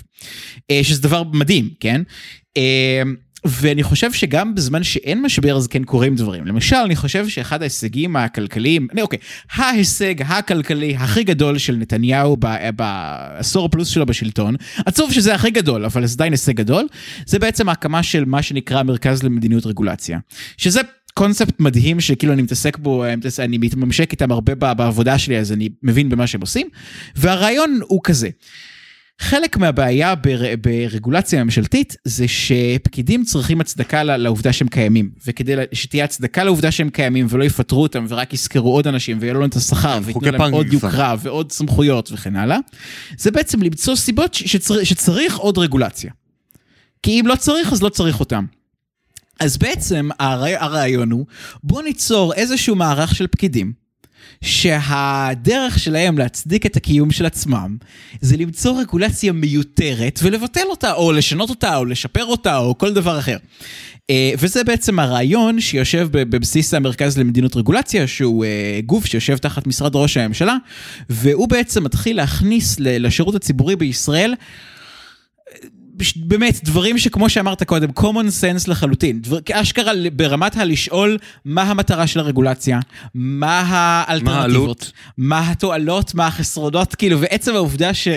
אה, 0.70 0.80
שזה 0.82 1.02
דבר 1.02 1.22
מדהים 1.22 1.68
כן. 1.80 2.02
ואני 3.44 3.82
חושב 3.82 4.12
שגם 4.12 4.54
בזמן 4.54 4.82
שאין 4.82 5.22
משבר 5.22 5.56
אז 5.56 5.66
כן 5.66 5.84
קורים 5.84 6.14
דברים. 6.14 6.46
למשל, 6.46 6.76
אני 6.76 6.96
חושב 6.96 7.28
שאחד 7.28 7.62
ההישגים 7.62 8.16
הכלכליים, 8.16 8.88
אני, 8.92 9.02
אוקיי, 9.02 9.18
ההישג 9.52 10.14
הכלכלי 10.22 10.96
הכי 10.96 11.24
גדול 11.24 11.58
של 11.58 11.76
נתניהו 11.76 12.36
בעשור 12.76 13.68
פלוס 13.68 13.88
שלו 13.88 14.06
בשלטון, 14.06 14.56
עצוב 14.86 15.12
שזה 15.12 15.34
הכי 15.34 15.50
גדול, 15.50 15.84
אבל 15.84 16.06
זה 16.06 16.14
עדיין 16.14 16.32
הישג 16.32 16.52
גדול, 16.52 16.86
זה 17.26 17.38
בעצם 17.38 17.68
ההקמה 17.68 18.02
של 18.02 18.24
מה 18.24 18.42
שנקרא 18.42 18.82
מרכז 18.82 19.22
למדיניות 19.22 19.66
רגולציה. 19.66 20.18
שזה 20.56 20.80
קונספט 21.14 21.60
מדהים 21.60 22.00
שכאילו 22.00 22.32
אני 22.32 22.42
מתעסק 22.42 22.78
בו, 22.78 23.04
אני 23.38 23.58
מתממשק 23.58 24.12
איתם 24.12 24.32
הרבה 24.32 24.54
בעבודה 24.54 25.18
שלי 25.18 25.38
אז 25.38 25.52
אני 25.52 25.68
מבין 25.82 26.08
במה 26.08 26.26
שהם 26.26 26.40
עושים, 26.40 26.68
והרעיון 27.16 27.80
הוא 27.88 28.00
כזה. 28.04 28.28
חלק 29.20 29.56
מהבעיה 29.56 30.14
בר, 30.14 30.40
ברגולציה 30.60 31.44
ממשלתית 31.44 31.96
זה 32.04 32.28
שפקידים 32.28 33.24
צריכים 33.24 33.60
הצדקה 33.60 34.02
לעובדה 34.04 34.52
שהם 34.52 34.68
קיימים 34.68 35.10
וכדי 35.26 35.54
שתהיה 35.72 36.04
הצדקה 36.04 36.44
לעובדה 36.44 36.70
שהם 36.70 36.90
קיימים 36.90 37.26
ולא 37.28 37.44
יפטרו 37.44 37.82
אותם 37.82 38.06
ורק 38.08 38.34
יזכרו 38.34 38.72
עוד 38.74 38.86
אנשים 38.86 39.18
ויעלו 39.20 39.40
להם 39.40 39.48
את 39.48 39.56
השכר 39.56 39.98
ויתנו 40.04 40.30
להם 40.30 40.54
עוד 40.54 40.72
יוקרה 40.72 41.14
ועוד 41.18 41.52
סמכויות 41.52 42.12
וכן 42.12 42.36
הלאה 42.36 42.58
זה 43.18 43.30
בעצם 43.30 43.62
למצוא 43.62 43.96
סיבות 43.96 44.34
שצר, 44.34 44.84
שצריך 44.84 45.36
עוד 45.36 45.58
רגולציה. 45.58 46.10
כי 47.02 47.20
אם 47.20 47.26
לא 47.26 47.36
צריך 47.36 47.72
אז 47.72 47.82
לא 47.82 47.88
צריך 47.88 48.20
אותם. 48.20 48.44
אז 49.40 49.58
בעצם 49.58 50.08
הרעיון 50.18 51.10
הוא 51.10 51.26
בוא 51.62 51.82
ניצור 51.82 52.34
איזשהו 52.34 52.76
מערך 52.76 53.14
של 53.14 53.26
פקידים 53.26 53.87
שהדרך 54.42 55.78
שלהם 55.78 56.18
להצדיק 56.18 56.66
את 56.66 56.76
הקיום 56.76 57.10
של 57.10 57.26
עצמם 57.26 57.76
זה 58.20 58.36
למצוא 58.36 58.80
רגולציה 58.80 59.32
מיותרת 59.32 60.20
ולבטל 60.22 60.66
אותה 60.70 60.92
או 60.92 61.12
לשנות 61.12 61.50
אותה 61.50 61.76
או 61.76 61.84
לשפר 61.84 62.24
אותה 62.24 62.58
או 62.58 62.78
כל 62.78 62.94
דבר 62.94 63.18
אחר. 63.18 63.36
אה, 64.10 64.32
וזה 64.38 64.64
בעצם 64.64 64.98
הרעיון 64.98 65.60
שיושב 65.60 66.08
בבסיס 66.12 66.74
המרכז 66.74 67.18
למדינות 67.18 67.56
רגולציה 67.56 68.06
שהוא 68.06 68.44
אה, 68.44 68.80
גוף 68.86 69.06
שיושב 69.06 69.36
תחת 69.36 69.66
משרד 69.66 69.96
ראש 69.96 70.16
הממשלה 70.16 70.56
והוא 71.10 71.48
בעצם 71.48 71.84
מתחיל 71.84 72.16
להכניס 72.16 72.76
לשירות 72.80 73.34
הציבורי 73.34 73.76
בישראל 73.76 74.34
באמת 76.16 76.60
דברים 76.64 76.98
שכמו 76.98 77.28
שאמרת 77.28 77.62
קודם 77.62 77.88
common 77.98 78.28
sense 78.40 78.70
לחלוטין. 78.70 79.20
דבר, 79.20 79.38
אשכרה 79.52 79.92
ברמת 80.12 80.56
הלשאול 80.56 81.18
מה 81.44 81.62
המטרה 81.62 82.06
של 82.06 82.20
הרגולציה 82.20 82.80
מה 83.14 83.60
האלטרנטיבות 83.60 84.92
מה, 85.18 85.38
מה 85.38 85.50
התועלות 85.50 86.14
מה 86.14 86.26
החסרונות 86.26 86.94
כאילו 86.94 87.20
ועצם 87.20 87.54
העובדה 87.54 87.94
ש... 87.94 88.08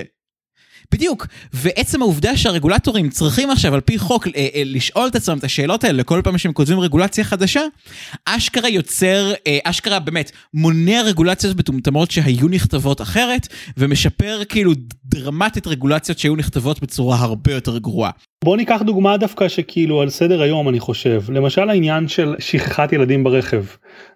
בדיוק, 0.91 1.27
ועצם 1.53 2.01
העובדה 2.01 2.37
שהרגולטורים 2.37 3.09
צריכים 3.09 3.49
עכשיו 3.49 3.73
על 3.73 3.81
פי 3.81 3.99
חוק 3.99 4.27
אה, 4.27 4.31
אה, 4.55 4.61
לשאול 4.65 5.07
את 5.07 5.15
עצמם 5.15 5.37
את 5.37 5.43
השאלות 5.43 5.83
האלה 5.83 6.03
כל 6.03 6.21
פעם 6.23 6.37
שהם 6.37 6.53
כותבים 6.53 6.79
רגולציה 6.79 7.23
חדשה, 7.23 7.61
אשכרה 8.25 8.69
יוצר, 8.69 9.33
אה, 9.47 9.59
אשכרה 9.63 9.99
באמת 9.99 10.31
מונע 10.53 11.01
רגולציות 11.01 11.57
מטומטמות 11.57 12.11
שהיו 12.11 12.47
נכתבות 12.47 13.01
אחרת, 13.01 13.47
ומשפר 13.77 14.41
כאילו 14.49 14.71
דרמטית 15.05 15.67
רגולציות 15.67 16.19
שהיו 16.19 16.35
נכתבות 16.35 16.81
בצורה 16.81 17.17
הרבה 17.17 17.53
יותר 17.53 17.77
גרועה. 17.77 18.11
בוא 18.45 18.57
ניקח 18.57 18.81
דוגמה 18.81 19.17
דווקא 19.17 19.47
שכאילו 19.47 20.01
על 20.01 20.09
סדר 20.09 20.41
היום 20.41 20.69
אני 20.69 20.79
חושב. 20.79 21.21
למשל 21.29 21.69
העניין 21.69 22.07
של 22.07 22.35
שכחת 22.39 22.93
ילדים 22.93 23.23
ברכב. 23.23 23.63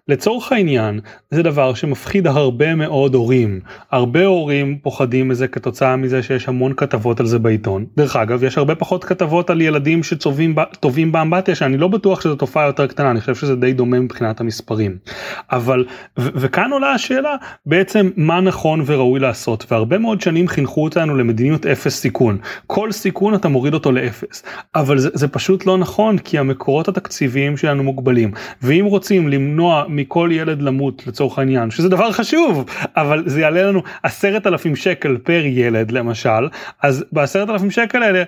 לצורך 0.08 0.52
העניין 0.52 1.00
זה 1.30 1.42
דבר 1.42 1.74
שמפחיד 1.74 2.26
הרבה 2.26 2.74
מאוד 2.74 3.14
הורים. 3.14 3.60
הרבה 3.90 4.24
הורים 4.24 4.78
פוחדים 4.82 5.28
מזה 5.28 5.48
כתוצאה 5.48 5.96
מזה 5.96 6.22
שיש 6.22 6.48
המון 6.48 6.72
כתבות 6.76 7.20
על 7.20 7.26
זה 7.26 7.38
בעיתון. 7.38 7.86
דרך 7.96 8.16
אגב 8.16 8.44
יש 8.44 8.58
הרבה 8.58 8.74
פחות 8.74 9.04
כתבות 9.04 9.50
על 9.50 9.60
ילדים 9.60 10.02
שטובים 10.02 11.12
באמבטיה 11.12 11.54
שאני 11.54 11.76
לא 11.76 11.88
בטוח 11.88 12.20
שזו 12.20 12.36
תופעה 12.36 12.66
יותר 12.66 12.86
קטנה 12.86 13.10
אני 13.10 13.20
חושב 13.20 13.34
שזה 13.34 13.56
די 13.56 13.72
דומה 13.72 14.00
מבחינת 14.00 14.40
המספרים. 14.40 14.96
אבל 15.52 15.84
וכאן 16.16 16.72
עולה 16.72 16.92
השאלה 16.92 17.36
בעצם 17.66 18.10
מה 18.16 18.40
נכון 18.40 18.82
וראוי 18.86 19.20
לעשות. 19.20 19.66
והרבה 19.70 19.98
מאוד 19.98 20.20
שנים 20.20 20.48
חינכו 20.48 20.84
אותנו 20.84 21.16
למדיניות 21.16 21.66
אפס 21.66 22.00
סיכון. 22.00 22.38
כל 22.66 22.92
סיכון 22.92 23.34
אתה 23.34 23.48
מוריד 23.48 23.74
אותו 23.74 23.92
לאפס 23.92 24.15
אבל 24.74 24.98
זה, 24.98 25.08
זה 25.14 25.28
פשוט 25.28 25.66
לא 25.66 25.78
נכון 25.78 26.18
כי 26.18 26.38
המקורות 26.38 26.88
התקציביים 26.88 27.56
שלנו 27.56 27.82
מוגבלים. 27.82 28.30
ואם 28.62 28.84
רוצים 28.84 29.28
למנוע 29.28 29.84
מכל 29.88 30.30
ילד 30.32 30.62
למות 30.62 31.06
לצורך 31.06 31.38
העניין 31.38 31.70
שזה 31.70 31.88
דבר 31.88 32.12
חשוב 32.12 32.64
אבל 32.96 33.22
זה 33.26 33.40
יעלה 33.40 33.62
לנו 33.62 33.82
עשרת 34.02 34.46
אלפים 34.46 34.76
שקל 34.76 35.16
פר 35.16 35.42
ילד 35.44 35.90
למשל 35.90 36.48
אז 36.82 37.04
בעשרת 37.12 37.50
אלפים 37.50 37.70
שקל 37.70 38.02
האלה 38.02 38.22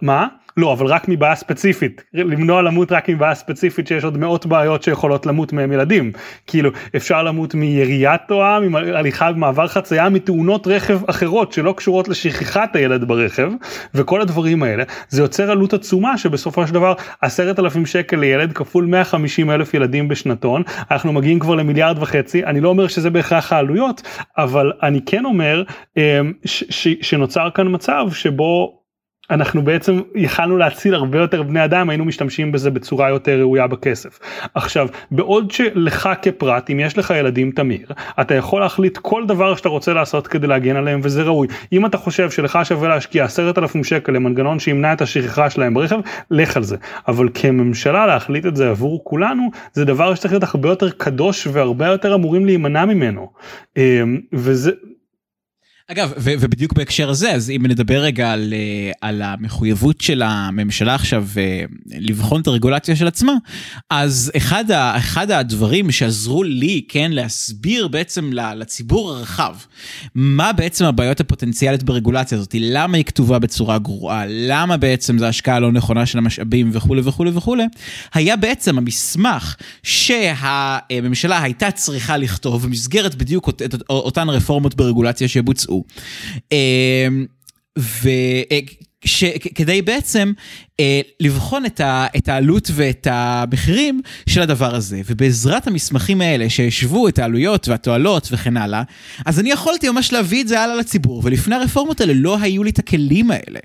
מה? 0.00 0.26
לא 0.56 0.72
אבל 0.72 0.86
רק 0.86 1.08
מבעיה 1.08 1.34
ספציפית. 1.34 2.04
למנוע 2.12 2.62
למות 2.62 2.92
רק 2.92 3.08
מבעיה 3.08 3.34
ספציפית 3.34 3.86
שיש 3.86 4.04
עוד 4.04 4.18
מאות 4.18 4.46
בעיות 4.46 4.82
שיכולות 4.82 5.26
למות 5.26 5.52
מהם 5.52 5.72
ילדים. 5.72 6.12
כאילו 6.46 6.70
אפשר 6.96 7.22
למות 7.22 7.54
מיריית 7.54 8.20
תואה 8.28 8.60
מהליכה 8.60 9.32
במעבר 9.32 9.66
חצייה 9.66 10.08
מתאונות 10.08 10.66
רכב 10.66 11.10
אחרות 11.10 11.52
שלא 11.52 11.74
קשורות 11.76 12.08
לשכחת 12.08 12.76
הילד 12.76 13.04
ברכב 13.08 13.48
וכל 13.94 14.20
הדברים 14.20 14.62
האלה. 14.62 14.84
זה 15.08 15.22
יוצר 15.22 15.50
עלות 15.50 15.72
עצומה 15.72 16.18
שבסופו 16.18 16.66
של 16.66 16.74
דבר 16.74 16.94
עשרת 17.20 17.58
אלפים 17.58 17.86
שקל 17.86 18.16
לילד 18.16 18.52
כפול 18.52 18.84
150 18.84 19.50
אלף 19.50 19.74
ילדים 19.74 20.08
בשנתון. 20.08 20.62
אנחנו 20.90 21.12
מגיעים 21.12 21.38
כבר 21.38 21.54
למיליארד 21.54 21.98
וחצי. 22.02 22.44
אני 22.44 22.60
לא 22.60 22.68
אומר 22.68 22.88
שזה 22.88 23.10
בהכרח 23.10 23.52
העלויות 23.52 24.02
אבל 24.38 24.72
אני 24.82 25.00
כן 25.06 25.24
אומר 25.24 25.62
אמ, 25.96 26.32
שנוצר 27.02 27.48
כאן 27.54 27.66
מצב 27.74 28.06
שבו 28.12 28.83
אנחנו 29.30 29.62
בעצם 29.62 30.00
יכלנו 30.14 30.56
להציל 30.56 30.94
הרבה 30.94 31.18
יותר 31.18 31.42
בני 31.42 31.64
אדם 31.64 31.90
היינו 31.90 32.04
משתמשים 32.04 32.52
בזה 32.52 32.70
בצורה 32.70 33.08
יותר 33.08 33.40
ראויה 33.40 33.66
בכסף. 33.66 34.18
עכשיו 34.54 34.88
בעוד 35.10 35.50
שלך 35.50 36.08
כפרט 36.22 36.70
אם 36.70 36.80
יש 36.80 36.98
לך 36.98 37.12
ילדים 37.16 37.50
תמיר 37.50 37.92
אתה 38.20 38.34
יכול 38.34 38.60
להחליט 38.60 38.98
כל 38.98 39.26
דבר 39.26 39.56
שאתה 39.56 39.68
רוצה 39.68 39.92
לעשות 39.92 40.26
כדי 40.26 40.46
להגן 40.46 40.76
עליהם 40.76 41.00
וזה 41.02 41.22
ראוי. 41.22 41.48
אם 41.72 41.86
אתה 41.86 41.98
חושב 41.98 42.30
שלך 42.30 42.58
שווה 42.64 42.88
להשקיע 42.88 43.24
עשרת 43.24 43.58
אלפים 43.58 43.84
שקל 43.84 44.12
למנגנון 44.12 44.58
שימנע 44.58 44.92
את 44.92 45.02
השכחה 45.02 45.50
שלהם 45.50 45.74
ברכב 45.74 45.98
לך 46.30 46.56
על 46.56 46.62
זה. 46.62 46.76
אבל 47.08 47.28
כממשלה 47.34 48.06
להחליט 48.06 48.46
את 48.46 48.56
זה 48.56 48.70
עבור 48.70 49.00
כולנו 49.04 49.50
זה 49.72 49.84
דבר 49.84 50.14
שצריך 50.14 50.32
להיות 50.32 50.44
הרבה 50.54 50.68
יותר 50.68 50.90
קדוש 50.90 51.48
והרבה 51.52 51.86
יותר 51.86 52.14
אמורים 52.14 52.46
להימנע 52.46 52.84
ממנו. 52.84 53.30
אמ, 53.76 54.20
וזה 54.32 54.70
אגב, 55.92 56.12
ו- 56.18 56.32
ובדיוק 56.40 56.72
בהקשר 56.72 57.10
הזה, 57.10 57.32
אז 57.32 57.50
אם 57.50 57.66
נדבר 57.66 58.00
רגע 58.02 58.32
על, 58.32 58.52
אה, 58.56 58.90
על 59.00 59.22
המחויבות 59.22 60.00
של 60.00 60.22
הממשלה 60.22 60.94
עכשיו 60.94 61.26
אה, 61.36 61.64
לבחון 62.00 62.40
את 62.40 62.46
הרגולציה 62.46 62.96
של 62.96 63.06
עצמה, 63.06 63.32
אז 63.90 64.32
אחד, 64.36 64.70
ה- 64.70 64.96
אחד 64.96 65.30
הדברים 65.30 65.90
שעזרו 65.90 66.42
לי, 66.42 66.82
כן, 66.88 67.10
להסביר 67.12 67.88
בעצם 67.88 68.30
לציבור 68.32 69.10
הרחב, 69.12 69.54
מה 70.14 70.52
בעצם 70.52 70.84
הבעיות 70.84 71.20
הפוטנציאלית 71.20 71.82
ברגולציה 71.82 72.38
הזאת, 72.38 72.54
למה 72.60 72.96
היא 72.96 73.04
כתובה 73.04 73.38
בצורה 73.38 73.78
גרועה, 73.78 74.24
למה 74.28 74.76
בעצם 74.76 75.18
זו 75.18 75.24
השקעה 75.26 75.60
לא 75.60 75.72
נכונה 75.72 76.06
של 76.06 76.18
המשאבים 76.18 76.70
וכולי 76.72 77.00
וכולי 77.04 77.30
וכולי, 77.34 77.64
היה 78.14 78.36
בעצם 78.36 78.78
המסמך 78.78 79.56
שהממשלה 79.82 81.42
הייתה 81.42 81.70
צריכה 81.70 82.16
לכתוב 82.16 82.66
במסגרת 82.66 83.14
בדיוק 83.14 83.46
אות- 83.46 83.62
אותן 83.90 84.28
רפורמות 84.28 84.74
ברגולציה 84.74 85.28
שבוצעו. 85.28 85.73
יצאו. 85.74 85.84
אמ, 89.04 89.28
וכדי 89.34 89.82
בעצם 89.82 90.32
אה, 90.80 91.00
לבחון 91.20 91.66
את, 91.66 91.80
ה, 91.80 92.06
את 92.16 92.28
העלות 92.28 92.70
ואת 92.74 93.06
המחירים 93.10 94.00
של 94.28 94.42
הדבר 94.42 94.74
הזה, 94.74 95.00
ובעזרת 95.06 95.66
המסמכים 95.66 96.20
האלה 96.20 96.50
שהשוו 96.50 97.08
את 97.08 97.18
העלויות 97.18 97.68
והתועלות 97.68 98.28
וכן 98.32 98.56
הלאה, 98.56 98.82
אז 99.26 99.40
אני 99.40 99.50
יכולתי 99.50 99.88
ממש 99.88 100.12
להביא 100.12 100.42
את 100.42 100.48
זה 100.48 100.60
הלאה 100.60 100.76
לציבור, 100.76 101.20
ולפני 101.24 101.54
הרפורמות 101.54 102.00
האלה 102.00 102.12
לא 102.16 102.38
היו 102.40 102.64
לי 102.64 102.70
את 102.70 102.78
הכלים 102.78 103.30
האלה. 103.30 103.60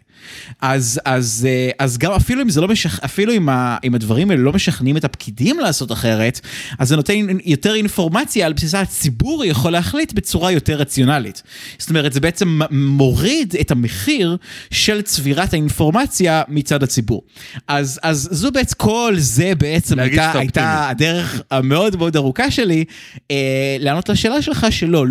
אז, 0.61 1.01
אז, 1.05 1.47
אה, 1.49 1.69
אז 1.79 1.97
גם 1.97 2.11
אפילו 2.11 2.41
אם 2.41 2.47
לא 2.57 2.67
משכ... 2.67 3.03
אפילו 3.05 3.33
אם, 3.33 3.49
ה, 3.49 3.77
אם 3.83 3.95
הדברים 3.95 4.31
האלה 4.31 4.41
לא 4.41 4.53
משכנעים 4.53 4.97
את 4.97 5.03
הפקידים 5.03 5.59
לעשות 5.59 5.91
אחרת, 5.91 6.39
אז 6.79 6.87
זה 6.89 6.95
נותן 6.95 7.13
יותר 7.45 7.75
אינפורמציה 7.75 8.45
על 8.45 8.53
בסיסה 8.53 8.81
הציבור 8.81 9.45
יכול 9.45 9.71
להחליט 9.71 10.13
בצורה 10.13 10.51
יותר 10.51 10.75
רציונלית. 10.75 11.43
זאת 11.77 11.89
אומרת, 11.89 12.13
זה 12.13 12.19
בעצם 12.19 12.59
מוריד 12.71 13.55
את 13.61 13.71
המחיר 13.71 14.37
של 14.71 15.01
צבירת 15.30 15.53
האינפורמציה 15.53 16.43
מצד. 16.47 16.84
הציבור. 16.89 17.21
אז, 17.67 17.99
אז 18.03 18.30
זו 18.32 18.51
בעצם, 18.51 18.75
כל 18.77 19.13
זה 19.17 19.53
בעצם 19.57 19.99
הייתה, 19.99 20.32
הייתה 20.32 20.89
הדרך 20.89 21.41
המאוד 21.51 21.95
מאוד 21.95 22.15
ארוכה 22.15 22.51
שלי 22.51 22.86
אה, 23.32 23.77
לענות 23.80 24.09
לשאלה 24.09 24.41
שלך 24.41 24.67
שלא. 24.69 25.05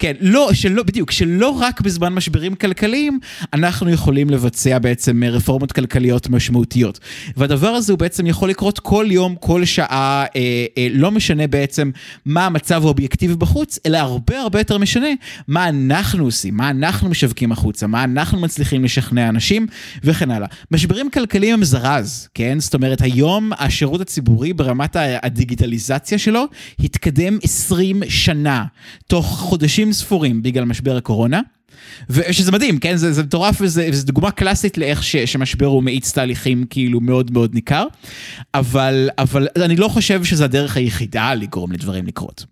כן, 0.00 0.12
לא, 0.20 0.50
שלא, 0.52 0.82
בדיוק, 0.82 1.10
שלא 1.10 1.48
רק 1.48 1.80
בזמן 1.80 2.12
משברים 2.14 2.54
כלכליים 2.54 3.18
אנחנו 3.52 3.90
יכולים 3.90 4.30
לבצע 4.30 4.78
בעצם 4.78 5.22
רפורמות 5.24 5.72
כלכליות 5.72 6.28
משמעותיות. 6.28 7.00
והדבר 7.36 7.68
הזה 7.68 7.92
הוא 7.92 7.98
בעצם 7.98 8.26
יכול 8.26 8.48
לקרות 8.50 8.78
כל 8.78 9.06
יום, 9.10 9.34
כל 9.40 9.64
שעה, 9.64 10.24
אה, 10.36 10.66
אה, 10.78 10.88
לא 10.90 11.10
משנה 11.10 11.46
בעצם 11.46 11.90
מה 12.24 12.46
המצב 12.46 12.84
האובייקטיבי 12.84 13.34
בחוץ, 13.34 13.78
אלא 13.86 13.98
הרבה 13.98 14.40
הרבה 14.40 14.60
יותר 14.60 14.78
משנה 14.78 15.08
מה 15.48 15.68
אנחנו 15.68 16.24
עושים, 16.24 16.56
מה 16.56 16.70
אנחנו 16.70 17.08
משווקים 17.08 17.52
החוצה, 17.52 17.86
מה 17.86 18.04
אנחנו 18.04 18.40
מצליחים 18.40 18.84
לשכנע 18.84 19.28
אנשים 19.28 19.66
וכן 20.04 20.30
הלאה. 20.30 20.48
משברים 20.70 21.10
כלכליים 21.10 21.54
הם 21.54 21.64
זרז, 21.64 22.28
כן? 22.34 22.60
זאת 22.60 22.74
אומרת, 22.74 23.02
היום 23.02 23.50
השירות 23.58 24.00
הציבורי 24.00 24.52
ברמת 24.52 24.96
הדיגיטליזציה 25.22 26.18
שלו 26.18 26.44
התקדם 26.80 27.38
20 27.42 28.02
שנה, 28.08 28.64
תוך 29.06 29.26
חודשים 29.26 29.89
חודשים 29.90 30.06
ספורים 30.06 30.42
בגלל 30.42 30.64
משבר 30.64 30.96
הקורונה. 30.96 31.40
ושזה 32.10 32.52
מדהים, 32.52 32.78
כן? 32.78 32.96
זה, 32.96 33.12
זה 33.12 33.22
מטורף 33.22 33.60
וזו 33.60 34.06
דוגמה 34.06 34.30
קלאסית 34.30 34.78
לאיך 34.78 35.02
ש, 35.02 35.16
שמשבר 35.16 35.66
הוא 35.66 35.82
מאיץ 35.82 36.12
תהליכים 36.12 36.64
כאילו 36.70 37.00
מאוד 37.00 37.30
מאוד 37.30 37.54
ניכר, 37.54 37.86
אבל, 38.54 39.08
אבל 39.18 39.48
אני 39.56 39.76
לא 39.76 39.88
חושב 39.88 40.24
שזו 40.24 40.44
הדרך 40.44 40.76
היחידה 40.76 41.34
לגרום 41.34 41.72
לדברים 41.72 42.06
לקרות. 42.06 42.44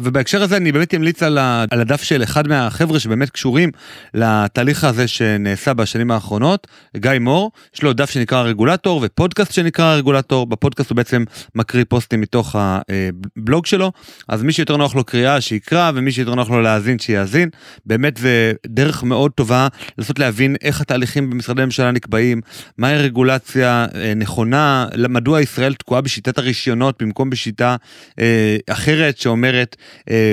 ובהקשר 0.00 0.42
הזה 0.42 0.56
אני 0.56 0.72
באמת 0.72 0.94
אמליץ 0.94 1.22
על, 1.22 1.38
הדף 1.70 2.02
של 2.02 2.22
אחד 2.22 2.48
מהחבר'ה 2.48 3.00
שבאמת 3.00 3.30
קשורים 3.30 3.70
לתהליך 4.14 4.84
הזה 4.84 5.08
שנעשה 5.08 5.74
בשנים 5.74 6.10
האחרונות, 6.10 6.66
גיא 6.96 7.10
מור, 7.20 7.52
יש 7.74 7.82
לו 7.82 7.92
דף 7.92 8.10
שנקרא 8.10 8.42
רגולטור 8.42 9.00
ופודקאסט 9.04 9.52
שנקרא 9.52 9.94
רגולטור, 9.94 10.46
בפודקאסט 10.46 10.90
הוא 10.90 10.96
בעצם 10.96 11.24
מקריא 11.54 11.84
פוסטים 11.88 12.20
מתוך 12.20 12.56
הבלוג 12.58 13.66
שלו, 13.66 13.92
אז 14.28 14.42
מי 14.42 14.52
שיותר 14.52 14.76
נוח 14.76 14.94
לו 14.94 15.04
קריאה 15.04 15.40
שיקרא 15.40 15.92
ומי 15.94 16.12
שיותר 16.12 16.34
נוח 16.34 16.50
לו 16.50 16.62
להאזין 16.62 16.98
שיאזין, 16.98 17.48
באמת 17.86 18.16
זה 18.16 18.52
דרך 18.66 19.02
מאוד 19.02 19.30
טובה 19.30 19.68
לנסות 19.98 20.18
להבין 20.18 20.56
איך 20.62 20.80
התהליכים 20.80 21.30
במשרדי 21.30 21.64
ממשלה 21.64 21.90
נקבעים, 21.90 22.40
מהי 22.78 22.96
רגולציה 22.98 23.86
אה, 23.94 24.12
נכונה, 24.16 24.86
מדוע 25.08 25.40
ישראל 25.40 25.74
תקועה 25.74 26.00
בשיטת 26.00 26.38
הרישיונות 26.38 27.02
במקום 27.02 27.30
בשיטה 27.30 27.76
אה, 28.18 28.56
אחרת 28.70 29.18
שאומרת 29.18 29.76
אה, 29.78 29.83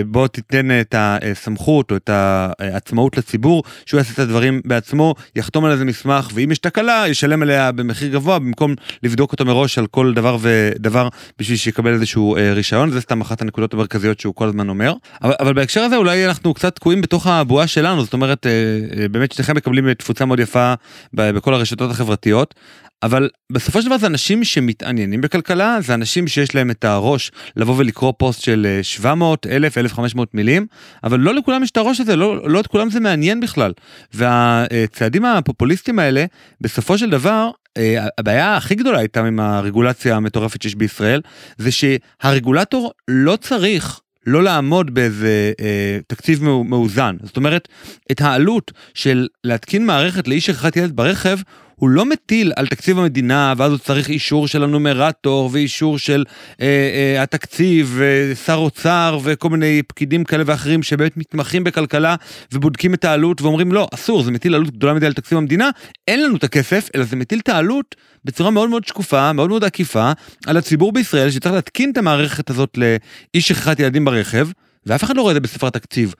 בוא 0.06 0.28
תיתן 0.28 0.82
את 0.82 0.96
הסמכות 0.98 1.92
או 1.92 1.96
את 1.96 2.10
העצמאות 2.10 3.18
לציבור, 3.18 3.64
שהוא 3.86 3.98
יעשה 3.98 4.14
את 4.14 4.20
הדברים 4.20 4.62
בעצמו, 4.66 5.16
יחתום 5.36 5.66
על 5.66 5.72
איזה 5.72 5.86
מסמך, 5.86 6.30
ואם 6.34 6.52
יש 6.52 6.58
תקלה, 6.58 7.04
ישלם 7.08 7.42
עליה 7.42 7.72
במחיר 7.72 8.10
גבוה, 8.10 8.40
במקום 8.40 8.76
לבדוק 9.04 9.32
אותו 9.32 9.46
מראש 9.46 9.78
על 9.78 9.88
כל 9.88 10.14
דבר 10.14 10.38
ודבר 10.42 11.08
בשביל 11.40 11.58
שיקבל 11.58 11.94
איזשהו 11.94 12.38
אה, 12.38 12.54
רישיון, 12.54 12.92
זה 12.92 13.02
סתם 13.02 13.22
אחת 13.22 13.42
הנקודות 13.42 13.74
המרכזיות 13.74 14.20
שהוא 14.20 14.36
כל 14.36 14.48
הזמן 14.48 14.70
אומר. 14.70 14.94
אבל, 15.24 15.34
אבל 15.40 15.54
בהקשר 15.54 15.82
הזה 15.82 15.96
אולי 15.96 16.26
אנחנו 16.26 16.54
קצת 16.54 16.76
תקועים 16.76 17.02
בתוך 17.02 17.28
הבועה 17.28 17.68
שלנו, 17.68 18.04
זאת 18.04 18.14
אומרת, 18.14 18.48
אה, 18.48 19.08
באמת 19.08 19.32
שניכם 19.32 19.56
מקבלים 19.56 19.94
תפוצה 19.94 20.26
מאוד 20.26 20.40
יפה 20.40 20.74
בכל 21.14 21.54
הרשתות 21.54 21.92
החברתיות, 21.92 22.56
אבל 23.04 23.30
בסופו 23.52 23.82
של 23.82 23.88
דבר 23.88 23.98
זה 23.98 24.08
אנשים 24.08 24.44
שמתעניינים 24.44 25.22
בכלכלה, 25.22 25.78
זה 25.82 25.94
אנשים 25.94 26.28
שיש 26.28 26.56
להם 26.56 26.72
את 26.72 26.84
הראש 26.84 27.32
לבוא 27.56 27.76
ולקרוא 27.78 28.14
פוסט 28.18 28.42
של 28.42 28.80
700, 28.82 29.48
1000, 29.48 29.78
1500 29.78 30.34
מילים, 30.34 30.68
אבל 31.04 31.20
לא 31.20 31.36
לכולם 31.36 31.64
יש 31.64 31.72
את 31.72 31.78
הראש 31.78 32.00
הזה, 32.00 32.16
לא, 32.16 32.50
לא 32.50 32.60
את 32.60 32.68
כולם 32.68 32.90
זה 32.90 33.00
מעניין 33.00 33.40
בכלל. 33.40 33.74
והצעדים 34.14 35.26
הפופוליסטיים 35.26 36.00
האלה, 36.00 36.26
בסופו 36.62 36.98
של 36.98 37.10
דבר, 37.10 37.50
אה, 37.78 38.08
הבעיה 38.18 38.58
הכי 38.58 38.76
גדולה 38.76 39.00
הייתה 39.00 39.20
עם 39.20 39.40
הרגולציה 39.40 40.16
המטורפת 40.16 40.62
שיש 40.62 40.76
בישראל, 40.76 41.22
זה 41.58 41.70
שהרגולטור 41.72 42.92
לא 43.08 43.36
צריך 43.36 44.02
לא 44.28 44.44
לעמוד 44.44 44.94
באיזה 44.94 45.54
אה, 45.62 46.00
תקציב 46.08 46.44
מאוזן. 46.44 47.16
זאת 47.24 47.38
אומרת, 47.38 47.68
את 48.12 48.22
העלות 48.22 48.72
של 48.94 49.28
להתקין 49.44 49.86
מערכת 49.86 50.28
לאיש 50.28 50.46
שכחת 50.46 50.78
ילד 50.78 50.96
ברכב, 50.96 51.38
הוא 51.82 51.90
לא 51.90 52.06
מטיל 52.06 52.54
על 52.56 52.68
תקציב 52.68 53.00
המדינה, 53.00 53.54
ואז 53.58 53.72
הוא 53.72 53.80
צריך 53.80 54.10
אישור 54.10 54.48
של 54.48 54.64
הנומרטור, 54.64 55.50
ואישור 55.54 55.98
של 55.98 56.24
אה, 56.62 56.66
אה, 56.66 57.24
התקציב, 57.24 57.98
ושר 57.98 58.56
אוצר, 58.56 59.20
וכל 59.24 59.50
מיני 59.50 59.82
פקידים 59.88 60.24
כאלה 60.24 60.44
ואחרים 60.46 60.84
שבאמת 60.84 61.18
מתמחים 61.18 61.64
בכלכלה, 61.64 62.16
ובודקים 62.54 62.94
את 62.94 63.06
העלות, 63.06 63.42
ואומרים 63.42 63.72
לא, 63.72 63.88
אסור, 63.94 64.24
זה 64.24 64.32
מטיל 64.32 64.56
עלות 64.56 64.72
גדולה 64.72 64.94
מדי 64.94 65.06
על 65.06 65.14
תקציב 65.14 65.38
המדינה, 65.38 65.70
אין 66.08 66.24
לנו 66.24 66.36
את 66.36 66.44
הכסף, 66.44 66.90
אלא 66.96 67.04
זה 67.04 67.16
מטיל 67.16 67.40
את 67.40 67.50
העלות 67.50 67.96
בצורה 68.26 68.52
מאוד 68.52 68.70
מאוד 68.70 68.88
שקופה, 68.88 69.34
מאוד 69.34 69.50
מאוד 69.50 69.64
עקיפה, 69.64 70.12
על 70.48 70.58
הציבור 70.58 70.92
בישראל 70.92 71.32
שצריך 71.32 71.56
להתקין 71.56 71.92
את 71.92 71.98
המערכת 71.98 72.50
הזאת 72.50 72.78
לאיש 72.78 73.48
שכחת 73.48 73.80
ילדים 73.80 74.06
ברכב, 74.06 74.48
ואף 74.86 75.04
אחד 75.04 75.18
לא 75.18 75.22
רואה 75.22 75.32
את 75.32 75.36
זה 75.36 75.40
בספר 75.40 75.68
התקציב. 75.68 76.14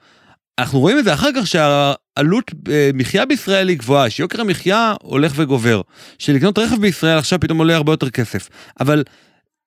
אנחנו 0.58 0.80
רואים 0.80 0.98
את 0.98 1.04
זה 1.04 1.14
אחר 1.14 1.28
כך 1.36 1.46
שהעלות 1.46 2.01
אה, 2.18 2.90
מחיה 2.94 3.26
בישראל 3.26 3.68
היא 3.68 3.78
גבוהה, 3.78 4.10
שיוקר 4.10 4.40
המחיה 4.40 4.94
הולך 5.02 5.32
וגובר, 5.36 5.80
שלקנות 6.18 6.58
רכב 6.58 6.80
בישראל 6.80 7.18
עכשיו 7.18 7.40
פתאום 7.40 7.58
עולה 7.58 7.76
הרבה 7.76 7.92
יותר 7.92 8.10
כסף, 8.10 8.48
אבל 8.80 9.04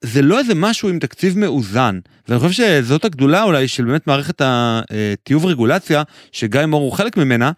זה 0.01 0.21
לא 0.21 0.39
איזה 0.39 0.55
משהו 0.55 0.89
עם 0.89 0.99
תקציב 0.99 1.37
מאוזן, 1.37 1.99
ואני 2.27 2.39
חושב 2.39 2.51
שזאת 2.51 3.05
הגדולה 3.05 3.43
אולי 3.43 3.67
של 3.67 3.85
באמת 3.85 4.07
מערכת 4.07 4.41
הטיוב 4.45 5.45
רגולציה, 5.45 6.03
שגיא 6.31 6.65
מור 6.65 6.81
הוא 6.81 6.91
חלק 6.91 7.17
ממנה, 7.17 7.51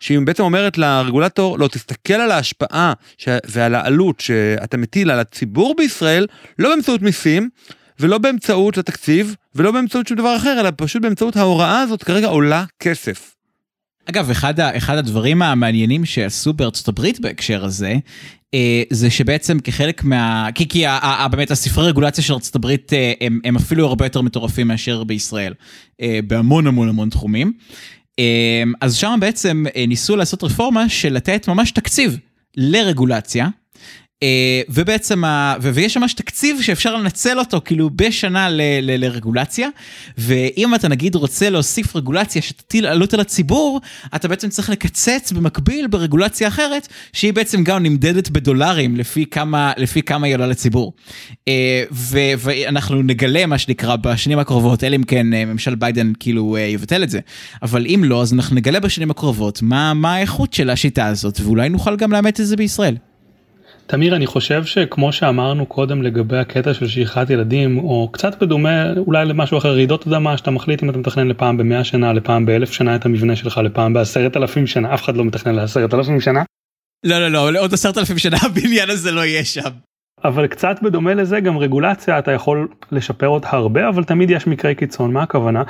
שהיא 0.00 0.18
בעצם 0.24 0.42
אומרת 0.42 0.78
לרגולטור, 0.78 1.58
לא, 1.58 1.68
תסתכל 1.68 2.14
על 2.14 2.30
ההשפעה 2.30 2.92
ש... 3.18 3.28
ועל 3.46 3.74
העלות 3.74 4.20
שאתה 4.20 4.76
מטיל 4.76 5.10
על 5.10 5.20
הציבור 5.20 5.74
בישראל, 5.78 6.26
לא 6.58 6.68
באמצעות 6.68 7.02
מיסים, 7.02 7.48
ולא 8.00 8.18
באמצעות 8.18 8.78
התקציב, 8.78 9.34
ולא 9.54 9.70
באמצעות 9.70 10.06
שום 10.06 10.16
דבר 10.16 10.36
אחר, 10.36 10.60
אלא 10.60 10.70
פשוט 10.76 11.02
באמצעות 11.02 11.36
ההוראה 11.36 11.80
הזאת 11.80 12.02
כרגע 12.02 12.26
עולה 12.26 12.64
כסף. 12.80 13.33
אגב, 14.10 14.30
אחד, 14.30 14.60
אחד 14.60 14.98
הדברים 14.98 15.42
המעניינים 15.42 16.04
שעשו 16.04 16.52
בארצות 16.52 16.88
הברית 16.88 17.20
בהקשר 17.20 17.64
הזה, 17.64 17.96
אה, 18.54 18.82
זה 18.90 19.10
שבעצם 19.10 19.58
כחלק 19.58 20.04
מה... 20.04 20.48
כי, 20.54 20.68
כי 20.68 20.86
ה, 20.86 20.92
ה, 20.92 21.28
באמת 21.28 21.50
הספרי 21.50 21.88
רגולציה 21.88 22.24
של 22.24 22.32
ארצות 22.32 22.54
הברית 22.54 22.92
אה, 22.92 23.12
הם, 23.20 23.40
הם 23.44 23.56
אפילו 23.56 23.86
הרבה 23.86 24.06
יותר 24.06 24.22
מטורפים 24.22 24.68
מאשר 24.68 25.04
בישראל, 25.04 25.54
אה, 26.00 26.20
בהמון 26.26 26.66
המון 26.66 26.88
המון 26.88 27.10
תחומים. 27.10 27.52
אז 28.80 28.94
שם 28.94 29.18
בעצם 29.20 29.64
ניסו 29.88 30.16
לעשות 30.16 30.44
רפורמה 30.44 30.88
של 30.88 31.12
לתת 31.12 31.48
ממש 31.48 31.70
תקציב 31.70 32.18
לרגולציה. 32.56 33.48
אה, 34.24 34.62
ובעצם, 34.68 35.24
ה... 35.24 35.54
ויש 35.60 35.96
ממש 35.96 36.14
תקציב 36.14 36.62
שאפשר 36.62 36.96
לנצל 36.96 37.38
אותו 37.38 37.60
כאילו 37.64 37.90
בשנה 37.96 38.48
ל... 38.48 38.60
ל... 38.82 39.04
לרגולציה, 39.04 39.68
ואם 40.18 40.74
אתה 40.74 40.88
נגיד 40.88 41.14
רוצה 41.14 41.50
להוסיף 41.50 41.96
רגולציה 41.96 42.42
שתטיל 42.42 42.86
עלות 42.86 43.14
על 43.14 43.20
הציבור, 43.20 43.80
אתה 44.14 44.28
בעצם 44.28 44.48
צריך 44.48 44.70
לקצץ 44.70 45.32
במקביל 45.32 45.86
ברגולציה 45.86 46.48
אחרת, 46.48 46.88
שהיא 47.12 47.32
בעצם 47.32 47.64
גם 47.64 47.82
נמדדת 47.82 48.30
בדולרים 48.30 48.96
לפי 48.96 49.26
כמה, 49.26 49.72
לפי 49.76 50.02
כמה 50.02 50.26
היא 50.26 50.34
עולה 50.34 50.46
לציבור. 50.46 50.92
אה, 51.48 51.84
ו... 51.92 52.18
ואנחנו 52.38 53.02
נגלה 53.02 53.46
מה 53.46 53.58
שנקרא 53.58 53.96
בשנים 53.96 54.38
הקרובות, 54.38 54.84
אלא 54.84 54.96
אם 54.96 55.02
כן 55.02 55.34
אה, 55.34 55.44
ממשל 55.44 55.74
ביידן 55.74 56.12
כאילו 56.20 56.58
יבטל 56.58 57.02
את 57.02 57.10
זה, 57.10 57.20
אבל 57.62 57.86
אם 57.86 58.00
לא, 58.04 58.22
אז 58.22 58.32
אנחנו 58.32 58.56
נגלה 58.56 58.80
בשנים 58.80 59.10
הקרובות 59.10 59.62
מה, 59.62 59.94
מה 59.94 60.14
האיכות 60.14 60.52
של 60.52 60.70
השיטה 60.70 61.06
הזאת, 61.06 61.40
ואולי 61.40 61.68
נוכל 61.68 61.96
גם 61.96 62.12
לאמץ 62.12 62.40
את 62.40 62.46
זה 62.46 62.56
בישראל. 62.56 62.96
תמיר 63.86 64.16
אני 64.16 64.26
חושב 64.26 64.64
שכמו 64.64 65.12
שאמרנו 65.12 65.66
קודם 65.66 66.02
לגבי 66.02 66.38
הקטע 66.38 66.74
של 66.74 66.88
שכחת 66.88 67.30
ילדים 67.30 67.78
או 67.78 68.08
קצת 68.12 68.42
בדומה 68.42 68.92
אולי 68.96 69.24
למשהו 69.24 69.58
אחר 69.58 69.72
רעידות 69.72 70.06
אדמה 70.06 70.36
שאתה 70.36 70.50
מחליט 70.50 70.82
אם 70.82 70.90
אתה 70.90 70.98
מתכנן 70.98 71.28
לפעם 71.28 71.56
במאה 71.56 71.84
שנה 71.84 72.12
לפעם 72.12 72.46
באלף 72.46 72.72
שנה 72.72 72.96
את 72.96 73.06
המבנה 73.06 73.36
שלך 73.36 73.58
לפעם 73.58 73.92
בעשרת 73.92 74.36
אלפים 74.36 74.66
שנה 74.66 74.94
אף 74.94 75.02
אחד 75.02 75.16
לא 75.16 75.24
מתכנן 75.24 75.54
לעשרת 75.54 75.94
אלפים 75.94 76.20
שנה. 76.20 76.42
לא 77.04 77.28
לא 77.28 77.52
לא 77.52 77.60
עוד 77.60 77.74
עשרת 77.74 77.98
אלפים 77.98 78.18
שנה 78.18 78.36
הבניין 78.42 78.90
הזה 78.90 79.12
לא 79.12 79.20
יהיה 79.20 79.44
שם. 79.44 79.70
אבל 80.24 80.46
קצת 80.46 80.76
בדומה 80.82 81.14
לזה 81.14 81.40
גם 81.40 81.58
רגולציה 81.58 82.18
אתה 82.18 82.32
יכול 82.32 82.68
לשפר 82.92 83.28
אותה 83.28 83.48
הרבה 83.52 83.88
אבל 83.88 84.04
תמיד 84.04 84.30
יש 84.30 84.46
מקרי 84.46 84.74
קיצון. 84.74 85.12
מה 85.12 85.22
הכוונה? 85.22 85.62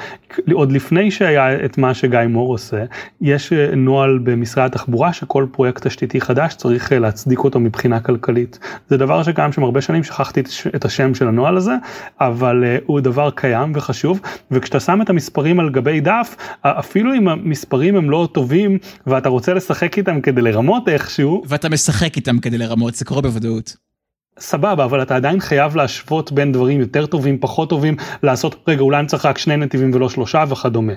עוד 0.53 0.73
לפני 0.73 1.11
שהיה 1.11 1.65
את 1.65 1.79
מה 1.79 1.95
שגיא 1.95 2.21
מור 2.29 2.53
עושה 2.53 2.85
יש 3.21 3.53
אה, 3.53 3.75
נוהל 3.77 4.19
במשרד 4.19 4.65
התחבורה 4.65 5.13
שכל 5.13 5.47
פרויקט 5.53 5.87
תשתיתי 5.87 6.21
חדש 6.21 6.55
צריך 6.55 6.93
אה, 6.93 6.99
להצדיק 6.99 7.39
אותו 7.39 7.61
מבחינה 7.61 8.01
כלכלית. 8.01 8.59
זה 8.89 8.97
דבר 8.97 9.23
שקיים 9.23 9.53
שם 9.53 9.63
הרבה 9.63 9.81
שנים 9.81 10.05
שכחתי 10.05 10.43
את 10.77 10.85
השם 10.85 11.15
של 11.15 11.29
הנוהל 11.29 11.57
הזה 11.57 11.75
אבל 12.21 12.65
uh, 12.65 12.83
הוא 12.87 13.01
דבר 13.01 13.31
קיים 13.31 13.73
וחשוב 13.75 14.21
וכשאתה 14.51 14.81
שם 14.81 15.03
את 15.03 15.11
המספרים 15.11 15.61
על 15.61 15.71
גבי 15.71 16.01
דף 16.01 16.37
אפילו 16.63 17.15
אם 17.15 17.29
המספרים 17.29 17.97
הם 17.97 18.11
לא 18.11 18.29
טובים 18.33 18.79
ואתה 19.07 19.29
רוצה 19.29 19.55
לשחק 19.55 19.99
איתם 19.99 20.21
כדי 20.21 20.43
לרמות 20.43 20.89
איכשהו 20.89 21.43
ואתה 21.47 21.69
משחק 21.69 22.17
איתם 22.17 22.39
כדי 22.39 22.59
לרמות 22.59 22.95
זה 22.95 23.05
קורה 23.05 23.23
בוודאות. 23.23 23.94
סבבה 24.39 24.85
אבל 24.85 25.03
אתה 25.03 25.17
עדיין 25.17 25.41
חייב 25.41 25.77
להשוות 25.77 26.33
בין 26.33 26.53
דברים 26.53 26.81
יותר 26.81 27.07
טובים 27.07 27.39
פחות 27.41 27.71
טובים 27.71 27.97
לעשות 28.23 28.65
רגע 28.69 28.81
אולי 28.81 28.99
אני 28.99 29.07
צריך 29.07 29.27
רק 29.27 29.39
שני 29.39 29.57
נתיבים 29.57 29.91
ולא 29.95 30.09
שלושה 30.09 30.45
וכדומה. 30.49 30.93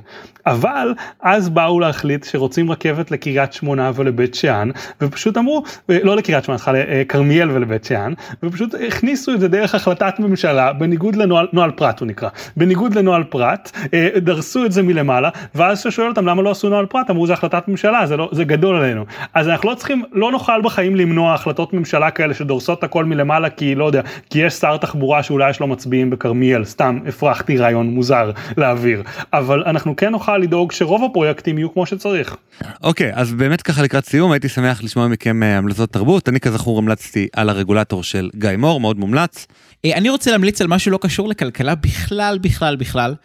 אבל 0.46 0.94
אז 1.22 1.50
באו 1.50 1.80
להחליט 1.80 2.24
שרוצים 2.24 2.72
רכבת 2.72 3.12
לקריית 3.12 3.54
שמונה 3.54 3.92
ולבית 3.96 4.36
שאן 4.36 4.70
ופשוט 5.02 5.38
אמרו 5.38 5.64
לא 5.90 6.16
לקריית 6.16 6.44
שמונה 6.44 6.58
סליחה 6.58 6.72
לכרמיאל 6.72 7.52
ולבית 7.52 7.86
שאן 7.86 8.14
ופשוט 8.44 8.76
הכניסו 8.88 9.34
את 9.34 9.40
זה 9.40 9.48
דרך 9.48 9.76
החלטת 9.76 10.14
ממשלה 10.20 10.74
בניגוד 10.74 11.16
לנוהל 11.16 11.48
נוהל 11.54 11.72
פרט 11.72 12.00
הוא 12.00 12.08
נקרא 12.08 12.30
בניגוד 12.58 12.96
לנוהל 12.96 13.24
פרט 13.24 13.72
אה, 13.94 14.10
דרסו 14.18 14.66
את 14.66 14.72
זה 14.72 14.84
מלמעלה 14.84 15.30
ואז 15.56 15.82
ששואל 15.84 16.08
אותם 16.08 16.26
למה 16.26 16.42
לא 16.42 16.52
עשו 16.52 16.70
נוהל 16.70 16.86
פרט 16.86 17.10
אמרו 17.10 17.28
זה 17.28 17.34
החלטת 17.34 17.68
ממשלה 17.68 18.06
זה 18.06 18.18
לא 18.18 18.30
זה 18.32 18.44
גדול 18.44 18.76
עלינו 18.76 19.06
אז 19.34 19.48
אנחנו 19.48 19.70
לא 19.70 19.76
צריכים 19.76 20.04
לא 20.12 20.32
נוכל 20.32 20.62
בחיים 20.62 20.96
למנוע 20.96 21.34
החלטות 21.34 21.74
ממשלה 21.74 22.12
כאלה 22.12 22.34
שדורסות 22.34 22.84
הכל 22.84 23.06
מלמעלה. 23.06 23.27
למעלה 23.28 23.50
כי 23.50 23.76
לא 23.76 23.86
יודע 23.86 24.02
כי 24.30 24.40
יש 24.40 24.54
שר 24.54 24.78
תחבורה 24.78 25.24
שאולי 25.24 25.50
יש 25.50 25.60
לו 25.60 25.68
מצביעים 25.68 26.10
בכרמיאל 26.10 26.66
סתם 26.66 27.00
הפרחתי 27.08 27.58
רעיון 27.58 27.88
מוזר 27.88 28.32
להעביר 28.58 29.04
אבל 29.34 29.64
אנחנו 29.66 29.96
כן 29.96 30.10
נוכל 30.10 30.38
לדאוג 30.38 30.72
שרוב 30.72 31.04
הפרויקטים 31.04 31.58
יהיו 31.58 31.74
כמו 31.74 31.86
שצריך. 31.86 32.38
אוקיי 32.84 33.14
okay, 33.14 33.16
אז 33.16 33.34
באמת 33.34 33.62
ככה 33.62 33.84
לקראת 33.84 34.06
סיום 34.06 34.32
הייתי 34.32 34.50
שמח 34.50 34.84
לשמוע 34.84 35.08
מכם 35.08 35.44
אה, 35.44 35.58
המלצות 35.58 35.94
תרבות 35.94 36.30
אני 36.30 36.40
כזכור 36.40 36.78
המלצתי 36.78 37.28
על 37.36 37.50
הרגולטור 37.50 38.04
של 38.04 38.30
גיא 38.36 38.50
מור 38.58 38.80
מאוד 38.80 39.00
מומלץ. 39.00 39.48
אה, 39.86 39.98
אני 39.98 40.10
רוצה 40.10 40.32
להמליץ 40.32 40.62
על 40.62 40.68
משהו 40.68 40.92
לא 40.92 41.00
קשור 41.02 41.30
לכלכלה 41.30 41.76
בכלל 41.76 42.38
בכלל 42.42 42.76
בכלל 42.76 43.16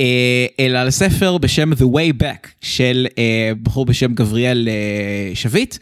אה, 0.00 0.46
אלא 0.60 0.78
על 0.78 0.90
ספר 0.90 1.38
בשם 1.38 1.72
The 1.72 1.86
Way 1.94 2.22
Back 2.22 2.48
של 2.60 3.06
בחור 3.62 3.84
בשם 3.86 4.14
גבריאל 4.14 4.68
שביט 5.34 5.76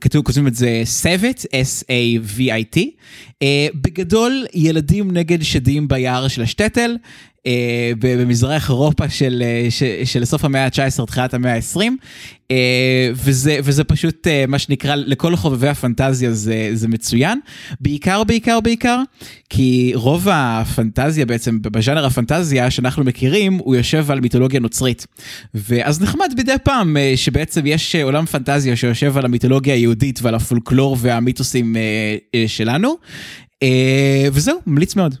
כתוב, 0.00 0.24
כותבים 0.24 0.46
את 0.46 0.54
זה 0.54 0.80
סבט, 0.84 1.40
S-A-V-I-T. 1.40 2.78
אה, 3.42 3.66
בגדול, 3.74 4.46
ילדים 4.54 5.10
נגד 5.10 5.42
שדים 5.42 5.88
ביער 5.88 6.28
של 6.28 6.42
השטטל. 6.42 6.96
אה, 7.46 7.92
במזרח 7.98 8.70
אירופה 8.70 9.08
של, 9.08 9.42
של 10.04 10.24
סוף 10.24 10.44
המאה 10.44 10.64
ה-19, 10.64 11.06
תחילת 11.06 11.34
המאה 11.34 11.54
ה-20, 11.54 11.80
וזה, 13.14 13.58
וזה 13.64 13.84
פשוט 13.84 14.26
מה 14.48 14.58
שנקרא, 14.58 14.94
לכל 14.94 15.36
חובבי 15.36 15.68
הפנטזיה 15.68 16.32
זה, 16.32 16.70
זה 16.72 16.88
מצוין, 16.88 17.40
בעיקר, 17.80 18.24
בעיקר, 18.24 18.60
בעיקר, 18.60 18.98
כי 19.50 19.92
רוב 19.94 20.28
הפנטזיה 20.32 21.26
בעצם, 21.26 21.58
בז'אנר 21.62 22.06
הפנטזיה 22.06 22.70
שאנחנו 22.70 23.04
מכירים, 23.04 23.54
הוא 23.54 23.76
יושב 23.76 24.10
על 24.10 24.20
מיתולוגיה 24.20 24.60
נוצרית. 24.60 25.06
ואז 25.54 26.02
נחמד 26.02 26.34
מדי 26.38 26.56
פעם 26.64 26.96
שבעצם 27.16 27.66
יש 27.66 27.96
עולם 27.96 28.26
פנטזיה 28.26 28.76
שיושב 28.76 29.18
על 29.18 29.24
המיתולוגיה 29.24 29.74
היהודית 29.74 30.22
ועל 30.22 30.34
הפולקלור 30.34 30.96
והמיתוסים 31.00 31.76
שלנו. 32.46 32.94
וזהו, 34.32 34.58
ממליץ 34.66 34.96
מאוד. 34.96 35.14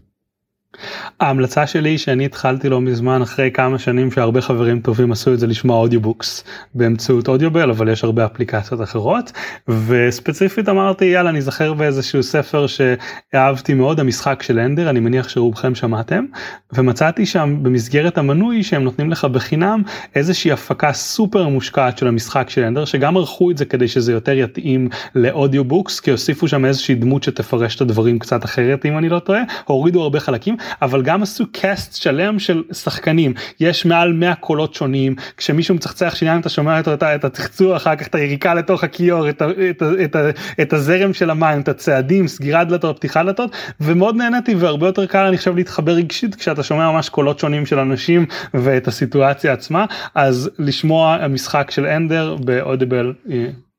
ההמלצה 1.20 1.66
שלי 1.66 1.98
שאני 1.98 2.24
התחלתי 2.24 2.68
לא 2.68 2.80
מזמן 2.80 3.22
אחרי 3.22 3.50
כמה 3.50 3.78
שנים 3.78 4.10
שהרבה 4.10 4.40
חברים 4.40 4.80
טובים 4.80 5.12
עשו 5.12 5.32
את 5.34 5.38
זה 5.38 5.46
לשמוע 5.46 5.78
אודיובוקס 5.78 6.44
באמצעות 6.74 7.28
אודיובל 7.28 7.70
אבל 7.70 7.88
יש 7.88 8.04
הרבה 8.04 8.26
אפליקציות 8.26 8.82
אחרות. 8.82 9.32
וספציפית 9.68 10.68
אמרתי 10.68 11.04
יאללה 11.04 11.30
אני 11.30 11.42
זוכר 11.42 11.72
באיזשהו 11.72 12.22
ספר 12.22 12.66
שאהבתי 12.66 13.74
מאוד 13.74 14.00
המשחק 14.00 14.42
של 14.42 14.58
אנדר 14.58 14.90
אני 14.90 15.00
מניח 15.00 15.28
שרובכם 15.28 15.74
שמעתם. 15.74 16.24
ומצאתי 16.72 17.26
שם 17.26 17.58
במסגרת 17.62 18.18
המנוי 18.18 18.62
שהם 18.62 18.84
נותנים 18.84 19.10
לך 19.10 19.24
בחינם 19.24 19.82
איזושהי 20.14 20.52
הפקה 20.52 20.92
סופר 20.92 21.48
מושקעת 21.48 21.98
של 21.98 22.08
המשחק 22.08 22.50
של 22.50 22.64
אנדר 22.64 22.84
שגם 22.84 23.16
ערכו 23.16 23.50
את 23.50 23.58
זה 23.58 23.64
כדי 23.64 23.88
שזה 23.88 24.12
יותר 24.12 24.32
יתאים 24.32 24.88
ל 25.14 25.22
audiobooks 25.22 26.00
כי 26.00 26.10
הוסיפו 26.10 26.48
שם 26.48 26.64
איזושהי 26.64 26.94
דמות 26.94 27.22
שתפרש 27.22 27.76
את 27.76 27.80
הדברים 27.80 28.18
קצת 28.18 28.44
אחרת 28.44 28.86
אם 28.86 28.98
אני 28.98 29.08
לא 29.08 29.18
טועה. 29.18 29.42
הורידו 29.64 30.02
הרבה 30.02 30.20
חלקים 30.20 30.56
אבל 30.82 31.02
גם 31.02 31.22
עשו 31.22 31.44
cast 31.52 31.94
שלם 31.94 32.38
של 32.38 32.62
שחקנים. 32.72 33.34
יש 33.60 33.86
מעל 33.86 34.12
100 34.12 34.34
קולות 34.34 34.74
שונים. 34.74 35.14
כשמישהו 35.36 35.74
מצחצח 35.74 36.14
שיניים 36.14 36.40
אתה 36.40 36.48
שומע 36.48 36.80
את, 36.80 36.88
את 37.02 37.24
הצחצוח 37.24 37.76
אחר 37.76 37.96
כך 37.96 38.06
את 38.06 38.14
היריקה 38.14 38.54
לתוך 38.54 38.84
הכיור 38.84 39.28
את, 39.28 39.42
את, 39.42 39.82
את, 40.04 40.16
את, 40.16 40.36
את 40.60 40.72
הזרם 40.72 41.12
של 41.12 41.30
המים 41.30 41.60
את 41.60 41.68
הצעדים 41.68 42.28
סגירת 42.28 42.68
דלתות 42.68 42.96
פתיחת 42.96 43.24
דלתות. 43.24 43.56
ומאוד 43.80 44.16
נהניתי 44.16 44.54
והרבה 44.54 44.86
יותר 44.86 45.06
קל 45.06 45.26
אני 45.26 45.36
חושב 45.36 45.56
להתחבר 45.56 45.92
רגשית 45.92 46.34
כשאתה 46.34 46.62
שומע 46.62 46.90
ממש 46.90 47.08
קולות 47.08 47.38
שונים 47.38 47.66
של 47.66 47.78
אנשים 47.78 48.26
ואת 48.54 48.88
הסיטואציה 48.88 49.52
עצמה. 49.52 49.84
אז 50.14 50.50
לשמוע 50.58 51.28
משחק 51.28 51.70
של 51.70 51.86
אנדר 51.86 52.36
באודיבל. 52.44 53.12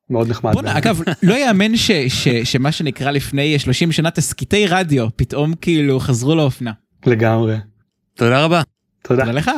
מאוד 0.09 0.29
נחמד. 0.29 0.53
בוא'נה, 0.53 0.77
אגב, 0.77 1.01
לא 1.23 1.33
יאמן 1.33 1.77
ש, 1.77 1.91
ש, 1.91 2.27
שמה 2.27 2.71
שנקרא 2.71 3.11
לפני 3.11 3.59
30 3.59 3.91
שנה 3.91 4.11
תסקיטי 4.11 4.67
רדיו 4.67 5.07
פתאום 5.15 5.53
כאילו 5.61 5.99
חזרו 5.99 6.35
לאופנה. 6.35 6.71
לגמרי. 7.05 7.55
תודה 8.13 8.43
רבה. 8.43 8.61
תודה. 9.03 9.25
תודה 9.25 9.37
לך. 9.37 9.51